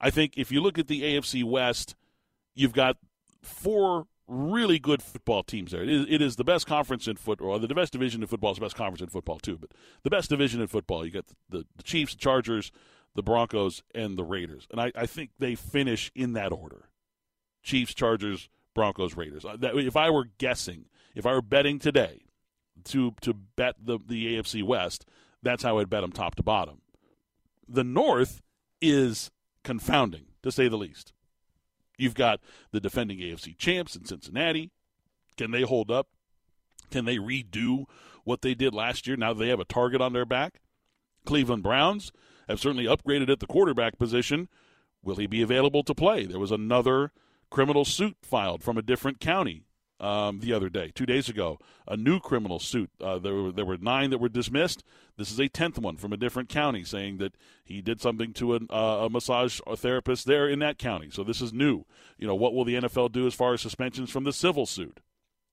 I 0.00 0.10
think 0.10 0.34
if 0.36 0.52
you 0.52 0.62
look 0.62 0.78
at 0.78 0.86
the 0.86 1.02
AFC 1.02 1.42
West, 1.42 1.96
you've 2.54 2.72
got 2.72 2.96
four 3.42 4.06
really 4.28 4.78
good 4.78 5.02
football 5.02 5.42
teams 5.42 5.72
there. 5.72 5.82
It 5.82 5.88
is, 5.88 6.06
it 6.08 6.22
is 6.22 6.36
the 6.36 6.44
best 6.44 6.66
conference 6.66 7.08
in 7.08 7.16
football. 7.16 7.48
Or 7.48 7.58
the 7.58 7.68
best 7.68 7.92
division 7.92 8.22
in 8.22 8.28
football 8.28 8.52
is 8.52 8.58
the 8.58 8.64
best 8.64 8.76
conference 8.76 9.00
in 9.00 9.08
football 9.08 9.38
too. 9.38 9.56
But 9.58 9.70
the 10.02 10.10
best 10.10 10.28
division 10.28 10.60
in 10.60 10.66
football, 10.66 11.04
you 11.04 11.10
got 11.10 11.26
the, 11.26 11.34
the, 11.48 11.64
the 11.76 11.82
Chiefs, 11.82 12.14
Chargers, 12.14 12.70
the 13.14 13.22
Broncos, 13.22 13.82
and 13.94 14.16
the 14.16 14.24
Raiders. 14.24 14.68
And 14.70 14.80
I, 14.80 14.92
I 14.94 15.06
think 15.06 15.30
they 15.38 15.54
finish 15.54 16.12
in 16.14 16.34
that 16.34 16.52
order 16.52 16.90
Chiefs, 17.62 17.94
Chargers, 17.94 18.48
Broncos, 18.74 19.16
Raiders. 19.16 19.44
Uh, 19.44 19.56
if 19.60 19.96
I 19.96 20.10
were 20.10 20.26
guessing, 20.38 20.84
if 21.14 21.26
I 21.26 21.32
were 21.32 21.42
betting 21.42 21.78
today 21.78 22.22
to, 22.84 23.14
to 23.22 23.34
bet 23.34 23.76
the, 23.82 23.98
the 24.06 24.36
AFC 24.36 24.62
West, 24.62 25.06
that's 25.42 25.62
how 25.62 25.78
I'd 25.78 25.90
bet 25.90 26.02
them 26.02 26.12
top 26.12 26.34
to 26.36 26.42
bottom. 26.42 26.82
The 27.68 27.84
North 27.84 28.42
is 28.80 29.30
confounding, 29.64 30.26
to 30.42 30.52
say 30.52 30.68
the 30.68 30.78
least. 30.78 31.12
You've 31.98 32.14
got 32.14 32.40
the 32.70 32.80
defending 32.80 33.18
AFC 33.18 33.58
champs 33.58 33.96
in 33.96 34.04
Cincinnati. 34.04 34.70
Can 35.36 35.50
they 35.50 35.62
hold 35.62 35.90
up? 35.90 36.08
Can 36.90 37.04
they 37.04 37.16
redo 37.16 37.84
what 38.24 38.42
they 38.42 38.54
did 38.54 38.72
last 38.72 39.06
year 39.06 39.16
now 39.16 39.34
they 39.34 39.48
have 39.48 39.60
a 39.60 39.64
target 39.64 40.00
on 40.00 40.12
their 40.12 40.24
back? 40.24 40.60
Cleveland 41.26 41.62
Browns 41.62 42.12
have 42.48 42.60
certainly 42.60 42.84
upgraded 42.84 43.28
at 43.28 43.40
the 43.40 43.46
quarterback 43.46 43.98
position. 43.98 44.48
Will 45.02 45.16
he 45.16 45.26
be 45.26 45.42
available 45.42 45.82
to 45.82 45.94
play? 45.94 46.24
There 46.24 46.38
was 46.38 46.52
another 46.52 47.12
criminal 47.50 47.84
suit 47.84 48.16
filed 48.22 48.62
from 48.62 48.78
a 48.78 48.82
different 48.82 49.20
county 49.20 49.64
um, 50.00 50.40
the 50.40 50.52
other 50.52 50.68
day, 50.68 50.92
two 50.94 51.06
days 51.06 51.28
ago. 51.28 51.58
A 51.86 51.96
new 51.96 52.20
criminal 52.20 52.58
suit. 52.58 52.90
Uh, 53.00 53.18
there, 53.18 53.34
were, 53.34 53.52
there 53.52 53.64
were 53.64 53.78
nine 53.78 54.10
that 54.10 54.18
were 54.18 54.28
dismissed. 54.28 54.84
This 55.16 55.32
is 55.32 55.40
a 55.40 55.48
tenth 55.48 55.78
one 55.78 55.96
from 55.96 56.12
a 56.12 56.16
different 56.16 56.48
county 56.48 56.84
saying 56.84 57.18
that 57.18 57.34
he 57.64 57.80
did 57.80 58.00
something 58.00 58.32
to 58.34 58.54
an, 58.54 58.68
uh, 58.70 59.06
a 59.06 59.10
massage 59.10 59.60
therapist 59.76 60.26
there 60.26 60.48
in 60.48 60.58
that 60.60 60.78
county. 60.78 61.08
So 61.10 61.24
this 61.24 61.40
is 61.40 61.52
new. 61.52 61.84
You 62.18 62.26
know, 62.26 62.34
what 62.34 62.54
will 62.54 62.64
the 62.64 62.74
NFL 62.74 63.12
do 63.12 63.26
as 63.26 63.34
far 63.34 63.54
as 63.54 63.60
suspensions 63.60 64.10
from 64.10 64.24
the 64.24 64.32
civil 64.32 64.66
suit? 64.66 65.00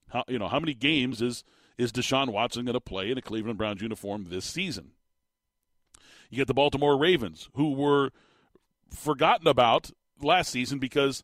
How, 0.09 0.23
you 0.27 0.37
know, 0.37 0.47
how 0.47 0.59
many 0.59 0.73
games 0.73 1.21
is 1.21 1.43
is 1.77 1.91
Deshaun 1.91 2.29
Watson 2.29 2.63
going 2.65 2.73
to 2.73 2.79
play 2.79 3.11
in 3.11 3.17
a 3.17 3.21
Cleveland 3.21 3.57
Browns 3.57 3.81
uniform 3.81 4.27
this 4.29 4.45
season? 4.45 4.91
You 6.29 6.37
get 6.37 6.47
the 6.47 6.53
Baltimore 6.53 6.97
Ravens, 6.97 7.49
who 7.55 7.73
were 7.73 8.11
forgotten 8.89 9.47
about 9.47 9.91
last 10.21 10.51
season 10.51 10.79
because 10.79 11.23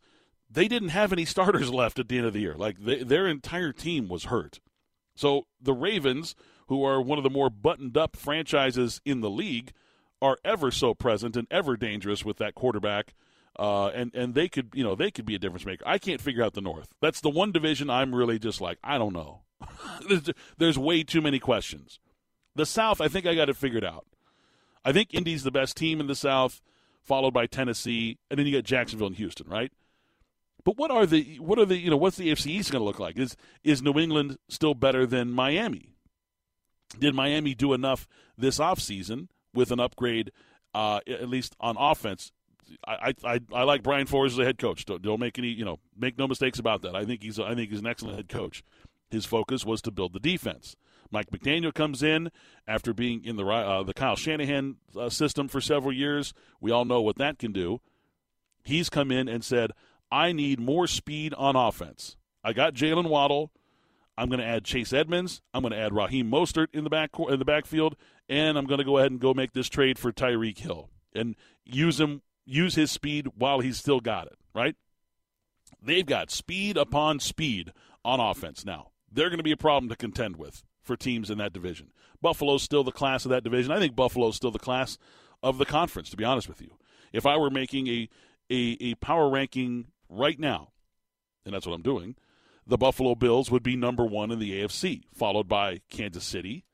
they 0.51 0.67
didn't 0.67 0.89
have 0.89 1.13
any 1.13 1.25
starters 1.25 1.69
left 1.73 1.99
at 1.99 2.07
the 2.07 2.17
end 2.17 2.27
of 2.27 2.33
the 2.33 2.41
year. 2.41 2.55
Like 2.55 2.77
they, 2.79 3.03
their 3.03 3.27
entire 3.27 3.71
team 3.71 4.07
was 4.07 4.25
hurt. 4.25 4.59
So 5.15 5.47
the 5.61 5.73
Ravens, 5.73 6.35
who 6.67 6.83
are 6.83 7.01
one 7.01 7.17
of 7.17 7.23
the 7.23 7.29
more 7.29 7.49
buttoned 7.49 7.97
up 7.97 8.15
franchises 8.15 9.01
in 9.05 9.21
the 9.21 9.29
league, 9.29 9.71
are 10.21 10.37
ever 10.45 10.71
so 10.71 10.93
present 10.93 11.35
and 11.35 11.47
ever 11.49 11.75
dangerous 11.75 12.23
with 12.23 12.37
that 12.37 12.55
quarterback. 12.55 13.13
Uh, 13.59 13.87
and 13.87 14.15
and 14.15 14.33
they 14.33 14.47
could 14.47 14.69
you 14.73 14.83
know 14.83 14.95
they 14.95 15.11
could 15.11 15.25
be 15.25 15.35
a 15.35 15.39
difference 15.39 15.65
maker. 15.65 15.83
I 15.85 15.97
can't 15.97 16.21
figure 16.21 16.43
out 16.43 16.53
the 16.53 16.61
North. 16.61 16.93
That's 17.01 17.19
the 17.19 17.29
one 17.29 17.51
division 17.51 17.89
I'm 17.89 18.15
really 18.15 18.39
just 18.39 18.61
like 18.61 18.77
I 18.83 18.97
don't 18.97 19.13
know. 19.13 19.41
there's, 20.07 20.29
there's 20.57 20.79
way 20.79 21.03
too 21.03 21.21
many 21.21 21.37
questions. 21.37 21.99
The 22.55 22.65
South, 22.65 23.01
I 23.01 23.07
think 23.07 23.25
I 23.25 23.35
got 23.35 23.49
it 23.49 23.55
figured 23.55 23.85
out. 23.85 24.05
I 24.83 24.91
think 24.91 25.13
Indy's 25.13 25.43
the 25.43 25.51
best 25.51 25.77
team 25.77 25.99
in 25.99 26.07
the 26.07 26.15
South, 26.15 26.61
followed 27.03 27.33
by 27.33 27.45
Tennessee, 27.45 28.17
and 28.29 28.39
then 28.39 28.45
you 28.45 28.51
get 28.51 28.65
Jacksonville 28.65 29.07
and 29.07 29.15
Houston, 29.15 29.47
right? 29.47 29.71
But 30.63 30.78
what 30.78 30.91
are 30.91 31.06
the 31.06 31.39
what 31.39 31.60
are 31.60 31.65
the 31.65 31.78
you 31.78 31.89
know 31.89 31.97
what's 31.97 32.17
the 32.17 32.32
AFC 32.32 32.47
East 32.47 32.71
going 32.71 32.82
to 32.82 32.86
look 32.86 33.00
like? 33.00 33.17
Is 33.17 33.36
is 33.63 33.82
New 33.82 33.97
England 34.00 34.38
still 34.50 34.74
better 34.74 35.06
than 35.06 35.32
Miami? 35.32 35.95
Did 36.97 37.15
Miami 37.15 37.56
do 37.56 37.74
enough 37.74 38.08
this 38.38 38.60
offseason 38.60 39.28
with 39.54 39.71
an 39.71 39.80
upgrade, 39.80 40.32
uh, 40.74 41.00
at 41.08 41.30
least 41.30 41.56
on 41.60 41.78
offense? 41.80 42.32
I, 42.88 43.13
I 43.24 43.39
I 43.54 43.63
like 43.63 43.84
Brian 43.84 44.06
Flores 44.08 44.34
as 44.34 44.39
a 44.39 44.45
head 44.45 44.58
coach. 44.58 44.86
Don't, 44.86 45.02
don't 45.02 45.19
make 45.19 45.38
any 45.38 45.50
you 45.50 45.65
know 45.65 45.80
make 45.97 46.17
no 46.17 46.28
mistakes 46.28 46.60
about 46.60 46.82
that. 46.84 46.95
I 46.95 47.06
think 47.06 47.24
he's 47.24 47.39
I 47.39 47.56
think 47.56 47.69
he's 47.69 47.80
an 47.80 47.88
excellent 47.88 48.17
head 48.17 48.30
coach. 48.30 48.63
His 49.10 49.26
focus 49.26 49.65
was 49.65 49.82
to 49.84 49.91
build 49.91 50.13
the 50.13 50.19
defense. 50.19 50.76
Mike 51.12 51.30
McDaniel 51.30 51.74
comes 51.74 52.02
in 52.02 52.32
after 52.67 52.93
being 52.93 53.26
in 53.26 53.36
the 53.36 53.45
uh, 53.45 53.84
the 53.84 53.93
Kyle 53.93 54.15
Shanahan 54.15 54.78
uh, 54.97 55.10
system 55.10 55.47
for 55.47 55.60
several 55.60 55.93
years. 55.93 56.34
We 56.62 56.71
all 56.71 56.86
know 56.86 57.02
what 57.02 57.17
that 57.17 57.38
can 57.38 57.52
do. 57.52 57.82
He's 58.63 58.89
come 58.89 59.12
in 59.12 59.28
and 59.28 59.43
said, 59.43 59.71
"I 60.12 60.32
need 60.32 60.60
more 60.60 60.88
speed 60.88 61.34
on 61.36 61.56
offense. 61.56 62.17
I 62.43 62.54
got 62.54 62.74
Jaylen 62.74 63.08
Waddle. 63.08 63.52
I'm 64.17 64.28
going 64.28 64.39
to 64.39 64.45
add 64.45 64.65
Chase 64.65 64.93
Edmonds. 64.93 65.41
I'm 65.54 65.62
going 65.62 65.71
to 65.71 65.80
add 65.80 65.93
Raheem 65.93 66.30
Mostert 66.30 66.67
in 66.74 66.84
the 66.84 66.89
back 66.89 67.12
in 67.30 67.39
the 67.39 67.45
backfield, 67.45 67.95
and 68.30 68.57
I'm 68.57 68.66
going 68.66 68.80
to 68.80 68.84
go 68.84 68.97
ahead 68.97 69.12
and 69.12 69.20
go 69.20 69.34
make 69.34 69.53
this 69.53 69.70
trade 69.70 69.97
for 69.97 70.12
Tyreek 70.12 70.59
Hill 70.59 70.89
and 71.14 71.36
use 71.66 71.99
him 71.99 72.22
use 72.45 72.76
his 72.76 72.91
speed 72.91 73.28
while 73.36 73.59
he's 73.59 73.78
still 73.78 73.99
got 73.99 74.28
it. 74.28 74.38
Right? 74.53 74.76
They've 75.82 76.05
got 76.05 76.30
speed 76.30 76.78
upon 76.78 77.20
speed 77.20 77.72
on 78.03 78.20
offense 78.20 78.66
now. 78.66 78.91
They're 79.12 79.30
going 79.30 79.39
to 79.39 79.43
be 79.43 79.51
a 79.51 79.57
problem 79.57 79.89
to 79.89 79.95
contend 79.95 80.36
with 80.36 80.64
for 80.84 80.95
teams 80.95 81.30
in 81.30 81.38
that 81.38 81.53
division. 81.53 81.91
Buffalo's 82.22 82.64
still 82.64 82.84
the 82.84 82.91
class 82.91 83.26
of 83.26 83.32
that 83.32 83.43
division. 83.43 83.72
I 83.72 83.80
think 83.80 83.95
Buffalo's 83.95 84.36
still 84.36 84.51
the 84.51 84.59
class 84.59 84.97
of 85.41 85.57
the 85.57 85.66
conference, 85.66 86.09
to 86.12 86.18
be 86.18 86.24
honest 86.24 86.47
with 86.47 86.62
you. 86.62 86.76
If 87.12 87.26
I 87.26 87.38
were 87.38 87.49
making 87.49 87.88
a, 87.88 88.09
a, 88.49 88.78
a 88.80 88.95
power 88.95 89.30
ranking 89.30 89.88
right 90.12 90.39
now, 90.39 90.70
and 91.45 91.53
that's 91.53 91.66
what 91.66 91.74
I'm 91.74 91.82
doing, 91.82 92.16
the 92.68 92.78
Buffalo 92.78 93.16
Bills 93.16 93.49
would 93.49 93.64
be 93.64 93.76
number 93.76 94.05
one 94.05 94.32
in 94.32 94.39
the 94.39 94.62
AFC, 94.62 95.03
followed 95.14 95.47
by 95.47 95.82
Kansas 95.89 96.24
City, 96.24 96.66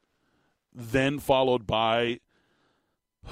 then 0.74 1.20
followed 1.20 1.66
by. 1.66 2.20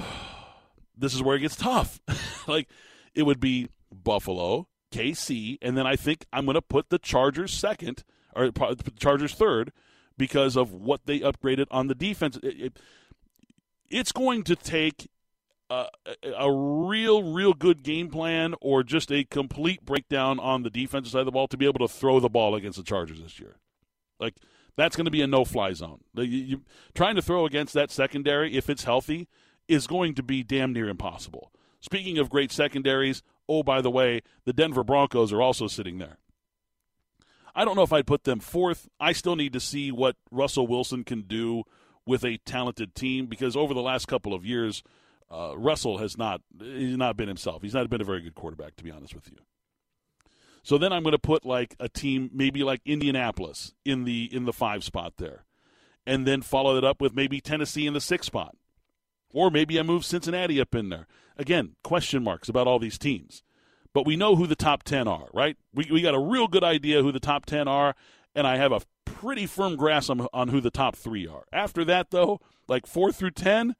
this 0.97 1.13
is 1.13 1.21
where 1.21 1.35
it 1.35 1.41
gets 1.41 1.57
tough. 1.57 1.99
like, 2.47 2.69
it 3.13 3.23
would 3.23 3.39
be 3.39 3.69
Buffalo, 3.91 4.67
KC, 4.91 5.57
and 5.61 5.77
then 5.77 5.85
I 5.85 5.95
think 5.95 6.25
I'm 6.31 6.45
going 6.45 6.55
to 6.55 6.61
put 6.61 6.89
the 6.89 6.99
Chargers 6.99 7.53
second, 7.53 8.03
or 8.35 8.51
the 8.51 8.93
Chargers 8.97 9.33
third, 9.33 9.71
because 10.17 10.55
of 10.55 10.73
what 10.73 11.05
they 11.05 11.19
upgraded 11.19 11.67
on 11.71 11.87
the 11.87 11.95
defense. 11.95 12.37
It, 12.41 12.61
it, 12.61 12.79
it's 13.89 14.11
going 14.11 14.43
to 14.43 14.55
take 14.55 15.09
a, 15.69 16.51
real, 16.51 17.33
real 17.33 17.53
good 17.53 17.83
game 17.83 18.09
plan 18.09 18.55
or 18.61 18.83
just 18.83 19.11
a 19.11 19.23
complete 19.23 19.83
breakdown 19.83 20.39
on 20.39 20.63
the 20.63 20.69
defensive 20.69 21.11
side 21.11 21.19
of 21.19 21.25
the 21.25 21.31
ball 21.31 21.47
to 21.47 21.57
be 21.57 21.65
able 21.65 21.85
to 21.85 21.91
throw 21.91 22.19
the 22.19 22.29
ball 22.29 22.55
against 22.55 22.77
the 22.77 22.83
Chargers 22.83 23.21
this 23.21 23.39
year. 23.39 23.57
Like 24.19 24.35
that's 24.75 24.95
going 24.95 25.05
to 25.05 25.11
be 25.11 25.21
a 25.21 25.27
no-fly 25.27 25.73
zone. 25.73 26.01
You, 26.13 26.23
you, 26.23 26.61
trying 26.93 27.15
to 27.15 27.21
throw 27.21 27.45
against 27.45 27.73
that 27.73 27.91
secondary, 27.91 28.55
if 28.55 28.69
it's 28.69 28.83
healthy, 28.83 29.27
is 29.67 29.87
going 29.87 30.13
to 30.15 30.23
be 30.23 30.43
damn 30.43 30.73
near 30.73 30.87
impossible. 30.87 31.51
Speaking 31.81 32.17
of 32.17 32.29
great 32.29 32.51
secondaries, 32.51 33.23
oh 33.47 33.63
by 33.63 33.81
the 33.81 33.91
way, 33.91 34.21
the 34.45 34.53
Denver 34.53 34.83
Broncos 34.83 35.33
are 35.33 35.41
also 35.41 35.67
sitting 35.67 35.97
there. 35.97 36.17
I 37.55 37.63
don't 37.63 37.75
know 37.75 37.83
if 37.83 37.93
I'd 37.93 38.07
put 38.07 38.25
them 38.25 38.39
fourth. 38.39 38.89
I 38.99 39.13
still 39.13 39.35
need 39.35 39.53
to 39.53 39.59
see 39.61 39.91
what 39.91 40.17
Russell 40.29 40.67
Wilson 40.67 41.03
can 41.03 41.21
do 41.21 41.63
with 42.05 42.25
a 42.25 42.37
talented 42.37 42.93
team 42.95 43.27
because 43.27 43.55
over 43.55 43.73
the 43.73 43.81
last 43.81 44.07
couple 44.07 44.33
of 44.33 44.45
years, 44.45 44.83
uh, 45.31 45.57
Russell 45.57 45.97
has 45.97 46.17
not 46.17 46.41
he's 46.59 46.97
not 46.97 47.17
been 47.17 47.27
himself. 47.27 47.61
He's 47.61 47.73
not 47.73 47.89
been 47.89 48.01
a 48.01 48.05
very 48.05 48.21
good 48.21 48.35
quarterback, 48.35 48.75
to 48.77 48.83
be 48.83 48.91
honest 48.91 49.15
with 49.15 49.29
you. 49.29 49.37
So 50.63 50.77
then 50.77 50.91
I'm 50.91 51.03
going 51.03 51.11
to 51.11 51.19
put 51.19 51.45
like 51.45 51.75
a 51.79 51.87
team, 51.87 52.31
maybe 52.33 52.63
like 52.63 52.81
Indianapolis 52.85 53.73
in 53.85 54.03
the 54.03 54.29
in 54.31 54.45
the 54.45 54.53
five 54.53 54.83
spot 54.83 55.13
there, 55.17 55.45
and 56.05 56.25
then 56.25 56.41
follow 56.41 56.77
it 56.77 56.83
up 56.83 57.01
with 57.01 57.15
maybe 57.15 57.39
Tennessee 57.39 57.85
in 57.85 57.93
the 57.93 58.01
six 58.01 58.27
spot, 58.27 58.55
or 59.31 59.51
maybe 59.51 59.79
I 59.79 59.83
move 59.83 60.05
Cincinnati 60.05 60.59
up 60.59 60.73
in 60.73 60.89
there. 60.89 61.07
Again, 61.37 61.75
question 61.83 62.23
marks 62.23 62.49
about 62.49 62.67
all 62.67 62.79
these 62.79 62.97
teams, 62.97 63.43
but 63.93 64.05
we 64.05 64.15
know 64.15 64.35
who 64.35 64.47
the 64.47 64.55
top 64.55 64.83
ten 64.83 65.07
are, 65.07 65.27
right? 65.33 65.57
We 65.73 65.87
we 65.91 66.01
got 66.01 66.15
a 66.15 66.19
real 66.19 66.47
good 66.47 66.63
idea 66.63 67.03
who 67.03 67.11
the 67.11 67.19
top 67.19 67.45
ten 67.45 67.67
are, 67.67 67.95
and 68.33 68.47
I 68.47 68.57
have 68.57 68.71
a 68.71 68.81
pretty 69.05 69.45
firm 69.45 69.75
grasp 69.75 70.09
on, 70.09 70.27
on 70.33 70.47
who 70.47 70.61
the 70.61 70.71
top 70.71 70.95
three 70.95 71.27
are. 71.27 71.45
After 71.53 71.85
that, 71.85 72.11
though, 72.11 72.41
like 72.67 72.87
four 72.87 73.11
through 73.11 73.31
ten, 73.31 73.75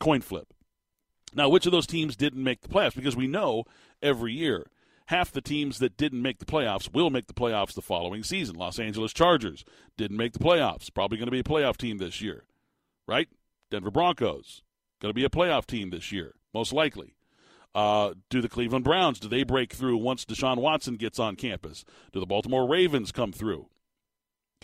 coin 0.00 0.20
flip. 0.20 0.52
Now, 1.34 1.48
which 1.48 1.66
of 1.66 1.72
those 1.72 1.86
teams 1.86 2.16
didn't 2.16 2.42
make 2.42 2.60
the 2.60 2.68
playoffs? 2.68 2.94
Because 2.94 3.16
we 3.16 3.26
know 3.26 3.64
every 4.02 4.32
year 4.32 4.66
half 5.06 5.30
the 5.30 5.40
teams 5.40 5.78
that 5.78 5.96
didn't 5.96 6.22
make 6.22 6.38
the 6.38 6.44
playoffs 6.44 6.92
will 6.92 7.10
make 7.10 7.26
the 7.26 7.34
playoffs 7.34 7.74
the 7.74 7.82
following 7.82 8.22
season. 8.22 8.56
Los 8.56 8.78
Angeles 8.78 9.12
Chargers 9.12 9.64
didn't 9.96 10.16
make 10.16 10.32
the 10.32 10.38
playoffs. 10.38 10.92
Probably 10.92 11.18
going 11.18 11.26
to 11.26 11.32
be 11.32 11.40
a 11.40 11.44
playoff 11.44 11.76
team 11.76 11.98
this 11.98 12.20
year, 12.20 12.44
right? 13.06 13.28
Denver 13.70 13.90
Broncos 13.90 14.62
going 15.00 15.10
to 15.10 15.14
be 15.14 15.24
a 15.24 15.30
playoff 15.30 15.66
team 15.66 15.90
this 15.90 16.12
year, 16.12 16.34
most 16.52 16.72
likely. 16.72 17.14
Uh, 17.74 18.14
do 18.30 18.40
the 18.40 18.48
Cleveland 18.48 18.84
Browns 18.84 19.18
do 19.18 19.28
they 19.28 19.42
break 19.42 19.72
through 19.72 19.96
once 19.96 20.24
Deshaun 20.24 20.58
Watson 20.58 20.94
gets 20.96 21.18
on 21.18 21.34
campus? 21.34 21.84
Do 22.12 22.20
the 22.20 22.26
Baltimore 22.26 22.68
Ravens 22.68 23.10
come 23.10 23.32
through? 23.32 23.68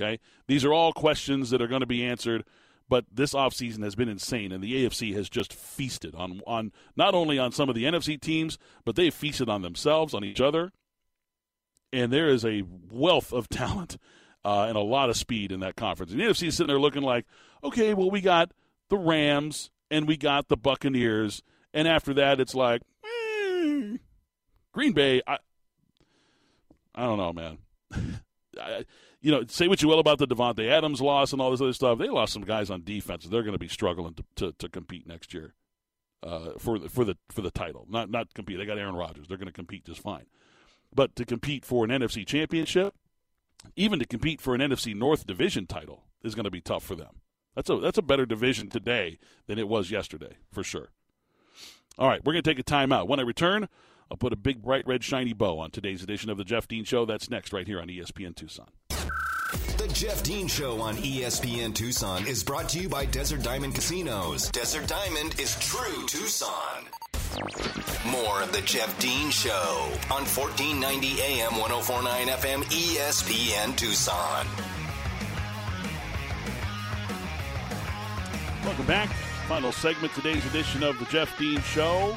Okay, 0.00 0.20
these 0.46 0.64
are 0.64 0.72
all 0.72 0.92
questions 0.92 1.50
that 1.50 1.60
are 1.60 1.66
going 1.66 1.80
to 1.80 1.86
be 1.86 2.04
answered 2.04 2.44
but 2.90 3.04
this 3.10 3.34
offseason 3.34 3.84
has 3.84 3.94
been 3.94 4.08
insane, 4.08 4.50
and 4.50 4.62
the 4.62 4.84
AFC 4.84 5.14
has 5.14 5.30
just 5.30 5.54
feasted 5.54 6.12
on, 6.16 6.42
on 6.44 6.72
not 6.96 7.14
only 7.14 7.38
on 7.38 7.52
some 7.52 7.68
of 7.68 7.76
the 7.76 7.84
NFC 7.84 8.20
teams, 8.20 8.58
but 8.84 8.96
they've 8.96 9.14
feasted 9.14 9.48
on 9.48 9.62
themselves, 9.62 10.12
on 10.12 10.24
each 10.24 10.40
other. 10.40 10.72
And 11.92 12.12
there 12.12 12.28
is 12.28 12.44
a 12.44 12.64
wealth 12.90 13.32
of 13.32 13.48
talent 13.48 13.96
uh, 14.44 14.64
and 14.64 14.76
a 14.76 14.80
lot 14.80 15.08
of 15.08 15.16
speed 15.16 15.52
in 15.52 15.60
that 15.60 15.76
conference. 15.76 16.10
And 16.10 16.20
the 16.20 16.24
NFC 16.24 16.48
is 16.48 16.56
sitting 16.56 16.66
there 16.66 16.80
looking 16.80 17.02
like, 17.02 17.26
okay, 17.62 17.94
well, 17.94 18.10
we 18.10 18.20
got 18.20 18.50
the 18.88 18.98
Rams 18.98 19.70
and 19.88 20.08
we 20.08 20.16
got 20.16 20.48
the 20.48 20.56
Buccaneers. 20.56 21.44
And 21.72 21.86
after 21.86 22.12
that, 22.14 22.40
it's 22.40 22.56
like, 22.56 22.82
eh, 23.04 23.98
Green 24.72 24.92
Bay, 24.92 25.22
I, 25.28 25.38
I 26.92 27.04
don't 27.04 27.18
know, 27.18 27.32
man. 27.32 27.58
I, 28.60 28.84
you 29.20 29.30
know, 29.30 29.44
say 29.48 29.68
what 29.68 29.82
you 29.82 29.88
will 29.88 29.98
about 29.98 30.18
the 30.18 30.26
Davante 30.26 30.68
Adams 30.68 31.00
loss 31.00 31.32
and 31.32 31.42
all 31.42 31.50
this 31.50 31.60
other 31.60 31.72
stuff. 31.72 31.98
They 31.98 32.08
lost 32.08 32.32
some 32.32 32.42
guys 32.42 32.70
on 32.70 32.82
defense. 32.82 33.24
They're 33.24 33.42
going 33.42 33.52
to 33.52 33.58
be 33.58 33.68
struggling 33.68 34.14
to, 34.14 34.24
to, 34.36 34.52
to 34.52 34.68
compete 34.68 35.06
next 35.06 35.34
year 35.34 35.54
uh, 36.22 36.52
for 36.58 36.78
the, 36.78 36.88
for 36.88 37.04
the 37.04 37.16
for 37.30 37.42
the 37.42 37.50
title. 37.50 37.86
Not 37.88 38.10
not 38.10 38.32
compete. 38.34 38.58
They 38.58 38.66
got 38.66 38.78
Aaron 38.78 38.94
Rodgers. 38.94 39.28
They're 39.28 39.36
going 39.36 39.46
to 39.46 39.52
compete 39.52 39.84
just 39.84 40.00
fine. 40.00 40.26
But 40.94 41.14
to 41.16 41.24
compete 41.24 41.64
for 41.64 41.84
an 41.84 41.90
NFC 41.90 42.26
championship, 42.26 42.94
even 43.76 43.98
to 43.98 44.06
compete 44.06 44.40
for 44.40 44.54
an 44.54 44.60
NFC 44.60 44.94
North 44.94 45.26
division 45.26 45.66
title, 45.66 46.04
is 46.22 46.34
going 46.34 46.44
to 46.44 46.50
be 46.50 46.60
tough 46.60 46.82
for 46.82 46.94
them. 46.94 47.20
That's 47.54 47.68
a 47.68 47.78
that's 47.78 47.98
a 47.98 48.02
better 48.02 48.26
division 48.26 48.68
today 48.68 49.18
than 49.46 49.58
it 49.58 49.68
was 49.68 49.90
yesterday, 49.90 50.36
for 50.50 50.62
sure. 50.62 50.88
All 51.98 52.08
right, 52.08 52.24
we're 52.24 52.32
going 52.32 52.42
to 52.42 52.50
take 52.50 52.58
a 52.58 52.64
timeout. 52.64 53.08
When 53.08 53.20
I 53.20 53.24
return, 53.24 53.68
I'll 54.10 54.16
put 54.16 54.32
a 54.32 54.36
big, 54.36 54.62
bright, 54.62 54.86
red, 54.86 55.04
shiny 55.04 55.34
bow 55.34 55.58
on 55.58 55.70
today's 55.70 56.02
edition 56.02 56.30
of 56.30 56.38
the 56.38 56.44
Jeff 56.44 56.66
Dean 56.66 56.84
Show. 56.84 57.04
That's 57.04 57.28
next, 57.28 57.52
right 57.52 57.66
here 57.66 57.80
on 57.80 57.88
ESPN 57.88 58.34
Tucson. 58.34 58.68
The 59.78 59.88
Jeff 59.88 60.22
Dean 60.22 60.46
Show 60.46 60.80
on 60.80 60.96
ESPN 60.96 61.74
Tucson 61.74 62.26
is 62.26 62.44
brought 62.44 62.68
to 62.70 62.80
you 62.80 62.88
by 62.88 63.04
Desert 63.06 63.42
Diamond 63.42 63.74
Casinos. 63.74 64.50
Desert 64.50 64.86
Diamond 64.86 65.38
is 65.40 65.58
true 65.58 66.06
Tucson. 66.06 66.84
More 68.06 68.42
of 68.42 68.52
the 68.52 68.60
Jeff 68.62 68.98
Dean 68.98 69.30
Show 69.30 69.88
on 70.10 70.24
1490 70.26 71.20
AM 71.22 71.58
1049 71.58 72.26
FM 72.28 72.62
ESPN 72.64 73.76
Tucson. 73.76 74.46
Welcome 78.64 78.86
back. 78.86 79.08
Final 79.48 79.72
segment, 79.72 80.12
today's 80.14 80.44
edition 80.46 80.82
of 80.82 80.98
the 80.98 81.06
Jeff 81.06 81.36
Dean 81.38 81.60
Show. 81.62 82.16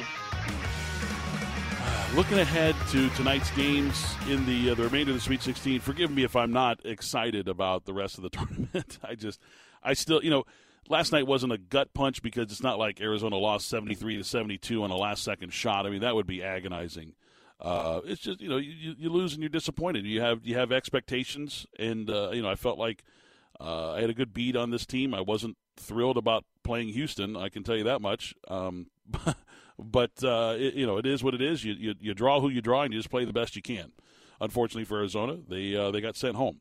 Looking 2.14 2.38
ahead 2.38 2.76
to 2.90 3.10
tonight's 3.10 3.50
games 3.52 4.14
in 4.28 4.46
the 4.46 4.70
uh, 4.70 4.74
the 4.76 4.84
remainder 4.84 5.10
of 5.10 5.16
the 5.16 5.20
Sweet 5.20 5.42
16. 5.42 5.80
Forgive 5.80 6.12
me 6.12 6.22
if 6.22 6.36
I'm 6.36 6.52
not 6.52 6.78
excited 6.86 7.48
about 7.48 7.86
the 7.86 7.92
rest 7.92 8.18
of 8.18 8.22
the 8.22 8.28
tournament. 8.30 9.00
I 9.02 9.16
just, 9.16 9.40
I 9.82 9.94
still, 9.94 10.22
you 10.22 10.30
know, 10.30 10.44
last 10.88 11.10
night 11.10 11.26
wasn't 11.26 11.52
a 11.54 11.58
gut 11.58 11.92
punch 11.92 12.22
because 12.22 12.52
it's 12.52 12.62
not 12.62 12.78
like 12.78 13.00
Arizona 13.00 13.36
lost 13.36 13.68
73 13.68 14.18
to 14.18 14.24
72 14.24 14.84
on 14.84 14.92
a 14.92 14.96
last 14.96 15.24
second 15.24 15.52
shot. 15.52 15.86
I 15.86 15.90
mean, 15.90 16.02
that 16.02 16.14
would 16.14 16.28
be 16.28 16.40
agonizing. 16.40 17.14
Uh, 17.60 18.00
it's 18.04 18.20
just 18.20 18.40
you 18.40 18.48
know 18.48 18.58
you, 18.58 18.94
you 18.96 19.10
lose 19.10 19.32
and 19.32 19.42
you're 19.42 19.48
disappointed. 19.48 20.04
You 20.04 20.20
have 20.20 20.46
you 20.46 20.56
have 20.56 20.70
expectations, 20.70 21.66
and 21.80 22.08
uh, 22.08 22.30
you 22.32 22.42
know 22.42 22.48
I 22.48 22.54
felt 22.54 22.78
like 22.78 23.02
uh, 23.60 23.94
I 23.94 24.02
had 24.02 24.10
a 24.10 24.14
good 24.14 24.32
beat 24.32 24.54
on 24.54 24.70
this 24.70 24.86
team. 24.86 25.14
I 25.14 25.20
wasn't 25.20 25.56
thrilled 25.76 26.16
about 26.16 26.44
playing 26.62 26.90
Houston. 26.90 27.36
I 27.36 27.48
can 27.48 27.64
tell 27.64 27.76
you 27.76 27.84
that 27.84 28.00
much. 28.00 28.34
Um, 28.46 28.86
But 29.24 29.36
uh, 30.22 30.54
it, 30.58 30.74
you 30.74 30.86
know, 30.86 30.98
it 30.98 31.06
is 31.06 31.22
what 31.22 31.34
it 31.34 31.42
is. 31.42 31.64
You, 31.64 31.74
you, 31.74 31.94
you 32.00 32.14
draw 32.14 32.40
who 32.40 32.48
you 32.48 32.60
draw, 32.60 32.82
and 32.82 32.92
you 32.92 32.98
just 32.98 33.10
play 33.10 33.24
the 33.24 33.32
best 33.32 33.56
you 33.56 33.62
can. 33.62 33.92
Unfortunately 34.40 34.84
for 34.84 34.98
Arizona, 34.98 35.38
they 35.48 35.74
uh, 35.76 35.90
they 35.90 36.00
got 36.00 36.16
sent 36.16 36.36
home. 36.36 36.60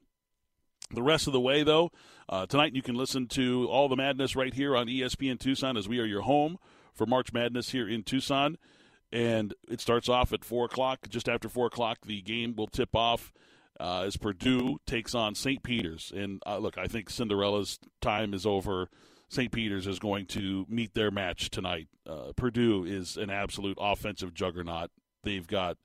The 0.92 1.02
rest 1.02 1.28
of 1.28 1.34
the 1.34 1.40
way, 1.40 1.64
though, 1.64 1.92
uh, 2.30 2.46
tonight 2.46 2.76
you 2.76 2.82
can 2.82 2.96
listen 2.96 3.28
to 3.30 3.68
all 3.70 3.90
the 3.90 3.96
madness 3.96 4.36
right 4.36 4.54
here 4.54 4.76
on 4.76 4.88
ESPN 4.88 5.40
Tucson, 5.40 5.76
as 5.76 5.88
we 5.88 6.00
are 6.00 6.06
your 6.06 6.22
home 6.22 6.58
for 6.94 7.06
March 7.06 7.34
Madness 7.34 7.72
here 7.72 7.88
in 7.88 8.04
Tucson. 8.04 8.58
And 9.12 9.54
it 9.70 9.82
starts 9.82 10.10
off 10.10 10.34
at 10.34 10.44
four 10.44 10.66
o'clock. 10.66 11.08
Just 11.10 11.30
after 11.30 11.50
four 11.50 11.68
o'clock, 11.68 12.00
the 12.06 12.22
game 12.22 12.56
will 12.56 12.68
tip 12.68 12.96
off. 12.96 13.32
Uh, 13.80 14.04
as 14.06 14.18
Purdue 14.18 14.78
takes 14.86 15.16
on 15.16 15.34
St. 15.34 15.64
Peter's. 15.64 16.12
And 16.16 16.42
uh, 16.46 16.60
look, 16.60 16.78
I 16.78 16.86
think 16.86 17.10
Cinderella's 17.10 17.80
time 18.02 18.34
is 18.36 18.46
over. 18.46 18.88
St. 19.30 19.52
Peter's 19.52 19.88
is 19.88 20.00
going 20.00 20.26
to 20.28 20.66
meet 20.70 20.94
their 20.94 21.12
match 21.12 21.50
tonight. 21.50 21.88
Uh, 22.08 22.34
Purdue 22.36 22.84
is 22.84 23.18
an 23.18 23.30
absolute 23.30 23.78
offensive 23.80 24.34
juggernaut. 24.34 24.92
They've 25.24 25.48
got 25.48 25.78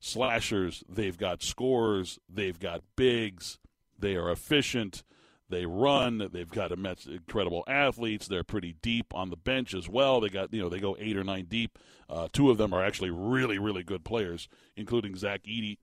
slashers, 0.00 0.84
they've 0.88 1.16
got 1.16 1.42
scores, 1.42 2.18
they've 2.28 2.58
got 2.58 2.82
bigs, 2.96 3.58
they 3.98 4.16
are 4.16 4.30
efficient. 4.30 5.02
They 5.48 5.66
run. 5.66 6.30
They've 6.32 6.48
got 6.48 6.72
incredible 6.72 7.62
athletes. 7.68 8.26
They're 8.26 8.42
pretty 8.42 8.76
deep 8.80 9.14
on 9.14 9.28
the 9.28 9.36
bench 9.36 9.74
as 9.74 9.86
well. 9.86 10.18
They 10.18 10.30
got 10.30 10.52
you 10.52 10.62
know 10.62 10.70
they 10.70 10.80
go 10.80 10.96
eight 10.98 11.14
or 11.14 11.24
nine 11.24 11.44
deep. 11.44 11.78
Uh, 12.08 12.28
two 12.32 12.50
of 12.50 12.56
them 12.56 12.72
are 12.72 12.82
actually 12.82 13.10
really 13.10 13.58
really 13.58 13.82
good 13.82 14.02
players, 14.02 14.48
including 14.76 15.14
Zach 15.14 15.42
Edey, 15.42 15.76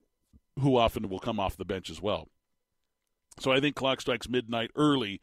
who 0.58 0.76
often 0.76 1.08
will 1.08 1.20
come 1.20 1.38
off 1.38 1.56
the 1.56 1.64
bench 1.64 1.88
as 1.88 2.02
well. 2.02 2.26
So 3.38 3.52
I 3.52 3.60
think 3.60 3.76
clock 3.76 4.00
strikes 4.00 4.28
midnight 4.28 4.72
early 4.74 5.20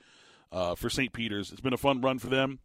uh, 0.52 0.76
for 0.76 0.90
St. 0.90 1.14
Peter's. 1.14 1.52
It's 1.52 1.62
been 1.62 1.74
a 1.74 1.78
fun 1.78 2.02
run 2.02 2.20
for 2.20 2.28
them, 2.28 2.60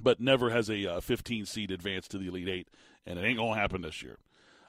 but 0.00 0.20
never 0.20 0.50
has 0.50 0.70
a 0.70 0.94
uh, 0.94 1.00
15 1.00 1.46
seed 1.46 1.70
advanced 1.70 2.10
to 2.12 2.18
the 2.18 2.28
Elite 2.28 2.48
Eight, 2.48 2.68
and 3.04 3.18
it 3.18 3.24
ain't 3.24 3.38
gonna 3.38 3.58
happen 3.58 3.82
this 3.82 4.02
year. 4.02 4.18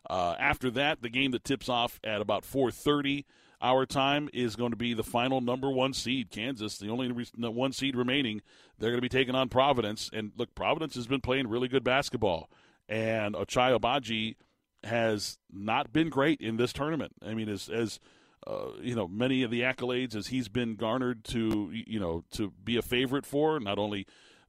Uh, 0.09 0.35
after 0.39 0.71
that, 0.71 1.01
the 1.01 1.09
game 1.09 1.31
that 1.31 1.43
tips 1.43 1.69
off 1.69 1.99
at 2.03 2.21
about 2.21 2.43
4:30 2.43 3.25
our 3.61 3.85
time 3.85 4.29
is 4.33 4.55
going 4.55 4.71
to 4.71 4.77
be 4.77 4.93
the 4.93 5.03
final 5.03 5.41
number 5.41 5.69
one 5.69 5.93
seed, 5.93 6.29
Kansas, 6.29 6.77
the 6.77 6.89
only 6.89 7.09
one 7.37 7.71
seed 7.71 7.95
remaining. 7.95 8.41
They're 8.77 8.91
going 8.91 8.99
to 8.99 9.01
be 9.01 9.09
taking 9.09 9.35
on 9.35 9.49
Providence, 9.49 10.09
and 10.13 10.31
look, 10.37 10.53
Providence 10.53 10.95
has 10.95 11.07
been 11.07 11.21
playing 11.21 11.47
really 11.47 11.67
good 11.67 11.83
basketball, 11.83 12.49
and 12.87 13.33
Ochai 13.33 13.77
Agbaji 13.77 14.35
has 14.83 15.39
not 15.51 15.91
been 15.91 16.09
great 16.09 16.39
in 16.39 16.57
this 16.57 16.71
tournament. 16.71 17.13
I 17.25 17.33
mean, 17.33 17.49
as 17.49 17.67
as 17.67 17.99
uh, 18.45 18.71
you 18.81 18.95
know, 18.95 19.07
many 19.07 19.43
of 19.43 19.51
the 19.51 19.61
accolades 19.61 20.15
as 20.15 20.27
he's 20.27 20.47
been 20.47 20.75
garnered 20.75 21.23
to, 21.25 21.71
you 21.71 21.99
know, 21.99 22.23
to 22.31 22.51
be 22.63 22.77
a 22.77 22.81
favorite 22.81 23.25
for, 23.25 23.59
not 23.59 23.79
only 23.79 24.05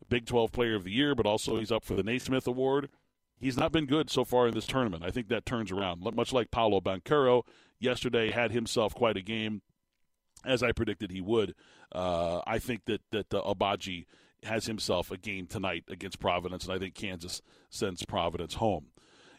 Big 0.09 0.27
12 0.27 0.53
Player 0.53 0.75
of 0.75 0.85
the 0.85 0.93
Year, 0.93 1.15
but 1.15 1.27
also 1.27 1.59
he's 1.59 1.73
up 1.73 1.85
for 1.85 1.95
the 1.95 2.03
Naismith 2.03 2.47
Award. 2.47 2.89
He's 3.41 3.57
not 3.57 3.73
been 3.73 3.87
good 3.87 4.11
so 4.11 4.25
far 4.25 4.49
in 4.49 4.55
this 4.55 4.67
tournament. 4.67 5.05
I 5.05 5.11
think 5.11 5.29
that 5.29 5.47
turns 5.47 5.71
around. 5.71 6.01
Much 6.01 6.33
like 6.33 6.51
Paolo 6.51 6.81
Banchero 6.81 7.45
yesterday 7.79 8.31
had 8.31 8.51
himself 8.51 8.95
quite 8.95 9.17
a 9.17 9.23
game. 9.23 9.63
as 10.45 10.63
I 10.63 10.73
predicted 10.73 11.11
he 11.11 11.21
would. 11.21 11.55
Uh, 11.93 12.41
I 12.47 12.59
think 12.59 12.85
that 12.87 13.01
that 13.11 13.33
uh, 13.33 13.43
Agbaji 13.43 14.07
has 14.45 14.67
himself 14.67 15.11
a 15.11 15.17
game 15.17 15.47
tonight 15.47 15.85
against 15.89 16.21
Providence, 16.21 16.65
and 16.65 16.75
I 16.75 16.79
think 16.79 16.95
Kansas 16.95 17.43
sends 17.71 18.05
Providence 18.05 18.55
home. 18.55 18.87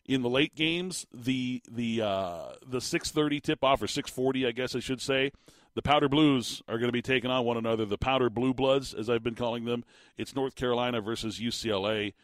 In 0.10 0.24
the 0.24 0.30
late 0.30 0.56
games, 0.56 1.06
the 1.14 1.62
the 1.70 2.02
uh, 2.02 2.54
the 2.66 2.82
six 2.82 3.12
thirty 3.12 3.40
tip 3.40 3.64
off 3.64 3.80
or 3.80 3.86
six 3.86 4.10
forty, 4.10 4.48
I 4.48 4.50
guess 4.50 4.76
I 4.76 4.80
should 4.80 5.02
say, 5.02 5.32
the 5.76 5.84
Powder 5.84 6.10
Blues 6.10 6.64
are 6.68 6.80
going 6.80 6.88
to 6.88 6.92
be 6.92 7.04
taking 7.04 7.30
on 7.30 7.46
one 7.46 7.58
another. 7.58 7.86
The 7.86 8.00
Powder 8.00 8.32
Blue 8.32 8.52
Bloods, 8.52 8.92
as 8.92 9.08
I've 9.08 9.22
been 9.22 9.36
calling 9.36 9.66
them, 9.66 9.86
it's 10.18 10.36
North 10.36 10.56
Carolina 10.56 11.00
versus 11.00 11.40
UCLA. 11.40 12.16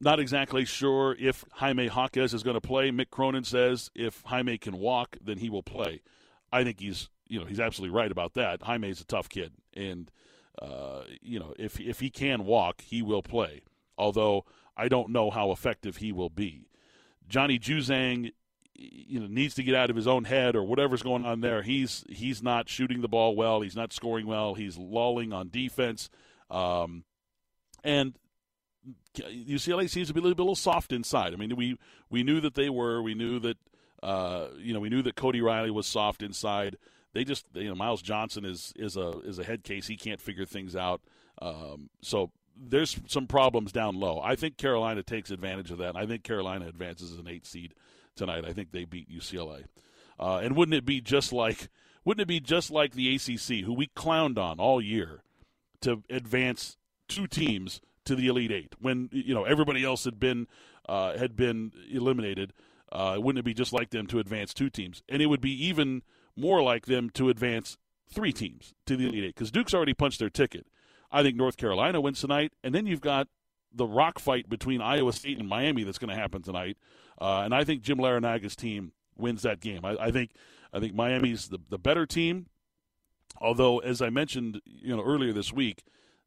Not 0.00 0.18
exactly 0.18 0.64
sure 0.64 1.14
if 1.20 1.44
Jaime 1.52 1.90
Jaquez 1.90 2.32
is 2.32 2.42
going 2.42 2.54
to 2.54 2.60
play. 2.62 2.90
Mick 2.90 3.10
Cronin 3.10 3.44
says 3.44 3.90
if 3.94 4.22
Jaime 4.24 4.56
can 4.56 4.78
walk, 4.78 5.18
then 5.22 5.36
he 5.36 5.50
will 5.50 5.62
play. 5.62 6.00
I 6.50 6.64
think 6.64 6.80
he's 6.80 7.10
you 7.28 7.38
know 7.38 7.44
he's 7.44 7.60
absolutely 7.60 7.94
right 7.94 8.10
about 8.10 8.32
that. 8.32 8.62
Jaime's 8.62 9.02
a 9.02 9.04
tough 9.04 9.28
kid, 9.28 9.52
and 9.74 10.10
uh, 10.62 11.02
you 11.20 11.38
know 11.38 11.52
if 11.58 11.78
if 11.78 12.00
he 12.00 12.08
can 12.08 12.46
walk, 12.46 12.80
he 12.80 13.02
will 13.02 13.22
play. 13.22 13.60
Although 13.98 14.46
I 14.74 14.88
don't 14.88 15.10
know 15.10 15.30
how 15.30 15.50
effective 15.50 15.98
he 15.98 16.10
will 16.10 16.30
be. 16.30 16.66
Johnny 17.28 17.58
Juzang, 17.58 18.32
you 18.74 19.20
know, 19.20 19.26
needs 19.26 19.54
to 19.54 19.62
get 19.62 19.74
out 19.74 19.90
of 19.90 19.96
his 19.96 20.06
own 20.06 20.24
head 20.24 20.56
or 20.56 20.64
whatever's 20.64 21.02
going 21.02 21.24
on 21.24 21.40
there. 21.40 21.62
He's 21.62 22.04
he's 22.08 22.42
not 22.42 22.68
shooting 22.68 23.00
the 23.00 23.08
ball 23.08 23.36
well. 23.36 23.60
He's 23.60 23.76
not 23.76 23.92
scoring 23.92 24.26
well. 24.26 24.54
He's 24.54 24.76
lolling 24.76 25.32
on 25.32 25.48
defense, 25.48 26.10
um, 26.50 27.04
and 27.82 28.14
UCLA 29.16 29.88
seems 29.88 30.08
to 30.08 30.14
be 30.14 30.20
a 30.20 30.22
little, 30.22 30.38
a 30.38 30.42
little 30.42 30.54
soft 30.54 30.92
inside. 30.92 31.32
I 31.32 31.36
mean, 31.36 31.54
we 31.56 31.78
we 32.10 32.22
knew 32.22 32.40
that 32.40 32.54
they 32.54 32.68
were. 32.68 33.00
We 33.02 33.14
knew 33.14 33.38
that 33.40 33.56
uh, 34.02 34.48
you 34.58 34.74
know 34.74 34.80
we 34.80 34.88
knew 34.88 35.02
that 35.02 35.16
Cody 35.16 35.40
Riley 35.40 35.70
was 35.70 35.86
soft 35.86 36.22
inside 36.22 36.76
they 37.14 37.24
just 37.24 37.46
you 37.54 37.68
know 37.68 37.74
Myles 37.74 38.02
Johnson 38.02 38.44
is 38.44 38.72
is 38.76 38.96
a 38.96 39.20
is 39.20 39.38
a 39.38 39.44
head 39.44 39.64
case. 39.64 39.86
He 39.86 39.96
can't 39.96 40.20
figure 40.20 40.44
things 40.44 40.76
out. 40.76 41.00
Um, 41.40 41.88
so 42.02 42.30
there's 42.56 42.98
some 43.06 43.26
problems 43.26 43.72
down 43.72 43.96
low. 43.96 44.20
I 44.22 44.36
think 44.36 44.56
Carolina 44.56 45.02
takes 45.02 45.30
advantage 45.30 45.70
of 45.70 45.78
that. 45.78 45.96
I 45.96 46.06
think 46.06 46.22
Carolina 46.22 46.66
advances 46.66 47.12
as 47.12 47.18
an 47.18 47.28
eight 47.28 47.46
seed 47.46 47.74
tonight. 48.16 48.44
I 48.44 48.52
think 48.52 48.72
they 48.72 48.84
beat 48.84 49.10
UCLA. 49.10 49.64
Uh, 50.18 50.38
and 50.38 50.56
wouldn't 50.56 50.74
it 50.74 50.84
be 50.84 51.00
just 51.00 51.32
like 51.32 51.68
wouldn't 52.04 52.22
it 52.22 52.28
be 52.28 52.40
just 52.40 52.70
like 52.70 52.92
the 52.92 53.14
ACC, 53.14 53.64
who 53.64 53.72
we 53.72 53.86
clowned 53.88 54.38
on 54.38 54.60
all 54.60 54.80
year, 54.80 55.22
to 55.80 56.02
advance 56.10 56.76
two 57.08 57.26
teams 57.26 57.80
to 58.04 58.14
the 58.14 58.26
Elite 58.28 58.52
Eight 58.52 58.74
when 58.78 59.08
you 59.10 59.34
know 59.34 59.44
everybody 59.44 59.84
else 59.84 60.04
had 60.04 60.20
been 60.20 60.46
uh, 60.88 61.16
had 61.16 61.36
been 61.36 61.72
eliminated? 61.90 62.52
Uh, 62.92 63.16
wouldn't 63.18 63.40
it 63.40 63.44
be 63.44 63.54
just 63.54 63.72
like 63.72 63.90
them 63.90 64.06
to 64.06 64.18
advance 64.18 64.54
two 64.54 64.70
teams? 64.70 65.02
And 65.08 65.20
it 65.20 65.26
would 65.26 65.40
be 65.40 65.66
even 65.66 66.02
more 66.36 66.62
like 66.62 66.86
them 66.86 67.10
to 67.10 67.28
advance 67.28 67.76
three 68.08 68.32
teams 68.32 68.74
to 68.86 68.96
the 68.96 69.08
Elite 69.08 69.24
Eight 69.24 69.34
because 69.34 69.50
Duke's 69.50 69.74
already 69.74 69.94
punched 69.94 70.20
their 70.20 70.30
ticket. 70.30 70.66
I 71.14 71.22
think 71.22 71.36
North 71.36 71.56
Carolina 71.56 72.00
wins 72.00 72.20
tonight, 72.20 72.52
and 72.64 72.74
then 72.74 72.86
you've 72.86 73.00
got 73.00 73.28
the 73.72 73.86
rock 73.86 74.18
fight 74.18 74.48
between 74.48 74.80
Iowa 74.80 75.12
State 75.12 75.38
and 75.38 75.48
Miami 75.48 75.84
that's 75.84 75.98
going 75.98 76.14
to 76.14 76.20
happen 76.20 76.42
tonight. 76.42 76.76
Uh, 77.20 77.42
and 77.44 77.54
I 77.54 77.62
think 77.62 77.82
Jim 77.82 77.98
Larranaga's 77.98 78.56
team 78.56 78.92
wins 79.16 79.42
that 79.42 79.60
game. 79.60 79.84
I, 79.84 79.96
I, 80.00 80.10
think 80.10 80.32
I 80.72 80.80
think 80.80 80.92
Miami's 80.92 81.48
the, 81.48 81.58
the 81.70 81.78
better 81.78 82.04
team. 82.04 82.46
Although, 83.40 83.78
as 83.78 84.02
I 84.02 84.10
mentioned, 84.10 84.60
you 84.64 84.96
know 84.96 85.02
earlier 85.02 85.32
this 85.32 85.52
week, 85.52 85.84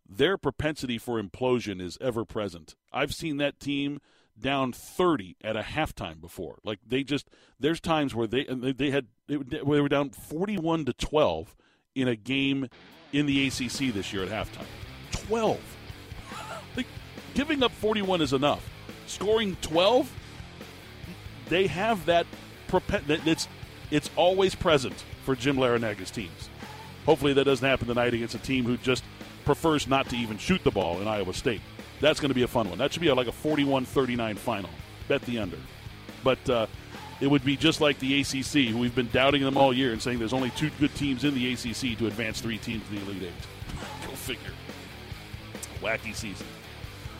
their 0.07 0.38
propensity 0.38 0.97
for 0.97 1.21
implosion 1.21 1.81
is 1.81 1.97
ever 1.99 2.23
present. 2.23 2.75
I've 2.93 3.13
seen 3.13 3.38
that 3.38 3.59
team 3.59 3.99
down 4.39 4.71
30 4.71 5.35
at 5.43 5.57
a 5.57 5.61
halftime 5.61 6.21
before. 6.21 6.59
Like 6.63 6.79
they 6.85 7.03
just 7.03 7.29
there's 7.59 7.81
times 7.81 8.15
where 8.15 8.27
they 8.27 8.45
they 8.45 8.91
had 8.91 9.07
they 9.27 9.38
were 9.38 9.89
down 9.89 10.11
41 10.11 10.85
to 10.85 10.93
12 10.93 11.55
in 11.95 12.07
a 12.07 12.15
game 12.15 12.67
in 13.14 13.26
the 13.26 13.47
ACC 13.47 13.93
this 13.93 14.12
year 14.14 14.24
at 14.24 14.30
halftime. 14.30 14.66
12. 15.12 15.60
Like 16.76 16.88
giving 17.34 17.64
up 17.64 17.72
41 17.72 18.22
is 18.22 18.34
enough. 18.34 18.64
Scoring 19.08 19.58
12 19.62 20.12
they 21.49 21.68
have 21.68 22.05
that 22.05 22.26
it's 23.26 23.47
it's 23.89 24.10
always 24.16 24.53
present 24.53 25.05
for 25.24 25.36
Jim 25.36 25.55
Larranaga's 25.55 26.12
teams. 26.12 26.49
Hopefully 27.05 27.34
that 27.34 27.45
doesn't 27.45 27.68
happen 27.68 27.88
tonight 27.88 28.14
against 28.14 28.36
a 28.36 28.39
team 28.39 28.66
who 28.66 28.78
just 28.78 29.03
prefers 29.45 29.88
not 29.88 30.10
to 30.10 30.18
even 30.18 30.38
shoot 30.38 30.62
the 30.64 30.72
ball 30.72 30.99
in 30.99 31.08
Iowa 31.08 31.34
State. 31.34 31.62
That's 32.01 32.20
going 32.20 32.30
to 32.30 32.36
be 32.36 32.43
a 32.43 32.47
fun 32.47 32.70
one. 32.70 32.78
That 32.78 32.91
should 32.91 33.01
be 33.01 33.12
like 33.12 33.28
a 33.28 33.32
41 33.32 33.86
39 33.86 34.36
final. 34.36 34.70
Bet 35.08 35.22
the 35.22 35.39
under. 35.39 35.58
But 36.24 36.49
uh, 36.49 36.68
it 37.20 37.28
would 37.28 37.43
be 37.43 37.57
just 37.57 37.82
like 37.82 37.99
the 37.99 38.22
ACC, 38.22 38.72
who 38.72 38.78
we've 38.78 38.95
been 38.95 39.09
doubting 39.09 39.43
them 39.43 39.57
all 39.57 39.74
year 39.74 39.91
and 39.91 40.01
saying 40.01 40.20
there's 40.20 40.34
only 40.34 40.51
two 40.51 40.70
good 40.80 40.93
teams 40.95 41.24
in 41.24 41.34
the 41.34 41.53
ACC 41.53 41.97
to 41.97 42.07
advance 42.07 42.41
three 42.41 42.57
teams 42.57 42.84
to 42.86 42.91
the 42.91 43.01
Elite 43.01 43.24
Eight. 43.24 44.07
Go 44.07 44.13
figure. 44.15 44.51
Wacky 45.82 46.13
season. 46.15 46.45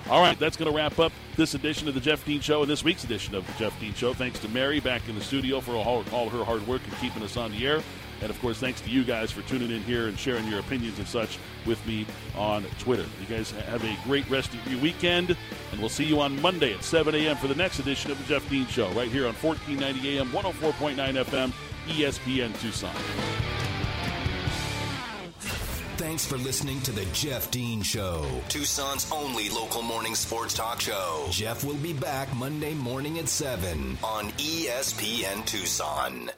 All 0.10 0.22
right, 0.22 0.40
that's 0.40 0.56
going 0.56 0.72
to 0.72 0.76
wrap 0.76 1.00
up 1.00 1.12
this 1.36 1.54
edition 1.54 1.88
of 1.88 1.94
the 1.94 2.00
Jeff 2.00 2.24
Dean 2.26 2.40
Show 2.40 2.62
and 2.62 2.72
this 2.72 2.84
week's 2.84 3.04
edition 3.04 3.36
of 3.36 3.46
the 3.46 3.54
Jeff 3.54 3.78
Dean 3.80 3.94
Show. 3.94 4.14
Thanks 4.14 4.40
to 4.40 4.48
Mary 4.50 4.80
back 4.80 5.08
in 5.10 5.16
the 5.16 5.22
studio 5.22 5.60
for 5.60 5.74
all, 5.74 6.06
all 6.14 6.30
her 6.30 6.46
hard 6.46 6.66
work 6.66 6.82
and 6.86 6.96
keeping 6.98 7.24
us 7.24 7.36
on 7.36 7.52
the 7.52 7.68
air. 7.68 7.82
And 8.22 8.30
of 8.30 8.40
course, 8.42 8.58
thanks 8.58 8.82
to 8.82 8.90
you 8.90 9.04
guys 9.04 9.32
for 9.32 9.42
tuning 9.44 9.72
in 9.72 9.82
here 9.84 10.08
and 10.08 10.18
sharing 10.18 10.48
your 10.48 10.60
opinions 10.60 10.98
and 10.98 11.08
such 11.08 11.38
with 11.66 11.86
me 11.86 12.06
on 12.36 12.64
Twitter. 12.80 13.06
You 13.22 13.36
guys 13.36 13.52
have 13.52 13.84
a 13.84 13.98
great 14.04 14.30
rest 14.30 14.54
of 14.54 14.68
your 14.72 14.80
weekend, 14.82 15.36
and 15.72 15.80
we'll 15.80 15.90
see 15.90 16.06
you 16.06 16.20
on 16.20 16.42
Monday 16.42 16.74
at 16.74 16.84
7 16.84 17.14
a.m. 17.14 17.38
for 17.38 17.48
the 17.48 17.56
next 17.56 17.80
edition 17.80 18.12
of 18.12 18.18
the 18.18 18.24
Jeff 18.26 18.50
Dean 18.50 18.66
Show, 18.68 18.90
right 18.90 19.10
here 19.10 19.28
on 19.28 19.34
1490 19.36 20.18
AM, 20.18 20.30
104.9 20.30 21.24
FM, 21.24 21.54
ESPN 21.88 22.60
Tucson. 22.60 22.96
Thanks 25.98 26.26
for 26.28 26.38
listening 26.38 26.80
to 26.82 26.92
the 26.92 27.06
Jeff 27.06 27.50
Dean 27.50 27.82
Show, 27.82 28.24
Tucson's 28.50 29.12
only 29.12 29.50
local 29.50 29.82
morning 29.82 30.14
sports 30.14 30.54
talk 30.54 30.80
show. 30.80 31.26
Jeff 31.32 31.64
will 31.64 31.74
be 31.76 31.92
back 31.92 32.32
Monday 32.36 32.76
morning 32.76 33.18
at 33.18 33.28
7 33.28 33.98
on 34.04 34.30
ESPN 34.34 35.44
Tucson. 35.48 36.22